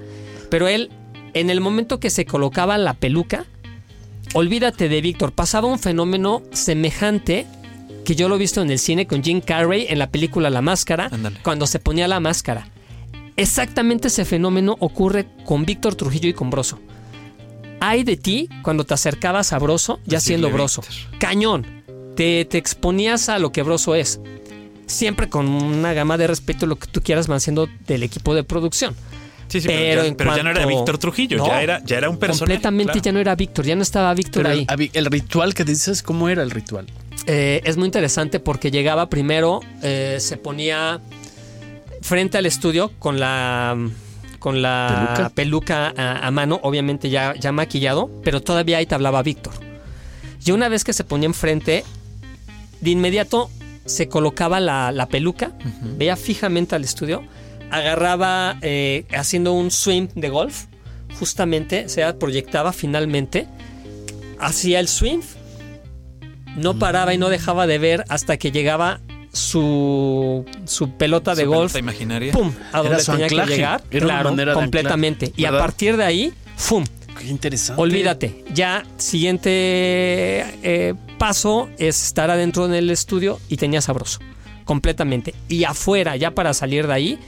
pero 0.49 0.67
él, 0.67 0.91
en 1.33 1.49
el 1.49 1.61
momento 1.61 1.99
que 1.99 2.09
se 2.09 2.25
colocaba 2.25 2.77
la 2.77 2.93
peluca, 2.93 3.45
olvídate 4.33 4.89
de 4.89 5.01
Víctor, 5.01 5.31
pasaba 5.31 5.67
un 5.67 5.79
fenómeno 5.79 6.41
semejante 6.51 7.45
que 8.03 8.15
yo 8.15 8.27
lo 8.27 8.35
he 8.35 8.39
visto 8.39 8.61
en 8.61 8.69
el 8.69 8.79
cine 8.79 9.07
con 9.07 9.23
Jim 9.23 9.41
Carrey 9.41 9.85
en 9.89 9.99
la 9.99 10.09
película 10.09 10.49
La 10.49 10.61
Máscara, 10.61 11.09
cuando 11.43 11.67
se 11.67 11.79
ponía 11.79 12.07
la 12.07 12.19
máscara. 12.19 12.67
Exactamente 13.37 14.09
ese 14.09 14.25
fenómeno 14.25 14.75
ocurre 14.79 15.25
con 15.45 15.65
Víctor 15.65 15.95
Trujillo 15.95 16.29
y 16.29 16.33
con 16.33 16.49
Broso. 16.49 16.79
Hay 17.79 18.03
de 18.03 18.17
ti 18.17 18.49
cuando 18.61 18.85
te 18.85 18.93
acercabas 18.93 19.53
a 19.53 19.59
Broso, 19.59 19.99
ya 20.05 20.19
siendo 20.19 20.49
Broso. 20.49 20.81
Víctor. 20.81 21.19
Cañón. 21.19 21.83
Te, 22.15 22.45
te 22.45 22.59
exponías 22.59 23.27
a 23.29 23.39
lo 23.39 23.51
que 23.51 23.63
Broso 23.63 23.95
es. 23.95 24.19
Siempre 24.85 25.29
con 25.29 25.47
una 25.47 25.93
gama 25.93 26.17
de 26.17 26.27
respeto, 26.27 26.67
lo 26.67 26.75
que 26.75 26.87
tú 26.87 27.01
quieras, 27.01 27.27
van 27.27 27.39
siendo 27.39 27.67
del 27.87 28.03
equipo 28.03 28.35
de 28.35 28.43
producción. 28.43 28.95
Sí, 29.47 29.61
sí, 29.61 29.67
Pero 29.67 29.79
pero, 29.83 30.01
ya, 30.01 30.07
en 30.07 30.15
pero 30.15 30.35
ya 30.35 30.43
no 30.43 30.49
era 30.49 30.65
Víctor 30.65 30.97
Trujillo, 30.97 31.37
No, 31.37 31.47
ya, 31.47 31.61
era, 31.61 31.81
ya 31.85 31.97
era 31.97 32.09
un 32.09 32.17
personaje. 32.17 32.39
Completamente 32.39 32.91
claro. 32.93 33.03
ya 33.05 33.11
no 33.11 33.19
era 33.19 33.35
Víctor, 33.35 33.65
ya 33.65 33.75
no 33.75 33.81
estaba 33.83 34.13
Víctor 34.13 34.47
ahí. 34.47 34.65
el, 34.69 34.89
el 34.93 35.05
ritual 35.07 35.53
que 35.53 35.63
dices, 35.63 36.01
¿cómo 36.01 36.29
era 36.29 36.41
el 36.43 36.51
ritual? 36.51 36.87
Eh, 37.27 37.61
es 37.63 37.77
muy 37.77 37.85
interesante 37.85 38.39
porque 38.39 38.71
llegaba 38.71 39.09
primero, 39.09 39.59
eh, 39.81 40.17
se 40.19 40.37
ponía 40.37 40.99
frente 42.01 42.37
al 42.37 42.45
estudio 42.45 42.91
con 42.99 43.19
la 43.19 43.77
con 44.39 44.61
la 44.61 45.29
¿Peluca? 45.35 45.89
peluca, 45.89 45.93
a, 45.95 46.27
a 46.27 46.31
mano, 46.31 46.59
obviamente 46.63 47.09
ya, 47.09 47.33
ya 47.35 47.53
maquillado, 47.53 48.09
pero 48.25 48.41
todavía 48.41 48.77
ahí 48.79 48.85
te 48.85 48.93
hablaba 48.93 49.23
Víctor. 49.23 49.53
Y 50.45 50.51
una 50.51 50.67
vez 50.67 50.83
que 50.83 50.91
se 50.91 51.05
ponía 51.05 51.27
enfrente, 51.27 51.85
de 52.81 52.89
inmediato 52.89 53.49
se 53.85 54.09
colocaba 54.09 54.59
la, 54.59 54.91
la 54.91 55.07
peluca, 55.07 55.51
veía 55.97 56.17
fijamente 56.17 56.75
al 56.75 56.83
estudio, 56.83 57.23
agarraba 57.73 58.59
eh, 58.61 59.05
haciendo 59.17 59.53
un 59.53 59.71
swing 59.71 60.07
de 60.13 60.29
golf, 60.29 60.65
justamente, 61.19 61.89
se 61.89 62.11
proyectaba 62.13 62.71
finalmente, 62.71 63.47
hacía 64.39 64.79
el 64.79 64.87
swing, 64.87 65.21
no 66.55 66.77
paraba 66.77 67.15
y 67.15 67.17
no 67.17 67.29
dejaba 67.29 67.65
de 67.65 67.79
ver 67.79 68.05
hasta 68.09 68.37
que 68.37 68.51
llegaba 68.51 69.01
su, 69.31 70.45
su 70.65 70.91
pelota 70.91 71.33
de 71.33 71.45
Su 71.45 71.49
golf, 71.49 71.73
pelota 71.73 71.79
imaginaria. 71.79 72.31
¡pum! 72.31 72.53
A 72.71 72.81
Era 72.81 72.89
donde 72.89 73.03
su 73.03 73.11
tenía 73.11 73.25
anclaje, 73.25 73.49
que 73.49 73.55
llegar, 73.55 73.83
era 73.89 74.05
una 74.05 74.13
claro, 74.13 74.29
manera 74.29 74.51
de 74.51 74.59
completamente. 74.59 75.33
y 75.35 75.45
a 75.45 75.51
partir 75.51 75.97
de 75.97 76.03
ahí, 76.03 76.33
¡fum! 76.55 76.83
Qué 77.19 77.25
interesante. 77.27 77.81
Olvídate, 77.81 78.43
ya 78.53 78.83
siguiente 78.97 79.49
eh, 79.51 80.93
paso 81.17 81.69
es 81.79 82.03
estar 82.05 82.29
adentro 82.29 82.67
en 82.67 82.75
el 82.75 82.91
estudio 82.91 83.39
y 83.49 83.57
tenía 83.57 83.81
sabroso, 83.81 84.19
completamente. 84.63 85.33
Y 85.47 85.63
afuera, 85.63 86.15
ya 86.17 86.31
para 86.31 86.53
salir 86.53 86.85
de 86.85 86.93
ahí, 86.93 87.19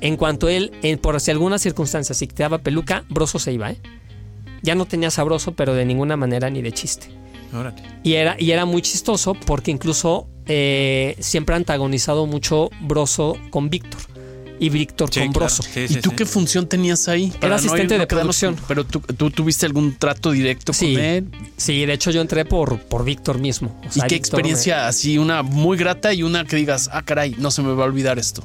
en 0.00 0.16
cuanto 0.16 0.48
él, 0.48 0.72
en- 0.82 0.98
por 0.98 1.20
si 1.20 1.30
alguna 1.30 1.58
circunstancia, 1.58 2.14
si 2.14 2.26
te 2.26 2.42
daba 2.42 2.58
peluca, 2.58 3.04
Broso 3.08 3.38
se 3.38 3.52
iba, 3.52 3.70
¿eh? 3.70 3.78
Ya 4.62 4.74
no 4.74 4.84
tenía 4.86 5.10
sabroso, 5.10 5.52
pero 5.52 5.74
de 5.74 5.84
ninguna 5.84 6.16
manera 6.16 6.50
ni 6.50 6.60
de 6.62 6.72
chiste. 6.72 7.08
Órale. 7.52 7.82
Y 8.02 8.14
era, 8.14 8.36
y 8.38 8.50
era 8.52 8.64
muy 8.64 8.82
chistoso 8.82 9.34
porque 9.34 9.70
incluso 9.70 10.28
eh, 10.46 11.16
siempre 11.18 11.54
ha 11.54 11.56
antagonizado 11.56 12.26
mucho 12.26 12.70
Broso 12.82 13.36
con 13.50 13.70
Víctor 13.70 14.00
y 14.60 14.68
Víctor 14.68 15.08
Sí, 15.12 15.20
con 15.20 15.28
claro. 15.32 15.46
Broso. 15.46 15.62
Sí, 15.62 15.80
¿Y 15.80 15.88
sí, 15.88 16.00
tú 16.00 16.10
sí. 16.10 16.16
qué 16.16 16.26
función 16.26 16.66
tenías 16.68 17.08
ahí? 17.08 17.32
Para 17.40 17.50
no 17.50 17.54
asistente 17.56 17.94
no 17.94 18.00
de 18.00 18.06
producción. 18.06 18.54
con- 18.56 18.64
pero 18.68 18.84
tú, 18.84 19.00
tú 19.00 19.30
tuviste 19.30 19.64
algún 19.64 19.96
trato 19.96 20.30
directo 20.32 20.72
Sí. 20.74 20.92
con 20.94 21.02
él. 21.02 21.26
Sí, 21.56 21.86
de 21.86 21.92
hecho 21.94 22.10
yo 22.10 22.20
entré 22.20 22.44
por, 22.44 22.78
por 22.80 23.04
Víctor 23.04 23.38
mismo. 23.38 23.68
O 23.82 23.86
¿Y 23.86 23.88
qué 23.88 23.88
Víctor 23.90 24.10
me- 24.10 24.16
experiencia 24.16 24.86
así, 24.86 25.16
una 25.18 25.42
muy 25.42 25.76
grata 25.78 26.12
y 26.12 26.22
una 26.22 26.44
que 26.44 26.56
digas, 26.56 26.90
ah, 26.92 27.02
caray, 27.02 27.34
no 27.38 27.50
se 27.50 27.62
me 27.62 27.72
va 27.72 27.84
a 27.84 27.86
olvidar 27.86 28.18
esto? 28.18 28.42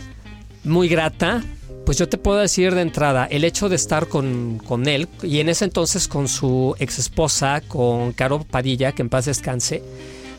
Muy 0.65 0.87
grata. 0.87 1.43
Pues 1.85 1.99
yo 1.99 2.09
te 2.09 2.17
puedo 2.17 2.39
decir 2.39 2.73
de 2.73 2.81
entrada, 2.81 3.25
el 3.25 3.43
hecho 3.43 3.69
de 3.69 3.75
estar 3.75 4.07
con, 4.07 4.57
con 4.65 4.87
él 4.87 5.07
y 5.21 5.39
en 5.39 5.49
ese 5.49 5.65
entonces 5.65 6.07
con 6.07 6.27
su 6.27 6.75
ex 6.79 6.97
esposa, 6.97 7.61
con 7.67 8.11
Caro 8.11 8.39
Padilla, 8.43 8.91
que 8.91 9.03
en 9.03 9.09
paz 9.09 9.25
descanse, 9.25 9.83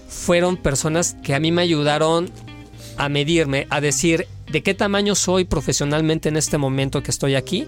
fueron 0.09 0.57
personas 0.57 1.17
que 1.23 1.35
a 1.37 1.41
mí 1.41 1.53
me 1.53 1.63
ayudaron 1.63 2.31
a 2.97 3.09
medirme, 3.09 3.69
a 3.71 3.81
decir 3.81 4.27
de 4.51 4.63
qué 4.65 4.75
tamaño 4.75 5.15
soy 5.15 5.45
profesionalmente 5.45 6.29
en 6.29 6.37
este 6.37 6.59
momento 6.59 7.01
que 7.03 7.13
estoy 7.13 7.37
aquí. 7.37 7.67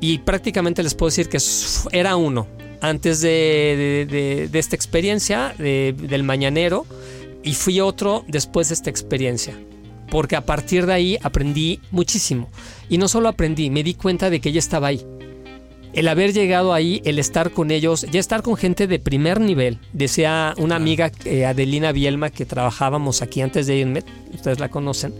Y 0.00 0.18
prácticamente 0.18 0.82
les 0.82 0.94
puedo 0.94 1.08
decir 1.08 1.30
que 1.30 1.38
era 1.96 2.16
uno 2.16 2.46
antes 2.82 3.22
de, 3.22 3.28
de- 3.30 4.06
de- 4.14 4.48
de 4.48 4.58
esta 4.58 4.76
experiencia 4.76 5.54
de- 5.58 5.94
del 5.98 6.24
mañanero 6.24 6.84
y 7.42 7.54
fui 7.54 7.80
otro 7.80 8.24
después 8.28 8.68
de 8.68 8.74
esta 8.74 8.90
experiencia. 8.90 9.58
Porque 10.10 10.36
a 10.36 10.46
partir 10.46 10.86
de 10.86 10.92
ahí 10.92 11.18
aprendí 11.22 11.80
muchísimo. 11.90 12.48
Y 12.88 12.98
no 12.98 13.08
solo 13.08 13.28
aprendí, 13.28 13.70
me 13.70 13.82
di 13.82 13.94
cuenta 13.94 14.30
de 14.30 14.40
que 14.40 14.48
ella 14.48 14.58
estaba 14.58 14.88
ahí. 14.88 15.04
El 15.92 16.08
haber 16.08 16.32
llegado 16.32 16.74
ahí, 16.74 17.00
el 17.04 17.18
estar 17.18 17.50
con 17.50 17.70
ellos, 17.70 18.06
ya 18.10 18.20
estar 18.20 18.42
con 18.42 18.56
gente 18.56 18.86
de 18.86 18.98
primer 18.98 19.40
nivel. 19.40 19.78
Decía 19.92 20.54
una 20.58 20.76
amiga, 20.76 21.10
eh, 21.24 21.46
Adelina 21.46 21.92
Bielma, 21.92 22.30
que 22.30 22.44
trabajábamos 22.44 23.22
aquí 23.22 23.40
antes 23.40 23.66
de 23.66 23.76
irme, 23.76 24.04
ustedes 24.32 24.60
la 24.60 24.68
conocen, 24.68 25.14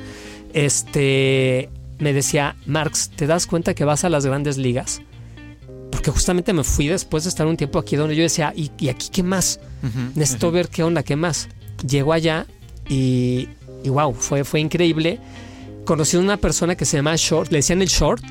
este, 0.53 1.71
me 1.99 2.13
decía, 2.13 2.57
Marx, 2.67 3.11
¿te 3.11 3.27
das 3.27 3.47
cuenta 3.47 3.75
que 3.75 3.85
vas 3.85 4.05
a 4.05 4.11
las 4.11 4.27
grandes 4.27 4.59
ligas? 4.59 5.01
Porque 5.91 6.11
justamente 6.11 6.53
me 6.53 6.65
fui 6.65 6.87
después 6.87 7.25
de 7.25 7.31
estar 7.31 7.47
un 7.47 7.57
tiempo 7.57 7.79
aquí 7.79 7.97
donde 7.97 8.15
yo 8.15 8.23
decía, 8.23 8.53
¿y, 8.55 8.71
y 8.79 8.89
aquí 8.89 9.09
qué 9.11 9.23
más? 9.23 9.61
Ujú. 9.83 10.13
Necesito 10.15 10.51
ver 10.51 10.69
qué 10.69 10.83
onda, 10.83 11.03
qué 11.03 11.17
más. 11.17 11.49
Llego 11.87 12.13
allá 12.13 12.47
y, 12.89 13.49
y 13.89 13.91
wow, 13.91 14.13
fue, 14.13 14.45
fue 14.45 14.61
increíble. 14.61 15.19
Conocí 15.85 16.17
a 16.17 16.21
una 16.21 16.37
persona 16.37 16.77
que 16.77 16.85
se 16.85 16.99
llama 16.99 17.15
Short, 17.17 17.51
le 17.51 17.59
decían 17.59 17.81
el 17.81 17.89
Short, 17.89 18.23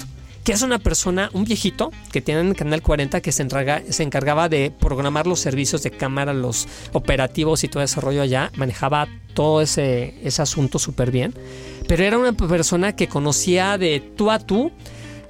que 0.44 0.54
es 0.54 0.62
una 0.62 0.78
persona, 0.80 1.30
un 1.34 1.44
viejito 1.44 1.92
que 2.12 2.22
tiene 2.22 2.42
en 2.42 2.54
Canal 2.54 2.82
40 2.82 3.20
que 3.20 3.32
se, 3.32 3.46
se 3.90 4.04
encargaba 4.04 4.48
de 4.48 4.72
programar 4.72 5.26
los 5.28 5.40
servicios 5.40 5.84
de 5.84 5.92
cámara, 5.92 6.34
los 6.34 6.68
operativos 6.94 7.64
y 7.64 7.68
todo 7.68 7.84
ese 7.84 8.00
rollo 8.00 8.22
allá. 8.22 8.52
Manejaba 8.56 9.08
todo 9.34 9.62
ese, 9.62 10.14
ese 10.24 10.42
asunto 10.42 10.80
súper 10.80 11.12
bien. 11.12 11.34
Pero 11.88 12.04
era 12.04 12.18
una 12.18 12.34
persona 12.34 12.96
que 12.96 13.08
conocía 13.08 13.78
de 13.78 14.00
tú 14.00 14.30
a 14.30 14.40
tú 14.40 14.72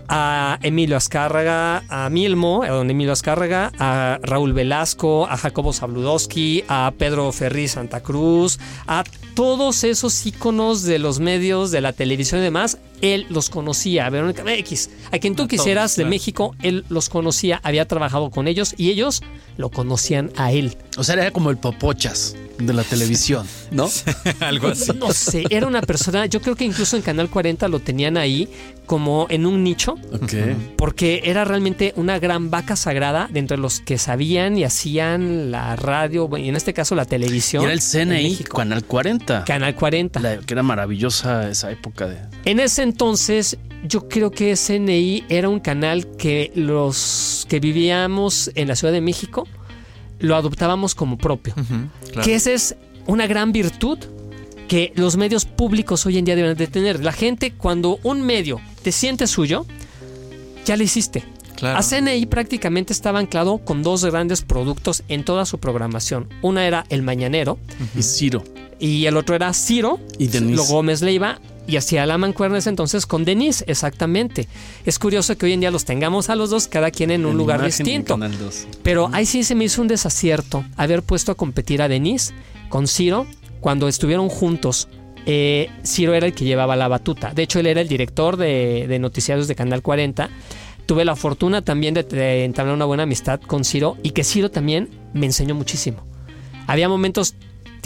a 0.08 0.60
Emilio 0.62 0.97
Azcárraga, 0.97 1.84
a 1.89 2.10
Milmo, 2.10 2.64
a 2.64 2.82
Emilio 2.82 3.14
Azcárraga, 3.14 3.72
a 3.80 4.20
Raúl 4.22 4.53
Velasco, 4.53 5.28
a 5.28 5.38
Jacobo 5.38 5.74
Zabludowski, 5.74 6.64
a 6.68 6.93
Pedro 6.97 7.32
Ferri 7.32 7.68
Santa 7.68 8.01
Cruz, 8.01 8.60
a 8.88 9.03
todos 9.36 9.84
esos 9.84 10.26
íconos 10.26 10.84
de 10.84 10.99
los 10.99 11.20
medios, 11.20 11.72
de 11.72 11.82
la 11.82 11.93
televisión 11.93 12.41
y 12.41 12.45
demás, 12.45 12.80
él 13.02 13.26
los 13.30 13.50
conocía, 13.50 14.06
a 14.06 14.10
Verónica 14.10 14.43
X, 14.56 14.89
a 15.12 15.20
quien 15.20 15.36
tú 15.36 15.43
A 15.43 15.48
todos, 15.48 15.50
quisieras 15.60 15.95
de 15.95 16.04
claro. 16.04 16.10
México, 16.10 16.56
él 16.62 16.86
los 16.89 17.10
conocía, 17.10 17.60
había 17.64 17.88
trabajado 17.88 18.30
con 18.32 18.48
ellos 18.48 18.74
y 18.78 18.89
ellos 18.89 19.22
lo 19.58 19.70
conocían 19.70 20.32
a 20.36 20.52
él. 20.52 20.78
O 20.98 21.04
sea, 21.04 21.16
era 21.16 21.32
como 21.32 21.50
el 21.50 21.58
popochas 21.58 22.36
de 22.60 22.74
la 22.74 22.84
televisión, 22.84 23.45
¿no? 23.72 23.88
Algo 24.39 24.70
así. 24.70 24.91
No 24.98 25.12
sé, 25.12 25.43
era 25.50 25.68
una 25.68 25.82
persona, 25.82 26.26
yo 26.26 26.41
creo 26.41 26.56
que 26.56 26.66
incluso 26.66 26.95
en 26.95 27.04
Canal 27.04 27.30
40 27.30 27.68
lo 27.68 27.80
tenían 27.80 28.18
ahí 28.18 28.50
como 28.88 29.28
en 29.30 29.45
un 29.45 29.64
nicho, 29.64 29.95
Ok. 30.14 30.34
porque 30.78 31.22
era 31.26 31.43
realmente 31.43 31.93
una 31.98 32.20
gran 32.20 32.50
vaca 32.50 32.76
sagrada 32.76 33.28
de 33.32 33.39
entre 33.39 33.58
los 33.58 33.80
que 33.82 33.98
sabían 33.98 34.58
y 34.58 34.64
hacían 34.64 35.52
la 35.52 35.76
radio, 35.76 36.30
y 36.38 36.48
en 36.50 36.56
este 36.56 36.74
caso 36.74 36.95
la 36.95 37.06
televisión. 37.06 37.62
Y 37.64 37.66
era 37.66 37.74
el 37.74 37.82
CNI. 37.82 38.36
Canal 38.45 38.84
40. 38.86 39.43
Canal 39.43 39.76
40. 39.76 40.20
La- 40.22 40.38
que 40.38 40.54
era 40.54 40.64
maravillosa 40.64 41.50
esa 41.50 41.70
época 41.72 42.08
de. 42.08 42.18
En 42.45 42.60
ese 42.60 42.82
entonces, 42.88 43.57
yo 43.88 44.07
creo 44.09 44.31
que 44.31 44.55
SNI 44.55 45.25
era 45.29 45.49
un 45.49 45.59
canal 45.59 46.07
que 46.17 46.51
los 46.55 47.45
que 47.47 47.59
vivíamos 47.59 48.49
en 48.55 48.67
la 48.67 48.75
Ciudad 48.75 48.93
de 48.93 49.01
México 49.01 49.47
lo 50.19 50.35
adoptábamos 50.35 50.95
como 50.95 51.17
propio. 51.17 51.53
Claro. 52.11 52.23
Que 52.23 52.35
esa 52.35 52.51
es 52.51 52.75
una 53.05 53.27
gran 53.27 53.51
virtud 53.51 53.99
que 54.67 54.91
los 54.95 55.15
medios 55.15 55.45
públicos 55.45 56.05
hoy 56.05 56.17
en 56.17 56.25
día 56.25 56.35
deben 56.35 56.57
de 56.57 56.67
tener. 56.67 57.03
La 57.03 57.11
gente, 57.13 57.51
cuando 57.51 57.99
un 58.03 58.21
medio 58.21 58.59
te 58.81 58.91
siente 58.91 59.27
suyo, 59.27 59.65
ya 60.65 60.75
lo 60.75 60.83
hiciste. 60.83 61.23
Claro. 61.55 61.79
A 61.79 61.81
CNI 61.83 62.25
prácticamente 62.25 62.93
estaba 62.93 63.19
anclado 63.19 63.59
con 63.59 63.81
dos 63.81 64.03
grandes 64.05 64.41
productos 64.41 65.03
en 65.07 65.23
toda 65.23 65.45
su 65.45 65.57
programación. 65.59 66.27
Una 66.41 66.67
era 66.67 66.85
El 66.89 67.01
Mañanero 67.01 67.57
Y 67.97 68.03
Ciro. 68.03 68.43
y 68.79 69.05
el 69.05 69.17
otro 69.17 69.35
era 69.35 69.53
Ciro, 69.53 69.99
Y 70.19 70.27
Denise. 70.27 70.55
lo 70.55 70.63
Gómez 70.65 71.01
Leiva 71.01 71.39
y 71.68 71.76
hacía 71.78 72.05
la 72.05 72.18
mancuerna 72.18 72.57
ese 72.57 72.70
entonces 72.70 73.05
con 73.05 73.26
Denise, 73.26 73.63
exactamente. 73.68 74.47
Es 74.86 74.97
curioso 74.99 75.38
que 75.38 75.45
hoy 75.45 75.53
en 75.53 75.59
día 75.59 75.70
los 75.72 75.86
tengamos 75.86 76.30
a 76.30 76.36
los 76.36 76.49
dos, 76.49 76.68
cada 76.68 76.91
quien 76.91 77.11
en 77.11 77.26
un 77.26 77.32
En 77.34 77.38
lugar 77.38 77.63
distinto. 77.63 78.13
Canal 78.15 78.38
2. 78.39 78.68
Pero 78.84 79.09
ahí 79.11 79.26
sí 79.26 79.43
se 79.43 79.53
me 79.53 79.65
hizo 79.65 79.82
un 79.82 79.88
desacierto 79.88 80.63
haber 80.78 81.03
puesto 81.03 81.32
a 81.32 81.36
competir 81.36 81.82
a 81.82 81.88
Denise 81.88 82.34
con 82.70 82.88
Ciro 82.88 83.28
cuando 83.59 83.88
estuvieron 83.88 84.30
juntos. 84.30 84.88
eh, 85.26 85.70
Ciro 85.86 86.13
era 86.13 86.26
el 86.26 86.34
que 86.34 86.45
llevaba 86.45 86.76
la 86.78 86.88
batuta. 86.88 87.34
De 87.34 87.43
hecho, 87.43 87.59
él 87.59 87.65
era 87.68 87.82
el 87.82 87.89
director 87.89 88.38
de, 88.38 88.86
de 88.88 88.97
noticiarios 88.99 89.49
de 89.49 89.55
Canal 89.55 89.82
40. 89.82 90.30
Tuve 90.86 91.03
la 91.03 91.18
fortuna 91.18 91.61
también 91.63 91.93
de, 91.93 92.03
de 92.03 92.45
entablar 92.45 92.74
una 92.74 92.86
buena 92.86 93.03
amistad 93.03 93.41
con 93.41 93.65
Ciro 93.65 93.97
y 94.03 94.11
que 94.11 94.24
Ciro 94.24 94.49
también 94.51 94.88
me 95.13 95.26
enseñó 95.26 95.53
muchísimo. 95.53 96.05
Había 96.65 96.88
momentos, 96.88 97.36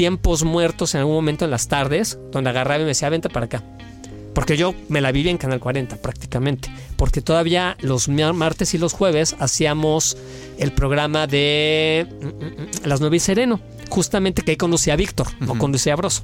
tiempos 0.02 0.44
muertos 0.44 0.96
en 0.96 1.02
algún 1.02 1.14
momento 1.14 1.46
en 1.46 1.52
las 1.52 1.68
tardes, 1.68 2.18
donde 2.32 2.50
agarraba 2.50 2.78
y 2.80 2.86
me 2.86 2.88
decía, 2.88 3.08
vente 3.10 3.30
para 3.30 3.46
acá. 3.46 3.64
Porque 4.34 4.58
yo 4.58 4.74
me 4.90 5.00
la 5.00 5.12
vivía 5.12 5.30
en 5.30 5.38
Canal 5.38 5.60
40 5.60 5.98
prácticamente. 5.98 6.72
Porque 6.96 7.22
todavía 7.22 7.78
los 7.82 8.10
mar- 8.10 8.34
martes 8.34 8.74
y 8.74 8.80
los 8.80 8.94
jueves 8.94 9.36
hacíamos 9.38 10.18
el 10.58 10.72
programa 10.72 11.28
de 11.28 12.08
mm, 12.20 12.26
mm, 12.26 12.30
mm, 12.30 12.88
Las 12.88 13.00
9 13.00 13.16
y 13.18 13.20
Sereno. 13.20 13.60
Justamente 13.90 14.42
que 14.42 14.50
ahí 14.52 14.58
conducía 14.58 14.94
a 14.94 14.96
Víctor, 14.96 15.28
no 15.40 15.52
Ujú. 15.52 15.60
conducía 15.60 15.94
a 15.94 15.98
Broso. 15.98 16.24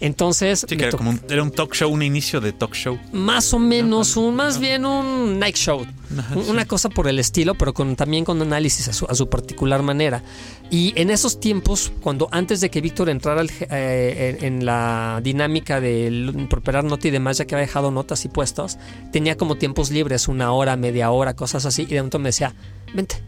Entonces, 0.00 0.66
Sí, 0.68 0.76
que 0.76 0.84
era 0.84 0.96
como 0.96 1.10
un, 1.10 1.20
era 1.28 1.42
un 1.42 1.50
talk 1.50 1.74
show, 1.74 1.90
un 1.90 2.02
inicio 2.02 2.40
de 2.40 2.52
talk 2.52 2.74
show. 2.74 2.98
más 3.12 3.52
o 3.54 3.58
menos, 3.58 4.16
un, 4.16 4.34
más 4.34 4.58
bien 4.58 4.84
un 4.84 5.38
night 5.38 5.56
show. 5.56 5.84
Sí. 5.84 6.38
Una 6.48 6.64
cosa 6.66 6.88
por 6.90 7.08
el 7.08 7.18
estilo, 7.18 7.54
pero 7.54 7.74
con, 7.74 7.96
también 7.96 8.24
con 8.24 8.40
análisis 8.40 8.88
a 8.88 8.92
su, 8.92 9.06
a 9.06 9.14
su 9.14 9.28
particular 9.28 9.82
manera. 9.82 10.22
Y 10.70 10.92
en 10.96 11.10
esos 11.10 11.40
tiempos, 11.40 11.92
cuando 12.00 12.28
antes 12.30 12.60
de 12.60 12.70
que 12.70 12.80
Víctor 12.80 13.08
entrara 13.08 13.42
eh, 13.42 14.38
en, 14.40 14.44
en 14.58 14.64
la 14.64 15.20
dinámica 15.22 15.80
de 15.80 16.46
preparar 16.48 16.84
nota 16.84 17.08
y 17.08 17.10
demás, 17.10 17.38
ya 17.38 17.44
que 17.46 17.54
había 17.54 17.66
dejado 17.66 17.90
notas 17.90 18.24
y 18.24 18.28
puestos, 18.28 18.78
tenía 19.12 19.36
como 19.36 19.56
tiempos 19.56 19.90
libres, 19.90 20.28
una 20.28 20.52
hora, 20.52 20.76
media 20.76 21.10
hora, 21.10 21.34
cosas 21.34 21.64
así. 21.66 21.82
Y 21.82 21.86
de 21.86 22.00
pronto 22.00 22.18
me 22.18 22.28
decía, 22.28 22.54
vente. 22.94 23.22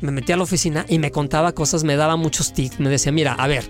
Me 0.00 0.12
metí 0.12 0.30
a 0.30 0.36
la 0.36 0.44
oficina 0.44 0.86
y 0.88 1.00
me 1.00 1.10
contaba 1.10 1.52
cosas, 1.52 1.82
me 1.82 1.96
daba 1.96 2.14
muchos 2.14 2.52
tips. 2.52 2.78
Me 2.78 2.88
decía, 2.88 3.10
mira, 3.10 3.32
a 3.32 3.48
ver, 3.48 3.68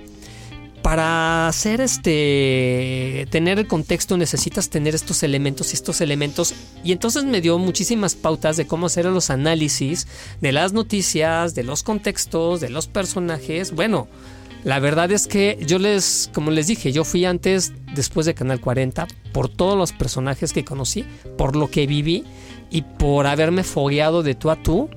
para 0.82 1.48
hacer 1.48 1.80
este 1.80 3.26
tener 3.30 3.58
el 3.58 3.66
contexto 3.66 4.16
necesitas 4.16 4.70
tener 4.70 4.94
estos 4.94 5.22
elementos 5.22 5.72
y 5.72 5.74
estos 5.74 6.00
elementos 6.00 6.54
y 6.84 6.92
entonces 6.92 7.24
me 7.24 7.40
dio 7.40 7.58
muchísimas 7.58 8.14
pautas 8.14 8.56
de 8.56 8.66
cómo 8.66 8.86
hacer 8.86 9.04
los 9.06 9.30
análisis 9.30 10.06
de 10.40 10.52
las 10.52 10.72
noticias, 10.72 11.54
de 11.54 11.64
los 11.64 11.82
contextos, 11.82 12.60
de 12.60 12.70
los 12.70 12.86
personajes. 12.86 13.72
Bueno, 13.72 14.08
la 14.64 14.78
verdad 14.78 15.10
es 15.12 15.26
que 15.26 15.58
yo 15.66 15.78
les 15.78 16.30
como 16.32 16.50
les 16.50 16.66
dije, 16.66 16.92
yo 16.92 17.04
fui 17.04 17.24
antes 17.24 17.72
después 17.94 18.26
de 18.26 18.34
Canal 18.34 18.60
40 18.60 19.06
por 19.32 19.48
todos 19.48 19.76
los 19.76 19.92
personajes 19.92 20.52
que 20.52 20.64
conocí, 20.64 21.04
por 21.36 21.56
lo 21.56 21.70
que 21.70 21.86
viví 21.86 22.24
y 22.70 22.82
por 22.82 23.26
haberme 23.26 23.64
fogueado 23.64 24.22
de 24.22 24.34
tú 24.34 24.50
a 24.50 24.56
tú 24.62 24.88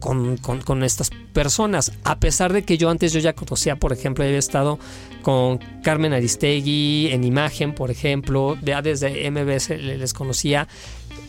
con, 0.00 0.38
con- 0.38 0.82
estas 0.82 1.10
personas. 1.32 1.92
A 2.04 2.18
pesar 2.18 2.52
de 2.52 2.64
que 2.64 2.78
yo 2.78 2.88
antes 2.90 3.12
yo 3.12 3.20
ya 3.20 3.34
conocía, 3.34 3.76
por 3.76 3.92
ejemplo, 3.92 4.24
había 4.24 4.38
estado 4.38 4.78
con 5.22 5.58
Carmen 5.82 6.12
Aristegui 6.12 7.08
en 7.12 7.24
imagen, 7.24 7.74
por 7.74 7.90
ejemplo, 7.90 8.56
ya 8.62 8.82
desde 8.82 9.30
MBS 9.30 9.70
le- 9.78 9.98
les 9.98 10.12
conocía. 10.14 10.66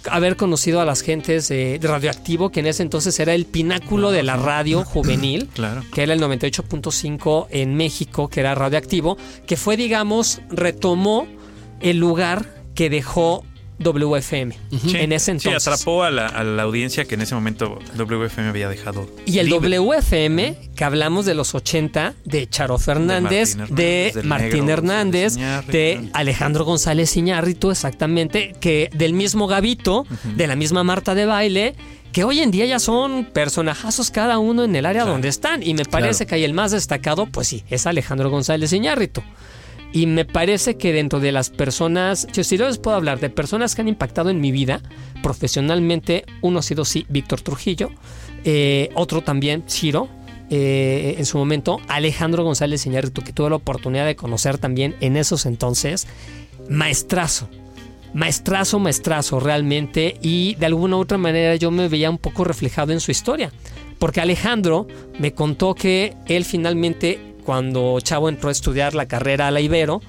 Haber 0.09 0.35
conocido 0.35 0.81
a 0.81 0.85
las 0.85 1.01
gentes 1.01 1.47
de, 1.47 1.77
de 1.77 1.87
Radioactivo, 1.87 2.49
que 2.49 2.61
en 2.61 2.65
ese 2.67 2.81
entonces 2.81 3.19
era 3.19 3.35
el 3.35 3.45
pináculo 3.45 4.09
de 4.11 4.23
la 4.23 4.35
radio 4.35 4.83
juvenil 4.83 5.47
Claro. 5.53 5.83
que 5.93 6.01
era 6.01 6.13
el 6.13 6.21
98.5 6.21 7.47
en 7.51 7.75
México, 7.75 8.27
que 8.27 8.39
era 8.39 8.55
radioactivo, 8.55 9.17
que 9.45 9.57
fue, 9.57 9.77
digamos, 9.77 10.41
retomó 10.49 11.27
el 11.81 11.97
lugar 11.97 12.47
que 12.73 12.89
dejó 12.89 13.43
WFM 13.81 14.53
Sí, 14.81 14.95
en 14.97 15.11
ese 15.11 15.25
sí, 15.25 15.31
entonces. 15.47 15.67
atrapó 15.67 16.03
a 16.03 16.11
la, 16.11 16.27
a 16.27 16.43
la 16.43 16.63
audiencia 16.63 17.05
que 17.05 17.15
en 17.15 17.21
ese 17.21 17.35
momento 17.35 17.79
WFM 17.97 18.49
había 18.49 18.69
dejado. 18.69 19.09
Y 19.25 19.39
el 19.39 19.47
libre. 19.49 19.77
WFM, 19.79 20.55
que 20.75 20.83
hablamos 20.83 21.25
de 21.25 21.33
los 21.33 21.53
80, 21.55 22.13
de 22.25 22.47
Charo 22.47 22.77
Fernández, 22.77 23.55
Martín 23.55 23.75
de 23.75 24.07
Hernández, 24.07 24.25
Martín 24.25 24.69
Hernández, 24.69 25.35
Iñárritu. 25.37 25.71
de 25.71 26.09
Alejandro 26.13 26.65
González 26.65 27.15
Iñárritu, 27.17 27.71
exactamente, 27.71 28.53
que 28.59 28.89
del 28.93 29.13
mismo 29.13 29.47
Gavito, 29.47 30.05
de 30.35 30.47
la 30.47 30.55
misma 30.55 30.83
Marta 30.83 31.15
de 31.15 31.25
baile, 31.25 31.75
que 32.11 32.25
hoy 32.25 32.39
en 32.41 32.51
día 32.51 32.65
ya 32.65 32.77
son 32.79 33.23
personajazos 33.31 34.11
cada 34.11 34.37
uno 34.37 34.65
en 34.65 34.75
el 34.75 34.85
área 34.85 35.03
Claro. 35.03 35.13
donde 35.13 35.29
están. 35.29 35.63
Y 35.63 35.73
me 35.73 35.85
parece 35.85 36.25
Claro. 36.25 36.29
que 36.29 36.35
hay 36.35 36.43
el 36.43 36.53
más 36.53 36.71
destacado, 36.71 37.25
pues 37.25 37.47
sí, 37.47 37.63
es 37.69 37.85
Alejandro 37.87 38.29
González 38.29 38.73
Iñárritu. 38.73 39.21
Y 39.93 40.05
me 40.05 40.25
parece 40.25 40.77
que 40.77 40.93
dentro 40.93 41.19
de 41.19 41.31
las 41.31 41.49
personas, 41.49 42.27
yo 42.33 42.43
sí 42.43 42.57
les 42.57 42.77
puedo 42.77 42.95
hablar 42.95 43.19
de 43.19 43.29
personas 43.29 43.75
que 43.75 43.81
han 43.81 43.89
impactado 43.89 44.29
en 44.29 44.39
mi 44.39 44.51
vida 44.51 44.81
profesionalmente, 45.21 46.23
uno 46.41 46.59
ha 46.59 46.61
sido 46.61 46.85
sí, 46.85 47.05
Víctor 47.09 47.41
Trujillo, 47.41 47.89
eh, 48.43 48.89
otro 48.95 49.21
también, 49.21 49.63
Ciro, 49.67 50.07
eh, 50.49 51.15
en 51.17 51.25
su 51.25 51.37
momento, 51.37 51.79
Alejandro 51.87 52.43
González 52.43 52.85
Iñárritu, 52.85 53.21
que 53.21 53.31
tuve 53.33 53.49
la 53.49 53.55
oportunidad 53.55 54.05
de 54.05 54.15
conocer 54.15 54.57
también 54.57 54.95
en 54.99 55.15
esos 55.15 55.45
entonces, 55.45 56.07
maestrazo. 56.69 57.49
Maestrazo, 58.13 58.79
maestrazo 58.79 59.39
realmente 59.39 60.17
y 60.21 60.55
de 60.55 60.65
alguna 60.65 60.97
u 60.97 60.99
otra 60.99 61.17
manera 61.17 61.55
yo 61.55 61.71
me 61.71 61.87
veía 61.87 62.09
un 62.09 62.17
poco 62.17 62.43
reflejado 62.43 62.91
en 62.91 62.99
su 62.99 63.11
historia. 63.11 63.53
Porque 63.99 64.19
Alejandro 64.19 64.87
me 65.19 65.33
contó 65.33 65.75
que 65.75 66.15
él 66.25 66.43
finalmente, 66.43 67.30
cuando 67.41 67.99
Chavo 68.01 68.29
entró 68.29 68.49
a 68.49 68.51
estudiar 68.51 68.93
la 68.95 69.07
carrera 69.07 69.47
a 69.47 69.51
la 69.51 69.61
Ibero, 69.61 70.01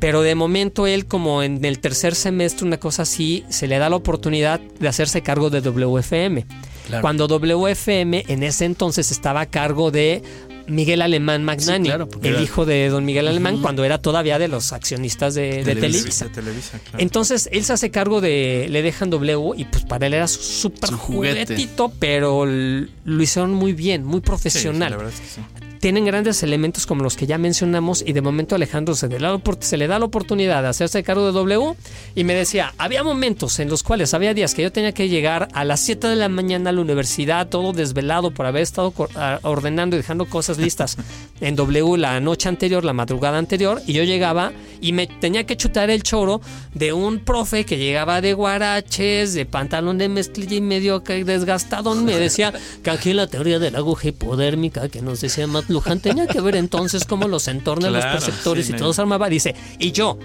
pero 0.00 0.22
de 0.22 0.34
momento 0.34 0.86
él 0.86 1.06
como 1.06 1.42
en 1.42 1.64
el 1.64 1.80
tercer 1.80 2.14
semestre, 2.14 2.66
una 2.66 2.78
cosa 2.78 3.02
así, 3.02 3.44
se 3.48 3.66
le 3.66 3.78
da 3.78 3.90
la 3.90 3.96
oportunidad 3.96 4.60
de 4.60 4.88
hacerse 4.88 5.22
cargo 5.22 5.50
de 5.50 5.60
WFM. 5.60 6.46
Claro. 6.86 7.02
Cuando 7.02 7.26
WFM 7.26 8.24
en 8.28 8.42
ese 8.42 8.64
entonces 8.64 9.10
estaba 9.10 9.40
a 9.42 9.46
cargo 9.46 9.90
de 9.90 10.22
Miguel 10.68 11.00
Alemán 11.02 11.44
Magnani, 11.44 11.84
Sí, 11.86 11.88
claro, 11.90 12.08
porque 12.08 12.28
el 12.28 12.34
era- 12.34 12.42
hijo 12.42 12.64
de 12.66 12.88
don 12.90 13.04
Miguel 13.04 13.26
Alemán, 13.26 13.60
cuando 13.60 13.84
era 13.84 13.98
todavía 13.98 14.38
de 14.38 14.48
los 14.48 14.72
accionistas 14.72 15.34
de, 15.34 15.64
de 15.64 15.74
Televisa. 15.74 16.26
De 16.26 16.30
Televisa, 16.30 16.78
claro. 16.78 16.98
Entonces 17.02 17.48
él 17.52 17.64
se 17.64 17.72
hace 17.72 17.90
cargo 17.90 18.20
de 18.20 18.66
Le 18.70 18.82
dejan 18.82 19.10
W 19.10 19.52
y 19.56 19.64
pues 19.64 19.84
para 19.84 20.06
él 20.06 20.14
era 20.14 20.28
su 20.28 20.40
súper 20.42 20.90
juguetito, 20.92 21.90
pero 21.98 22.46
lo 22.46 23.22
hicieron 23.22 23.52
muy 23.54 23.72
bien, 23.72 24.04
muy 24.04 24.18
Sí, 24.18 24.22
sí, 24.22 24.26
profesional 24.26 24.90
la 24.90 24.96
verdad 24.98 25.12
es 25.14 25.20
que 25.20 25.26
sí. 25.26 25.40
Tienen 25.80 26.04
grandes 26.04 26.42
elementos 26.42 26.86
como 26.86 27.02
los 27.02 27.16
que 27.16 27.26
ya 27.26 27.38
mencionamos 27.38 28.02
y 28.06 28.12
de 28.12 28.20
momento 28.20 28.54
Alejandro 28.54 28.94
se, 28.94 29.08
le 29.08 29.18
da 29.18 29.30
la 29.32 29.40
se 29.60 29.76
le 29.76 29.86
da 29.86 29.98
la 29.98 30.04
oportunidad 30.04 30.62
de 30.62 30.68
hacerse 30.68 31.02
cargo 31.02 31.26
de 31.26 31.32
W 31.32 31.74
y 32.14 32.24
me 32.24 32.34
decía, 32.34 32.74
había 32.78 33.02
momentos 33.04 33.58
en 33.60 33.68
los 33.68 33.82
cuales 33.82 34.14
había 34.14 34.34
días 34.34 34.54
que 34.54 34.62
yo 34.62 34.72
tenía 34.72 34.92
que 34.92 35.08
llegar 35.08 35.48
a 35.52 35.64
las 35.64 35.80
7 35.80 36.08
de 36.08 36.16
la 36.16 36.28
mañana 36.28 36.70
a 36.70 36.72
la 36.72 36.80
universidad, 36.80 37.48
todo 37.48 37.72
desvelado 37.72 38.30
por 38.32 38.46
haber 38.46 38.62
estado 38.62 38.90
co- 38.90 39.08
a- 39.14 39.38
ordenando 39.42 39.96
y 39.96 39.98
dejando 39.98 40.26
cosas 40.26 40.58
listas 40.58 40.96
en 41.40 41.56
W 41.56 41.96
la 41.98 42.20
noche 42.20 42.48
anterior, 42.48 42.84
la 42.84 42.92
madrugada 42.92 43.38
anterior 43.38 43.80
y 43.86 43.92
yo 43.92 44.02
llegaba 44.04 44.52
y 44.80 44.92
me 44.92 45.06
tenía 45.06 45.44
que 45.46 45.56
chutar 45.56 45.90
el 45.90 46.02
choro 46.02 46.40
de 46.74 46.92
un 46.92 47.20
profe 47.20 47.64
que 47.64 47.78
llegaba 47.78 48.20
de 48.20 48.34
guaraches, 48.34 49.34
de 49.34 49.46
pantalón 49.46 49.98
de 49.98 50.08
mezclilla 50.08 50.56
y 50.56 50.60
medio 50.60 51.00
desgastado, 51.00 51.94
me 51.94 52.16
decía 52.16 52.52
que 52.82 52.90
aquí 52.90 53.12
la 53.12 53.26
teoría 53.26 53.58
de 53.58 53.70
la 53.70 53.78
aguja 53.78 54.08
hipodérmica 54.08 54.88
que 54.88 55.02
nos 55.02 55.20
decía 55.20 55.46
Matt 55.46 55.67
Luján 55.68 56.00
tenía 56.00 56.26
que 56.26 56.40
ver 56.40 56.56
entonces 56.56 57.04
cómo 57.04 57.28
los 57.28 57.46
entornos, 57.48 57.90
los 57.92 58.04
perceptores 58.04 58.66
sí, 58.66 58.74
y 58.74 58.92
se 58.92 59.00
armaba. 59.00 59.28
Dice, 59.28 59.54
y 59.78 59.92
yo, 59.92 60.18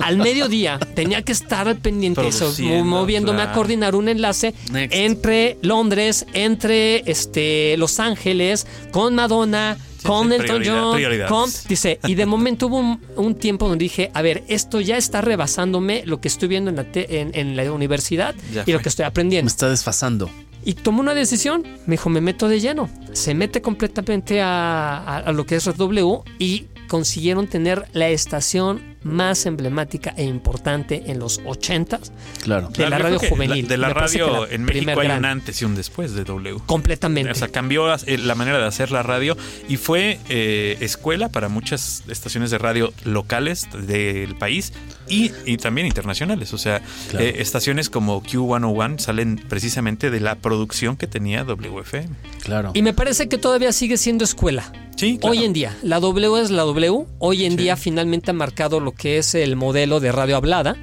al 0.00 0.16
mediodía 0.16 0.78
tenía 0.94 1.22
que 1.22 1.32
estar 1.32 1.68
al 1.68 1.76
pendiente, 1.78 2.26
eso, 2.28 2.52
moviéndome 2.84 3.42
a 3.42 3.52
coordinar 3.52 3.94
un 3.94 4.08
enlace 4.08 4.54
Next. 4.72 4.94
entre 4.96 5.58
Londres, 5.62 6.24
entre 6.34 7.02
este, 7.10 7.76
Los 7.78 7.98
Ángeles, 8.00 8.66
con 8.92 9.14
Madonna, 9.16 9.76
con 10.04 10.28
sí, 10.28 10.34
Elton 10.36 10.62
John, 10.64 11.00
con 11.28 11.50
Dice, 11.68 11.98
y 12.06 12.14
de 12.14 12.24
momento 12.26 12.68
hubo 12.68 12.78
un, 12.78 13.00
un 13.16 13.34
tiempo 13.34 13.68
donde 13.68 13.82
dije, 13.82 14.10
a 14.14 14.22
ver, 14.22 14.44
esto 14.48 14.80
ya 14.80 14.96
está 14.96 15.20
rebasándome 15.20 16.04
lo 16.06 16.20
que 16.20 16.28
estoy 16.28 16.48
viendo 16.48 16.70
en 16.70 16.76
la, 16.76 16.84
te- 16.84 17.20
en, 17.20 17.32
en 17.34 17.56
la 17.56 17.70
universidad 17.72 18.34
Ya 18.54 18.62
y 18.64 18.72
lo 18.72 18.78
que 18.78 18.88
estoy 18.90 19.02
Me 19.02 19.08
aprendiendo. 19.08 19.48
está 19.48 19.68
desfasando. 19.68 20.30
Y 20.68 20.74
tomó 20.74 21.00
una 21.00 21.14
decisión, 21.14 21.62
me 21.86 21.92
dijo, 21.92 22.10
me 22.10 22.20
meto 22.20 22.46
de 22.46 22.60
lleno. 22.60 22.90
Se 23.12 23.32
mete 23.32 23.62
completamente 23.62 24.42
a, 24.42 24.98
a- 24.98 25.16
a 25.20 25.32
lo 25.32 25.46
que 25.46 25.56
es 25.56 25.64
W 25.64 26.18
y 26.38 26.66
consiguieron 26.88 27.46
tener 27.46 27.84
la 27.92 28.08
estación 28.08 28.96
más 29.04 29.46
emblemática 29.46 30.12
e 30.16 30.24
importante 30.24 31.04
en 31.06 31.20
los 31.20 31.40
80 31.46 32.00
Claro. 32.42 32.68
de 32.70 32.90
la 32.90 32.98
radio 32.98 33.18
juvenil. 33.20 33.68
De 33.68 33.76
la 33.76 33.88
Me 33.88 33.94
radio 33.94 34.46
la 34.46 34.52
en 34.52 34.64
México 34.64 34.90
hay 35.00 35.06
gran- 35.06 35.18
un 35.20 35.24
antes 35.26 35.62
y 35.62 35.64
un 35.64 35.76
después 35.76 36.14
de 36.14 36.24
W. 36.24 36.58
completamente. 36.66 37.30
O 37.30 37.34
sea, 37.36 37.48
cambió 37.48 37.94
eh, 37.94 38.18
la 38.18 38.34
manera 38.34 38.58
de 38.58 38.66
hacer 38.66 38.90
la 38.90 39.04
radio 39.04 39.36
y 39.68 39.76
fue 39.76 40.18
eh, 40.28 40.76
escuela 40.80 41.28
para 41.28 41.48
muchas 41.48 42.02
estaciones 42.08 42.50
de 42.50 42.58
radio 42.58 42.92
locales 43.04 43.68
del 43.86 44.34
país 44.36 44.72
y, 45.08 45.30
y 45.46 45.56
también 45.58 45.86
internacionales. 45.86 46.52
O 46.52 46.58
sea, 46.58 46.82
Claro. 47.10 47.24
eh, 47.24 47.36
estaciones 47.38 47.90
como 47.90 48.22
Q101 48.22 48.98
salen 48.98 49.36
precisamente 49.48 50.10
de 50.10 50.20
la 50.20 50.34
producción 50.34 50.96
que 50.96 51.06
tenía 51.06 51.44
WFM. 51.44 52.08
Claro. 52.42 52.72
y 52.74 52.82
me 52.82 52.94
parece 52.94 53.28
que 53.28 53.36
todavía 53.38 53.72
sigue 53.72 53.96
siendo 53.96 54.24
escuela. 54.24 54.72
Sí, 54.98 55.16
claro. 55.18 55.32
Hoy 55.38 55.44
en 55.44 55.52
día, 55.52 55.76
la 55.82 56.00
W 56.00 56.40
es 56.42 56.50
la 56.50 56.62
W. 56.64 57.06
Hoy 57.20 57.44
en 57.44 57.52
Sí. 57.52 57.58
día 57.58 57.76
finalmente 57.76 58.32
ha 58.32 58.34
marcado 58.34 58.80
lo 58.80 58.92
que 58.92 59.18
es 59.18 59.34
el 59.36 59.54
modelo 59.54 60.00
de 60.00 60.10
radio 60.10 60.36
hablada, 60.36 60.76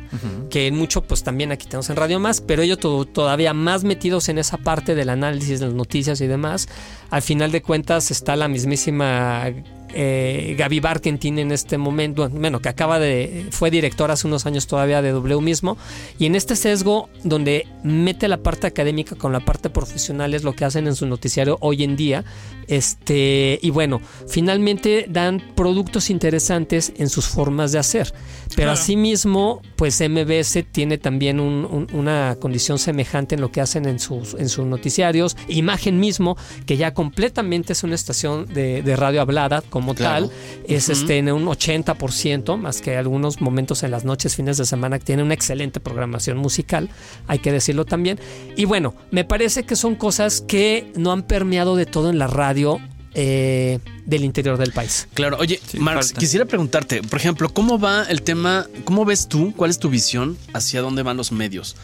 que 0.50 0.68
en 0.68 0.76
mucho 0.78 1.02
pues 1.02 1.22
también 1.24 1.52
aquí 1.52 1.66
tenemos 1.68 1.90
en 1.90 1.98
Radio 1.98 2.20
Más, 2.20 2.40
pero 2.40 2.62
ellos 2.62 2.80
to- 2.80 3.04
todavía 3.06 3.54
más 3.54 3.84
metidos 3.84 4.30
en 4.30 4.38
esa 4.38 4.58
parte 4.58 4.96
del 4.96 5.10
análisis 5.10 5.60
de 5.60 5.66
las 5.66 5.76
noticias 5.76 6.22
y 6.22 6.28
demás. 6.28 6.70
Al 7.10 7.22
final 7.24 7.52
de 7.52 7.62
cuentas 7.62 8.10
está 8.10 8.38
la 8.38 8.48
mismísima 8.48 9.52
eh, 9.96 10.56
Gaby 10.58 10.80
Barkentin 10.82 11.40
en 11.40 11.52
este 11.52 11.78
momento, 11.78 12.30
bueno, 12.30 12.60
que 12.60 12.70
acaba 12.70 13.00
de, 13.00 13.48
fue 13.52 13.72
directora 13.72 14.14
hace 14.14 14.28
unos 14.28 14.46
años 14.46 14.68
todavía 14.68 15.02
de 15.02 15.12
W 15.12 15.42
mismo, 15.42 15.78
y 16.20 16.26
en 16.26 16.36
este 16.36 16.56
sesgo 16.56 17.10
donde 17.24 17.66
mete 17.84 18.28
la 18.28 18.38
parte 18.38 18.68
académica 18.68 19.16
con 19.16 19.32
la 19.32 19.40
parte 19.40 19.70
profesional 19.70 20.34
es 20.34 20.44
lo 20.44 20.54
que 20.54 20.66
hacen 20.66 20.86
en 20.88 20.96
su 20.96 21.06
noticiario 21.08 21.58
hoy 21.62 21.84
en 21.84 21.96
día, 21.96 22.26
este, 22.68 23.58
y 23.62 23.70
bueno, 23.70 24.02
finalmente 24.28 25.06
dan 25.10 25.42
productos 25.56 26.10
interesantes 26.10 26.92
en 26.98 27.10
sus 27.10 27.28
formas 27.28 27.72
de 27.72 27.80
hacer, 27.80 28.14
pero 28.50 28.66
Claro. 28.68 28.72
asimismo, 28.74 29.62
pues 29.76 30.00
MBS 30.02 30.64
tiene 30.72 30.98
también 30.98 31.40
un- 31.40 31.66
un- 31.66 31.88
una 31.94 32.38
condición 32.40 32.80
semejante 32.80 33.36
en 33.36 33.42
lo 33.42 33.52
que 33.52 33.62
hacen 33.62 33.86
en 33.88 34.00
sus, 34.00 34.34
en 34.36 34.50
sus 34.50 34.66
noticiarios, 34.66 35.36
Imagen 35.48 36.00
mismo, 36.00 36.38
que 36.66 36.78
ya 36.78 36.94
completamente 36.94 37.74
es 37.74 37.84
una 37.84 37.96
estación 37.96 38.46
de, 38.48 38.82
de 38.82 38.96
radio 38.96 39.22
hablada 39.22 39.62
como 39.70 39.96
Claro. 39.96 40.28
tal, 40.28 40.36
es 40.68 40.90
este 40.90 41.18
en 41.18 41.32
un 41.32 41.46
80%, 41.48 42.58
más 42.58 42.82
que 42.82 42.98
algunos 42.98 43.42
momentos 43.42 43.84
en 43.84 43.92
las 43.92 44.06
noches, 44.06 44.36
fines 44.36 44.58
de 44.58 44.66
semana, 44.66 45.00
que 45.00 45.06
tiene 45.06 45.24
una 45.24 45.34
excelente 45.34 45.80
programación 45.80 46.38
musical, 46.38 46.90
hay 47.28 47.40
que 47.40 47.52
decirlo 47.52 47.86
también. 47.86 48.20
Y 48.56 48.66
bueno, 48.66 48.94
me 49.12 49.24
parece 49.26 49.64
que 49.64 49.76
son 49.76 49.96
cosas 49.96 50.42
que 50.42 50.92
no 50.96 51.12
han 51.12 51.24
permeado 51.24 51.76
de 51.76 51.86
todo 51.86 52.10
en 52.10 52.20
la 52.20 52.28
radio 52.28 52.80
eh, 53.16 53.80
del 54.06 54.24
interior 54.24 54.58
del 54.58 54.72
país. 54.74 55.08
Claro, 55.14 55.38
oye, 55.40 55.60
Sí, 55.68 55.80
Marx, 55.80 56.08
falta. 56.08 56.20
quisiera 56.20 56.46
preguntarte, 56.46 57.02
por 57.02 57.18
ejemplo, 57.20 57.50
¿cómo 57.54 57.80
va 57.80 58.04
el 58.04 58.22
tema? 58.22 58.68
¿Cómo 58.84 59.06
ves 59.06 59.28
tú? 59.28 59.54
¿Cuál 59.56 59.72
es 59.72 59.80
tu 59.80 59.90
visión 59.90 60.38
hacia 60.54 60.82
dónde 60.82 61.02
van 61.02 61.18
los 61.18 61.32
medios? 61.32 61.76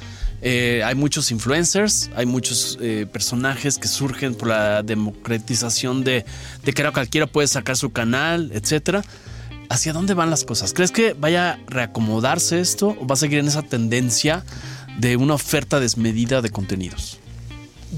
Eh, 0.44 0.82
hay 0.84 0.96
muchos 0.96 1.32
influencers, 1.32 2.10
hay 2.16 2.26
muchos 2.26 2.78
eh, 2.82 3.06
personajes 3.12 3.78
que 3.78 3.88
surgen 3.88 4.34
por 4.36 4.48
la 4.50 4.82
democratización 4.84 6.04
de, 6.04 6.26
de 6.66 6.74
que 6.74 6.82
ahora 6.82 6.94
cualquiera 6.94 7.28
puede 7.28 7.48
sacar 7.48 7.78
su 7.78 7.92
canal, 7.92 8.52
etcétera. 8.54 9.04
¿Hacia 9.70 9.94
dónde 9.94 10.14
van 10.16 10.30
las 10.30 10.44
cosas? 10.44 10.74
¿Crees 10.74 10.92
que 10.92 11.14
vaya 11.14 11.52
a 11.52 11.60
reacomodarse 11.68 12.60
esto 12.60 12.98
o 13.00 13.08
va 13.08 13.14
a 13.14 13.18
seguir 13.18 13.40
en 13.40 13.48
esa 13.48 13.62
tendencia 13.62 14.44
de 15.00 15.16
una 15.16 15.36
oferta 15.36 15.80
desmedida 15.80 16.42
de 16.42 16.50
contenidos? 16.50 17.20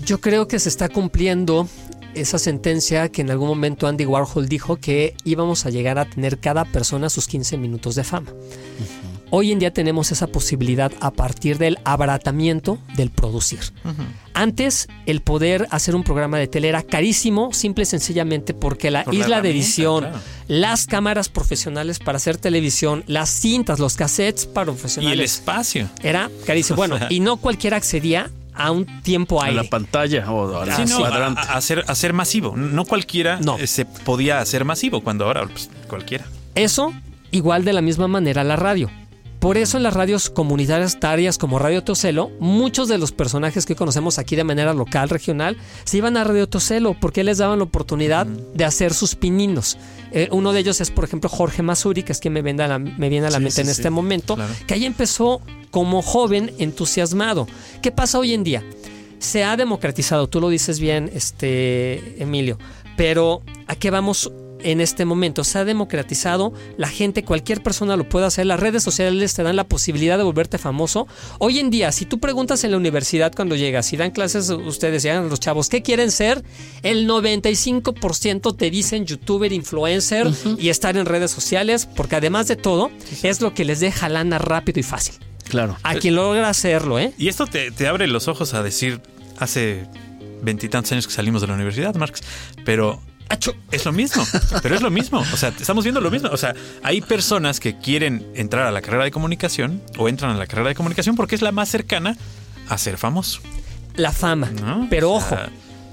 Yo 0.05 0.19
creo 0.21 0.47
que 0.47 0.59
se 0.59 0.69
está 0.69 0.89
cumpliendo 0.89 1.67
esa 2.15 2.39
sentencia 2.39 3.09
que 3.09 3.21
en 3.21 3.31
algún 3.31 3.47
momento 3.47 3.87
Andy 3.87 4.05
Warhol 4.05 4.47
dijo 4.47 4.75
que 4.77 5.15
íbamos 5.23 5.65
a 5.65 5.69
llegar 5.69 5.97
a 5.99 6.05
tener 6.05 6.39
cada 6.39 6.65
persona 6.65 7.09
sus 7.09 7.27
15 7.27 7.57
minutos 7.57 7.95
de 7.95 8.03
fama. 8.03 8.31
Hoy 9.35 9.51
en 9.51 9.57
día 9.57 9.73
tenemos 9.73 10.11
esa 10.11 10.27
posibilidad 10.27 10.91
a 10.99 11.09
partir 11.09 11.57
del 11.57 11.79
abaratamiento 11.85 12.77
del 12.95 13.09
producir. 13.09 13.61
Antes, 14.35 14.87
el 15.07 15.21
poder 15.21 15.67
hacer 15.71 15.95
un 15.95 16.03
programa 16.03 16.37
de 16.37 16.45
tele 16.47 16.69
era 16.69 16.83
carísimo, 16.83 17.51
simple 17.51 17.81
y 17.81 17.85
sencillamente 17.87 18.53
porque 18.53 18.91
la 18.91 19.03
Por 19.03 19.15
la 19.15 19.19
isla 19.19 19.41
de 19.41 19.49
edición, 19.49 20.01
claro. 20.01 20.19
las 20.47 20.85
cámaras 20.85 21.29
profesionales 21.29 21.97
para 21.97 22.17
hacer 22.17 22.37
televisión, 22.37 23.03
las 23.07 23.29
cintas, 23.31 23.79
los 23.79 23.95
cassettes 23.95 24.45
para 24.45 24.67
Y 24.67 24.69
el 24.69 24.77
profesionales, 24.77 25.31
espacio. 25.33 25.89
era 26.03 26.29
carísimo. 26.45 26.77
Bueno, 26.83 26.99
y 27.09 27.19
no 27.19 27.37
cualquiera 27.37 27.77
accedía 27.77 28.29
a 28.55 28.71
un 28.71 28.85
tiempo 29.01 29.41
A 29.41 29.45
aire. 29.45 29.63
la 29.63 29.69
pantalla 29.69 30.31
o 30.31 30.61
a 30.61 30.65
la 30.65 30.75
Sí, 30.75 30.83
no, 30.87 31.05
a, 31.05 31.09
a- 31.27 31.53
a 31.57 31.61
a 31.87 31.95
ser 31.95 32.13
masivo. 32.13 32.55
No 32.55 32.85
cualquiera 32.85 33.39
No. 33.41 33.57
eh, 33.57 33.67
se 33.67 33.85
podía 33.85 34.39
hacer 34.39 34.65
masivo 34.65 35.01
cuando 35.01 35.25
ahora 35.25 35.45
pues, 35.47 35.69
cualquiera. 35.87 36.25
Eso, 36.55 36.93
igual 37.31 37.65
de 37.65 37.73
la 37.73 37.81
misma 37.81 38.07
manera 38.07 38.43
la 38.43 38.55
radio. 38.55 38.89
Por 39.43 39.57
eso 39.57 39.75
en 39.75 39.83
las 39.83 39.93
radios 39.93 40.29
comunitarias 40.29 41.01
tarias 41.01 41.37
como 41.37 41.59
Radio 41.59 41.83
Tocelo, 41.83 42.31
muchos 42.39 42.87
de 42.87 42.97
los 42.97 43.11
personajes 43.11 43.65
que 43.65 43.75
conocemos 43.75 44.17
aquí 44.17 44.37
de 44.37 44.45
manera 44.45 44.73
local, 44.73 45.09
regional, 45.09 45.57
se 45.83 45.97
iban 45.97 46.15
a 46.15 46.23
Radio 46.23 46.47
Tocelo 46.47 46.95
porque 46.97 47.25
les 47.25 47.39
daban 47.39 47.59
la 47.59 47.65
oportunidad 47.65 48.25
de 48.25 48.63
hacer 48.63 48.93
sus 48.93 49.15
pininos. 49.15 49.77
Eh, 50.13 50.29
uno 50.31 50.53
de 50.53 50.61
ellos 50.61 50.79
es, 50.79 50.91
por 50.91 51.03
ejemplo, 51.03 51.29
Jorge 51.29 51.61
Masuri, 51.61 52.03
que 52.03 52.13
es 52.13 52.21
quien 52.21 52.33
me, 52.33 52.41
viene 52.41 52.63
a 52.63 52.69
la, 52.69 52.79
me 52.79 53.09
viene 53.09 53.27
a 53.27 53.31
la 53.31 53.39
Sí, 53.39 53.43
mente 53.43 53.55
sí, 53.55 53.61
en 53.61 53.67
sí. 53.67 53.71
este 53.71 53.89
momento, 53.89 54.35
Claro. 54.35 54.53
que 54.65 54.75
ahí 54.75 54.85
empezó 54.85 55.41
como 55.71 56.01
joven 56.01 56.53
entusiasmado. 56.57 57.45
¿Qué 57.81 57.91
pasa 57.91 58.19
hoy 58.19 58.33
en 58.33 58.45
día? 58.45 58.63
Se 59.19 59.43
ha 59.43 59.57
democratizado, 59.57 60.27
tú 60.29 60.39
lo 60.39 60.47
dices 60.47 60.79
bien, 60.79 61.11
este 61.13 62.21
Emilio, 62.23 62.57
pero 62.95 63.41
¿a 63.67 63.75
qué 63.75 63.89
vamos 63.91 64.31
en 64.63 64.81
este 64.81 65.05
momento? 65.05 65.43
Se 65.43 65.59
ha 65.59 65.65
democratizado, 65.65 66.53
la 66.77 66.87
gente, 66.87 67.23
cualquier 67.23 67.61
persona 67.63 67.95
lo 67.97 68.07
puede 68.07 68.25
hacer, 68.25 68.45
las 68.45 68.59
redes 68.59 68.83
sociales 68.83 69.33
te 69.33 69.43
dan 69.43 69.55
la 69.55 69.65
posibilidad 69.65 70.17
de 70.17 70.23
volverte 70.23 70.57
famoso. 70.57 71.07
Hoy 71.39 71.59
en 71.59 71.69
día, 71.69 71.91
si 71.91 72.05
tú 72.05 72.19
preguntas 72.19 72.63
en 72.63 72.71
la 72.71 72.77
universidad 72.77 73.33
cuando 73.35 73.55
llegas, 73.55 73.85
si 73.85 73.97
dan 73.97 74.11
clases 74.11 74.49
ustedes, 74.49 75.03
llegan 75.03 75.29
los 75.29 75.39
chavos, 75.39 75.69
¿qué 75.69 75.81
quieren 75.81 76.11
ser? 76.11 76.43
El 76.81 77.07
95% 77.07 78.55
te 78.55 78.69
dicen 78.69 79.05
youtuber, 79.05 79.51
influencer 79.51 80.27
y 80.57 80.69
estar 80.69 80.97
en 80.97 81.05
redes 81.05 81.31
sociales, 81.31 81.87
porque 81.95 82.15
además 82.15 82.47
de 82.47 82.55
todo, 82.55 82.91
es 83.23 83.41
lo 83.41 83.53
que 83.53 83.65
les 83.65 83.79
deja 83.79 84.09
lana 84.09 84.37
rápido 84.37 84.79
y 84.79 84.83
fácil. 84.83 85.15
Claro. 85.49 85.77
A 85.83 85.95
quien 85.95 86.15
logra 86.15 86.49
hacerlo, 86.49 86.99
¿eh? 86.99 87.13
Y 87.17 87.27
esto 87.27 87.47
te, 87.47 87.71
te 87.71 87.87
abre 87.87 88.07
los 88.07 88.27
ojos 88.27 88.53
a 88.53 88.63
decir, 88.63 89.01
hace 89.37 89.87
veintitantos 90.41 90.91
años 90.91 91.07
que 91.07 91.13
salimos 91.13 91.41
de 91.41 91.47
la 91.47 91.53
universidad, 91.53 91.95
Marx, 91.95 92.21
pero 92.65 93.01
Acho. 93.29 93.55
es 93.71 93.85
lo 93.85 93.91
mismo, 93.91 94.23
pero 94.61 94.75
es 94.75 94.81
lo 94.81 94.91
mismo, 94.91 95.19
o 95.19 95.37
sea, 95.37 95.49
estamos 95.49 95.83
viendo 95.83 96.01
lo 96.01 96.11
mismo, 96.11 96.29
o 96.31 96.37
sea, 96.37 96.53
hay 96.83 97.01
personas 97.01 97.59
que 97.59 97.77
quieren 97.77 98.25
entrar 98.35 98.67
a 98.67 98.71
la 98.71 98.81
carrera 98.81 99.03
de 99.05 99.11
comunicación 99.11 99.81
o 99.97 100.07
entran 100.09 100.31
a 100.31 100.37
la 100.37 100.45
carrera 100.47 100.69
de 100.69 100.75
comunicación 100.75 101.15
porque 101.15 101.35
es 101.35 101.41
la 101.41 101.51
más 101.51 101.69
cercana 101.69 102.15
a 102.69 102.77
ser 102.77 102.97
famoso. 102.97 103.39
La 103.95 104.11
fama. 104.11 104.49
¿no? 104.51 104.87
Pero 104.89 105.11
O 105.11 105.15
ojo, 105.17 105.35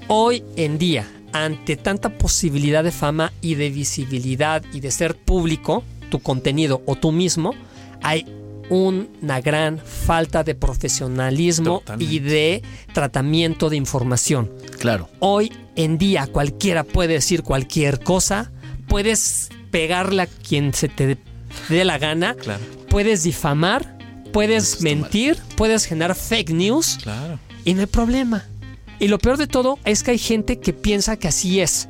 hoy 0.07 0.43
en 0.55 0.77
día, 0.77 1.07
ante 1.33 1.77
tanta 1.77 2.09
posibilidad 2.09 2.83
de 2.83 2.91
fama 2.91 3.31
y 3.41 3.55
de 3.55 3.69
visibilidad 3.69 4.63
y 4.73 4.79
de 4.79 4.91
ser 4.91 5.15
público, 5.15 5.83
tu 6.09 6.19
contenido 6.19 6.81
o 6.85 6.95
tú 6.95 7.11
mismo, 7.11 7.53
hay 8.03 8.25
una 8.69 9.41
gran 9.41 9.79
falta 9.79 10.43
de 10.43 10.55
profesionalismo 10.55 11.79
Totalmente. 11.79 12.13
y 12.13 12.19
de 12.19 12.63
tratamiento 12.93 13.69
de 13.69 13.75
información. 13.75 14.49
Claro. 14.79 15.09
Hoy 15.19 15.51
en 15.75 15.97
día 15.97 16.27
cualquiera 16.27 16.83
puede 16.83 17.13
decir 17.13 17.43
cualquier 17.43 17.99
cosa, 18.01 18.51
puedes 18.87 19.49
pegarle 19.71 20.23
a 20.23 20.27
quien 20.27 20.73
se 20.73 20.89
te 20.89 21.17
dé 21.69 21.85
la 21.85 21.97
gana, 21.97 22.35
Claro, 22.35 22.61
puedes 22.89 23.23
difamar, 23.23 23.97
puedes 24.33 24.75
mal. 24.81 24.83
mentir, 24.83 25.37
puedes 25.55 25.85
generar 25.85 26.15
fake 26.15 26.49
news 26.51 26.97
claro. 27.01 27.39
y 27.65 27.73
no 27.73 27.81
hay 27.81 27.87
problema. 27.87 28.45
Y 28.99 29.07
lo 29.07 29.17
peor 29.17 29.37
de 29.37 29.47
todo 29.47 29.79
es 29.85 30.03
que 30.03 30.11
hay 30.11 30.17
gente 30.19 30.59
que 30.59 30.73
piensa 30.73 31.17
que 31.17 31.27
así 31.27 31.59
es. 31.61 31.87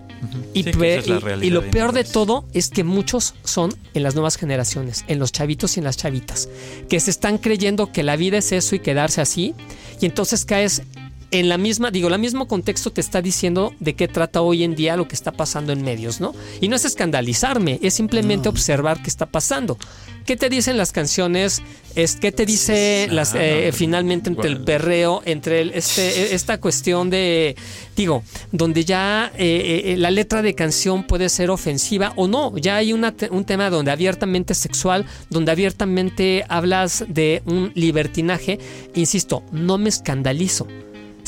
Y, 0.54 0.62
Sí, 0.64 0.72
pe- 0.72 1.00
es 1.00 1.08
y- 1.42 1.50
lo 1.50 1.70
peor 1.72 1.94
de 1.94 2.04
todo 2.04 2.46
es 2.54 2.70
que 2.70 2.84
muchos 2.84 3.34
son 3.44 3.74
en 3.96 4.04
las 4.04 4.14
nuevas 4.14 4.38
generaciones, 4.38 5.04
en 5.08 5.18
los 5.18 5.32
chavitos 5.32 5.76
y 5.76 5.80
en 5.80 5.84
las 5.86 5.98
chavitas, 5.98 6.48
que 6.88 7.00
se 7.00 7.10
están 7.10 7.40
creyendo 7.40 7.92
que 7.92 8.04
la 8.04 8.16
vida 8.18 8.38
es 8.38 8.52
eso 8.52 8.76
y 8.76 8.80
quedarse 8.80 9.20
así, 9.20 9.56
y 10.00 10.06
entonces 10.06 10.46
caes 10.46 10.84
en 11.32 11.50
la 11.50 11.58
misma, 11.58 11.92
digo, 11.92 12.10
el 12.10 12.20
mismo 12.20 12.48
contexto 12.48 12.92
te 12.92 13.02
está 13.02 13.22
diciendo 13.22 13.74
de 13.80 13.96
qué 13.96 14.08
trata 14.08 14.42
hoy 14.42 14.64
en 14.64 14.76
día 14.76 14.98
lo 14.98 15.08
que 15.08 15.16
está 15.16 15.32
pasando 15.32 15.72
en 15.74 15.82
medios, 15.82 16.20
¿no? 16.20 16.34
Y 16.60 16.68
no 16.68 16.76
es 16.76 16.86
escandalizarme, 16.86 17.80
es 17.82 17.94
simplemente 17.94 18.50
observar 18.50 19.02
qué 19.02 19.10
está 19.10 19.26
pasando. 19.26 19.78
¿qué 20.26 20.38
te 20.38 20.50
dicen 20.50 20.78
las 20.78 20.92
canciones? 20.92 21.64
Es, 21.96 22.16
¿Qué 22.16 22.32
te 22.32 22.46
dice 22.46 23.08
las, 23.10 23.34
eh, 23.34 23.72
finalmente 23.74 24.30
entre 24.30 24.50
el 24.50 24.64
perreo, 24.64 25.24
entre 25.26 25.62
el- 25.62 25.72
este, 25.72 26.36
esta 26.36 26.60
cuestión 26.60 27.10
de, 27.10 27.56
digo, 27.96 28.24
donde 28.52 28.86
ya 28.86 29.32
eh, 29.36 29.82
eh, 29.86 29.98
la 29.98 30.12
letra 30.12 30.44
de 30.44 30.54
canción 30.54 31.06
puede 31.08 31.28
ser 31.28 31.50
ofensiva 31.50 32.14
o 32.18 32.28
no? 32.28 32.56
Ya 32.58 32.76
hay 32.78 32.94
una 32.94 33.16
un 33.32 33.46
tema 33.46 33.70
donde 33.72 33.90
abiertamente 33.92 34.54
sexual, 34.54 35.06
donde 35.32 35.52
abiertamente 35.52 36.46
hablas 36.48 37.04
de 37.08 37.42
un 37.46 37.72
libertinaje. 37.74 38.60
Insisto, 38.94 39.44
no 39.52 39.80
me 39.80 39.90
escandalizo. 39.90 40.68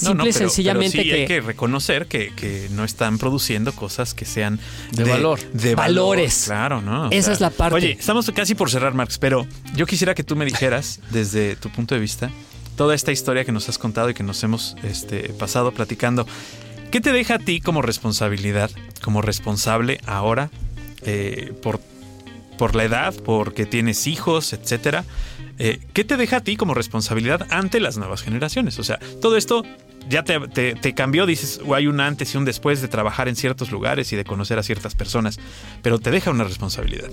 No, 0.01 0.09
Simple 0.09 0.15
no, 0.15 0.23
pero- 0.23 0.33
sencillamente 0.49 0.91
pero 0.97 1.03
sí 1.03 1.09
que, 1.09 1.15
hay 1.15 1.27
que 1.27 1.41
reconocer 1.41 2.07
que, 2.07 2.33
que 2.35 2.67
no 2.71 2.83
están 2.83 3.17
produciendo 3.17 3.71
cosas 3.73 4.13
que 4.13 4.25
sean 4.25 4.59
De 4.91 5.03
valor. 5.03 5.39
de 5.53 5.75
valor. 5.75 5.87
Valores. 5.95 6.43
Claro, 6.45 6.81
¿no? 6.81 7.07
O 7.07 7.11
Esa 7.11 7.31
es 7.31 7.39
la 7.39 7.49
parte. 7.51 7.75
Oye, 7.75 7.91
estamos 7.99 8.29
casi 8.33 8.55
por 8.55 8.69
cerrar, 8.71 8.93
Marx, 8.93 9.17
pero 9.19 9.45
yo 9.75 9.85
quisiera 9.85 10.15
que 10.15 10.23
tú 10.23 10.35
me 10.35 10.45
dijeras, 10.45 10.99
desde 11.11 11.55
tu 11.55 11.69
punto 11.69 11.93
de 11.95 12.01
vista, 12.01 12.31
toda 12.75 12.95
esta 12.95 13.11
historia 13.11 13.45
que 13.45 13.51
nos 13.51 13.69
has 13.69 13.77
contado 13.77 14.09
y 14.09 14.13
que 14.13 14.23
nos 14.23 14.43
hemos 14.43 14.75
este, 14.83 15.29
pasado 15.29 15.71
platicando. 15.73 16.25
¿Qué 16.91 16.99
te 17.01 17.11
deja 17.11 17.35
a 17.35 17.39
ti 17.39 17.59
como 17.61 17.81
responsabilidad, 17.81 18.71
como 19.03 19.21
responsable 19.21 19.99
ahora, 20.05 20.49
eh, 21.03 21.53
por, 21.61 21.79
por 22.57 22.75
la 22.75 22.83
edad, 22.83 23.13
porque 23.25 23.65
tienes 23.65 24.05
hijos, 24.07 24.53
etcétera? 24.53 25.03
Eh, 25.59 25.79
¿Qué 25.93 26.03
te 26.03 26.17
deja 26.17 26.37
a 26.37 26.41
ti 26.41 26.55
como 26.55 26.73
responsabilidad 26.73 27.45
ante 27.49 27.79
las 27.79 27.97
nuevas 27.97 28.21
generaciones? 28.23 28.79
O 28.79 28.83
sea, 28.83 28.99
todo 29.21 29.37
esto 29.37 29.63
ya 30.09 30.23
te, 30.23 30.39
te- 30.75 30.93
cambió, 30.93 31.25
dices, 31.25 31.61
o 31.65 31.75
hay 31.75 31.87
un 31.87 31.99
antes 32.01 32.33
y 32.33 32.37
un 32.37 32.45
después 32.45 32.81
de 32.81 32.87
trabajar 32.87 33.27
en 33.27 33.35
ciertos 33.35 33.71
lugares 33.71 34.11
y 34.13 34.15
de 34.15 34.25
conocer 34.25 34.57
a 34.59 34.63
ciertas 34.63 34.95
personas, 34.95 35.39
pero 35.81 35.99
te 35.99 36.11
deja 36.11 36.31
una 36.31 36.43
responsabilidad. 36.43 37.09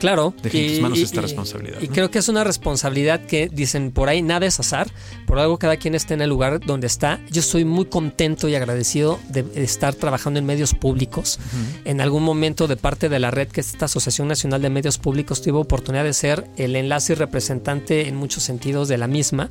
Claro. 0.00 0.34
Deja 0.42 0.58
en 0.58 0.68
tus 0.72 0.80
manos 0.80 0.98
esta 0.98 1.20
responsabilidad, 1.20 1.78
Y 1.80 1.88
¿no? 1.88 1.92
creo 1.92 2.10
que 2.10 2.18
es 2.18 2.28
una 2.28 2.42
responsabilidad 2.42 3.20
que 3.26 3.48
dicen 3.48 3.92
por 3.92 4.08
ahí, 4.08 4.22
nada 4.22 4.46
es 4.46 4.58
azar. 4.58 4.90
Por 5.26 5.38
algo 5.38 5.58
cada 5.58 5.76
quien 5.76 5.94
está 5.94 6.14
en 6.14 6.22
el 6.22 6.30
lugar 6.30 6.58
donde 6.58 6.86
está. 6.86 7.20
Yo 7.30 7.40
estoy 7.40 7.64
muy 7.66 7.84
contento 7.84 8.48
y 8.48 8.54
agradecido 8.54 9.20
de 9.28 9.44
estar 9.62 9.94
trabajando 9.94 10.38
en 10.38 10.46
medios 10.46 10.74
públicos. 10.74 11.38
En 11.84 12.00
algún 12.00 12.22
momento 12.22 12.66
de 12.66 12.76
parte 12.76 13.08
de 13.08 13.18
la 13.18 13.30
red, 13.30 13.48
que 13.48 13.60
es 13.60 13.68
esta 13.72 13.84
Asociación 13.84 14.26
Nacional 14.26 14.62
de 14.62 14.70
Medios 14.70 14.98
Públicos, 14.98 15.42
tuve 15.42 15.58
oportunidad 15.58 16.04
de 16.04 16.14
ser 16.14 16.46
el 16.56 16.74
enlace 16.76 17.12
y 17.12 17.16
representante 17.16 18.08
en 18.08 18.16
muchos 18.16 18.42
sentidos 18.42 18.88
de 18.88 18.96
la 18.96 19.06
misma 19.06 19.50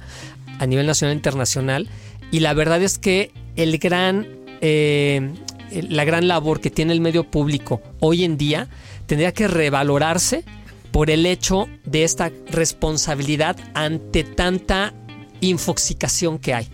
a 0.59 0.65
nivel 0.65 0.87
nacional 0.87 1.13
e 1.13 1.17
internacional. 1.17 1.89
Y 2.31 2.39
la 2.39 2.53
verdad 2.53 2.81
es 2.81 2.97
que 2.97 3.31
el 3.55 3.77
gran, 3.77 4.27
eh, 4.61 5.31
la 5.71 6.03
gran 6.05 6.27
labor 6.27 6.59
que 6.59 6.69
tiene 6.69 6.93
el 6.93 7.01
medio 7.01 7.23
público 7.29 7.81
hoy 7.99 8.23
en 8.23 8.37
día 8.37 8.67
tendría 9.09 9.33
que 9.33 9.47
revalorarse 9.47 10.43
por 10.91 11.09
el 11.09 11.25
hecho 11.25 11.67
de 11.83 12.03
esta 12.03 12.31
responsabilidad 12.51 13.57
ante 13.73 14.23
tanta 14.23 14.93
infoxicación 15.41 16.37
que 16.37 16.53
hay, 16.53 16.67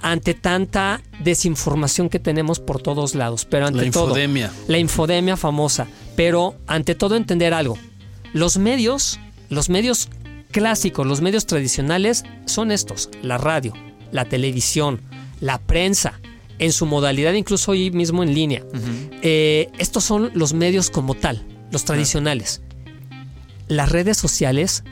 ante 0.00 0.32
tanta 0.32 1.02
desinformación 1.22 2.08
que 2.08 2.18
tenemos 2.18 2.60
por 2.60 2.80
todos 2.80 3.14
lados, 3.14 3.44
pero 3.44 3.66
ante 3.66 3.84
La 3.84 3.90
todo 3.90 4.06
infodemia. 4.06 4.50
la 4.68 4.78
infodemia 4.78 5.36
famosa, 5.36 5.86
pero 6.16 6.56
ante 6.66 6.94
todo 6.94 7.14
entender 7.14 7.52
algo. 7.52 7.76
Los 8.32 8.56
medios, 8.56 9.20
los 9.50 9.68
medios 9.68 10.08
clásicos, 10.52 11.06
los 11.06 11.20
medios 11.20 11.44
tradicionales 11.44 12.22
son 12.46 12.70
estos, 12.70 13.10
la 13.22 13.36
radio, 13.36 13.74
la 14.12 14.24
televisión, 14.24 15.02
la 15.40 15.58
prensa, 15.58 16.20
en 16.58 16.72
su 16.72 16.86
modalidad 16.86 17.34
incluso 17.34 17.72
hoy 17.72 17.90
mismo 17.90 18.22
en 18.22 18.32
línea. 18.34 18.64
Eh, 19.20 19.68
estos 19.78 20.04
son 20.04 20.30
los 20.32 20.54
medios 20.54 20.88
como 20.88 21.14
tal, 21.14 21.44
los 21.70 21.84
tradicionales. 21.84 22.62
Las 23.68 23.90
redes 23.90 24.16
sociales 24.16 24.84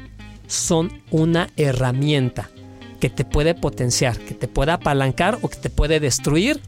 son 0.46 0.92
una 1.10 1.48
herramienta 1.56 2.50
que 3.00 3.10
te 3.10 3.24
puede 3.24 3.54
potenciar, 3.54 4.18
que 4.18 4.34
te 4.34 4.48
puede 4.48 4.72
apalancar 4.72 5.38
o 5.42 5.48
que 5.48 5.56
te 5.56 5.70
puede 5.70 6.00
destruir 6.00 6.60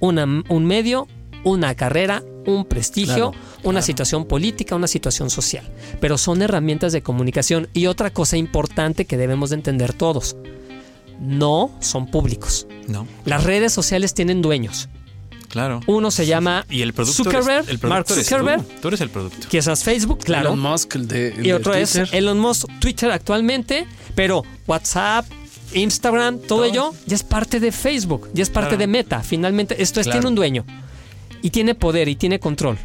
una- 0.00 0.24
un 0.48 0.64
medio, 0.66 1.08
una 1.44 1.74
carrera, 1.74 2.22
un 2.46 2.64
prestigio, 2.64 3.32
Claro, 3.32 3.32
una 3.64 3.82
situación 3.82 4.24
política, 4.26 4.76
una 4.76 4.86
situación 4.86 5.30
social. 5.30 5.64
Pero 6.00 6.16
son 6.18 6.42
herramientas 6.42 6.92
de 6.92 7.02
comunicación. 7.02 7.68
Y 7.72 7.86
otra 7.86 8.10
cosa 8.10 8.36
importante 8.36 9.04
que 9.04 9.16
debemos 9.16 9.50
de 9.50 9.56
entender 9.56 9.92
todos, 9.92 10.36
no 11.20 11.70
son 11.80 12.06
públicos. 12.10 12.66
No, 12.86 13.06
Las 13.24 13.42
redes 13.44 13.72
sociales 13.72 14.14
tienen 14.14 14.42
dueños. 14.42 14.88
Claro. 15.48 15.80
Uno 15.86 16.10
se 16.10 16.26
llama 16.26 16.64
Y 16.70 16.82
el 16.82 16.92
producto 16.92 17.24
Zuckerberg, 17.24 17.58
eres- 17.64 17.68
el 17.68 17.78
producto 17.78 17.88
Mark 17.88 18.06
eres 18.10 18.28
Zuckerberg, 18.28 18.62
Tú. 18.62 18.80
Tú 18.82 18.88
eres 18.88 19.00
el 19.00 19.10
producto. 19.10 19.48
que 19.48 19.58
es 19.58 19.84
Facebook, 19.84 20.18
claro. 20.24 20.48
Elon 20.48 20.58
Musk, 20.60 20.94
el 20.96 21.08
de. 21.08 21.28
el 21.28 21.40
y 21.40 21.48
de 21.48 21.54
otro 21.54 21.72
Twitter. 21.72 22.02
es 22.04 22.12
Elon 22.12 22.38
Musk, 22.38 22.66
Twitter 22.80 23.10
actualmente, 23.10 23.86
pero 24.14 24.42
WhatsApp, 24.66 25.26
Instagram, 25.72 26.38
todo, 26.38 26.46
Todo. 26.60 26.64
ello 26.64 26.94
ya 27.06 27.16
es 27.16 27.22
parte 27.24 27.60
de 27.60 27.72
Facebook, 27.72 28.28
ya 28.32 28.42
es 28.42 28.50
parte 28.50 28.68
Claro. 28.70 28.80
de 28.80 28.86
Meta. 28.86 29.22
Finalmente, 29.22 29.82
esto 29.82 30.00
es, 30.00 30.06
Claro. 30.06 30.20
tiene 30.20 30.28
un 30.28 30.34
dueño 30.34 30.64
y 31.42 31.50
tiene 31.50 31.74
poder 31.74 32.08
y 32.08 32.16
tiene 32.16 32.38
control. 32.38 32.78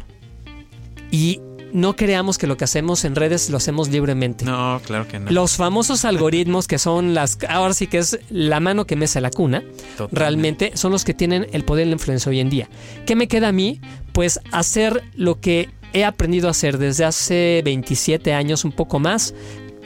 Y 1.10 1.40
no 1.72 1.96
creamos 1.96 2.38
que 2.38 2.46
lo 2.46 2.56
que 2.56 2.64
hacemos 2.64 3.04
en 3.04 3.14
redes 3.14 3.50
lo 3.50 3.56
hacemos 3.56 3.88
libremente. 3.88 4.44
No, 4.44 4.80
claro 4.84 5.08
que 5.08 5.18
no. 5.18 5.30
Los 5.30 5.56
famosos 5.56 6.04
algoritmos 6.04 6.66
que 6.66 6.78
son 6.78 7.14
las, 7.14 7.38
ahora 7.48 7.74
sí 7.74 7.86
que 7.86 7.98
es 7.98 8.18
la 8.30 8.60
mano 8.60 8.86
que 8.86 8.96
mece 8.96 9.20
la 9.20 9.30
cuna, 9.30 9.62
Totalmente. 9.96 10.18
realmente 10.18 10.70
son 10.74 10.92
los 10.92 11.04
que 11.04 11.14
tienen 11.14 11.46
el 11.52 11.64
poder 11.64 11.86
y 11.86 11.90
la 11.90 11.94
influencia 11.94 12.30
hoy 12.30 12.40
en 12.40 12.50
día. 12.50 12.68
¿Qué 13.06 13.16
me 13.16 13.28
queda 13.28 13.48
a 13.48 13.52
mí? 13.52 13.80
Pues 14.12 14.40
hacer 14.52 15.02
lo 15.14 15.40
que 15.40 15.70
he 15.92 16.04
aprendido 16.04 16.48
a 16.48 16.52
hacer 16.52 16.78
desde 16.78 17.04
hace 17.04 17.62
27 17.64 18.32
años, 18.32 18.64
un 18.64 18.72
poco 18.72 18.98
más, 18.98 19.34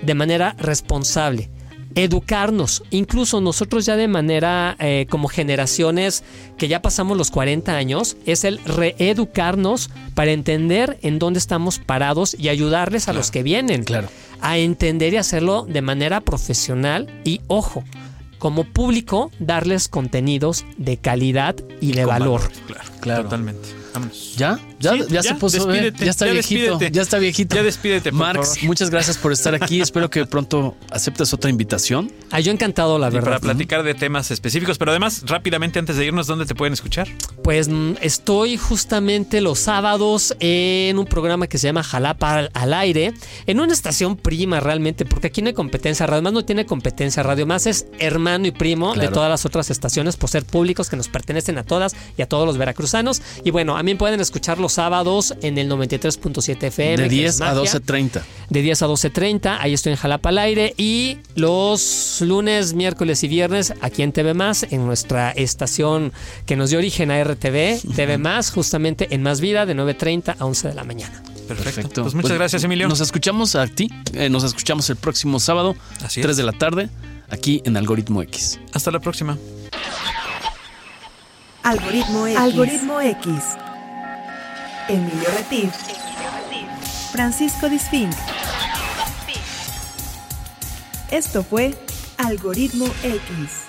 de 0.03 0.15
manera 0.15 0.55
responsable. 0.59 1.51
Educarnos, 1.97 2.83
incluso 2.91 3.41
nosotros 3.41 3.87
ya 3.87 3.97
de 3.97 4.07
manera 4.07 4.77
eh, 4.79 5.07
como 5.09 5.29
generaciones 5.29 6.25
que 6.59 6.69
ya 6.69 6.83
pasamos 6.83 7.17
los 7.17 7.31
40 7.31 7.75
años, 7.75 8.19
es 8.27 8.45
el 8.45 8.59
reeducarnos 8.67 9.89
para 10.15 10.31
entender 10.33 10.99
en 11.01 11.19
dónde 11.19 11.39
estamos 11.39 11.79
parados 11.79 12.37
y 12.39 12.51
ayudarles 12.51 13.09
a 13.09 13.15
los 13.15 13.31
que 13.31 13.43
vienen 13.43 13.83
Claro. 13.83 14.09
a 14.43 14.59
entender 14.59 15.15
y 15.15 15.17
hacerlo 15.17 15.67
de 15.69 15.81
manera 15.81 16.21
profesional 16.21 17.09
y 17.25 17.41
ojo, 17.47 17.83
como 18.39 18.65
público 18.65 19.31
darles 19.39 19.89
contenidos 19.89 20.67
de 20.77 20.99
calidad 20.99 21.57
y 21.81 21.93
de 21.93 22.03
Con 22.03 22.11
valor. 22.11 22.51
Claro, 22.67 22.91
Claro. 23.01 23.23
Totalmente. 23.25 23.69
Vámonos. 23.95 24.35
¿Ya? 24.37 24.59
¿Ya, 24.79 24.93
Sí, 24.93 25.05
ya, 25.09 25.23
se 25.23 25.35
puso. 25.37 25.67
despídete, 25.67 26.05
ya 26.05 26.11
está 26.11 26.25
viejito. 26.27 26.61
despídete. 26.73 26.91
Ya 26.95 27.03
está 27.03 27.19
viejito. 27.19 27.57
Ya 27.57 27.63
despídete, 27.63 28.11
por 28.11 28.19
Marx, 28.21 28.49
favor. 28.55 28.65
muchas 28.65 28.91
gracias 28.91 29.17
por 29.19 29.33
estar 29.33 29.55
aquí. 29.55 29.81
Espero 29.87 30.11
que 30.11 30.27
pronto 30.27 30.77
aceptes 30.91 31.33
otra 31.33 31.51
invitación. 31.51 32.11
Ah, 32.31 32.41
yo 32.41 32.53
encantado, 32.53 32.99
la 32.99 33.09
Y 33.09 33.13
para 33.13 33.23
verdad. 33.23 33.41
platicar 33.41 33.83
de 33.83 33.95
temas 33.95 34.31
específicos, 34.31 34.79
pero 34.79 34.91
además, 34.91 35.23
rápidamente 35.27 35.79
antes 35.79 35.97
de 35.97 36.05
irnos, 36.07 36.27
¿dónde 36.27 36.45
te 36.47 36.55
pueden 36.55 36.73
escuchar? 36.73 37.09
Pues 37.43 37.69
mm, 37.69 37.95
estoy 38.03 38.57
justamente 38.57 39.41
los 39.41 39.59
sábados 39.61 40.35
en 40.41 40.99
un 40.99 41.07
programa 41.07 41.47
que 41.47 41.59
se 41.59 41.69
llama 41.69 41.83
Jalapa 41.83 42.37
al, 42.39 42.51
al 42.55 42.75
aire, 42.75 43.15
en 43.47 43.61
una 43.61 43.73
estación 43.73 44.17
prima 44.17 44.61
realmente, 44.61 45.05
porque 45.05 45.29
aquí 45.29 45.43
no 45.43 45.49
hay 45.49 45.55
competencia, 45.55 46.07
Radio 46.07 46.23
Más 46.23 46.33
no 46.33 46.45
tiene 46.45 46.67
competencia, 46.67 47.23
Radio 47.23 47.47
Más 47.47 47.67
es 47.67 47.87
hermano 47.99 48.47
y 48.47 48.51
primo 48.51 48.95
de 48.95 49.09
todas 49.09 49.31
las 49.31 49.45
otras 49.47 49.71
estaciones 49.71 50.17
por 50.17 50.29
ser 50.31 50.45
públicos 50.45 50.91
que 50.91 50.97
nos 50.97 51.09
pertenecen 51.09 51.59
a 51.59 51.65
todas 51.65 51.95
y 52.17 52.23
a 52.23 52.27
todos 52.29 52.47
los 52.47 52.59
veracruzanos. 52.59 53.23
Y 53.45 53.51
bueno, 53.51 53.77
a 53.77 53.83
mí 53.83 53.95
pueden 53.95 54.21
escuchar 54.21 54.59
los 54.67 54.73
sábados 54.73 55.35
en 55.43 55.59
el 55.59 55.71
93.7 55.71 56.63
FM. 56.65 56.97
De 56.97 57.03
que 57.05 57.09
10 57.09 57.35
es 57.37 57.41
a 57.41 57.55
magia. 57.55 57.73
12.30. 57.73 58.23
de 58.51 58.63
10 58.63 58.83
a 58.83 58.87
12.30, 58.89 59.57
ahí 59.61 59.73
estoy 59.75 59.93
en 59.93 59.99
Jalapa 59.99 60.31
al 60.31 60.39
aire 60.39 60.75
y 60.77 61.19
los 61.37 62.19
lunes, 62.21 62.75
miércoles 62.75 63.23
y 63.23 63.29
viernes 63.29 63.73
aquí 63.81 64.03
en 64.03 64.11
TV 64.13 64.35
Más, 64.35 64.67
en 64.71 64.85
nuestra 64.87 65.31
estación 65.31 66.13
que 66.47 66.57
nos 66.57 66.71
dio 66.71 66.79
origen 66.81 67.11
a 67.13 67.23
RTV, 67.23 67.81
TV 67.95 68.19
Más, 68.19 68.51
justamente 68.51 69.15
en 69.15 69.23
Más 69.23 69.41
Vida 69.41 69.67
de 69.67 69.77
9.30 69.77 70.35
a 70.39 70.45
11 70.45 70.69
de 70.69 70.75
la 70.75 70.83
mañana. 70.85 71.23
Perfecto. 71.47 72.03
Pues 72.03 72.15
muchas 72.15 72.33
gracias, 72.33 72.65
Emilio. 72.65 72.89
Nos 72.89 73.01
escuchamos 73.01 73.55
a 73.55 73.69
ti. 73.69 73.89
eh, 74.15 74.29
nos 74.29 74.43
escuchamos 74.43 74.91
el 74.91 74.97
próximo 74.97 75.39
sábado, 75.39 75.77
Así 76.05 76.21
3 76.21 76.33
es. 76.33 76.37
de 76.39 76.43
la 76.43 76.53
tarde, 76.53 76.89
aquí 77.31 77.63
en 77.65 77.77
Algoritmo 77.77 78.21
X. 78.23 78.59
Hasta 78.73 78.91
la 78.91 78.99
próxima. 78.99 79.39
Algoritmo 81.63 82.27
X. 82.27 82.39
Algoritmo 82.39 83.01
X. 83.01 83.33
Emilio 84.89 85.29
Retif. 85.37 85.73
Francisco 87.11 87.69
Disfink. 87.69 88.15
Esto 91.11 91.43
fue 91.43 91.75
Algoritmo 92.19 92.87
X. 93.03 93.66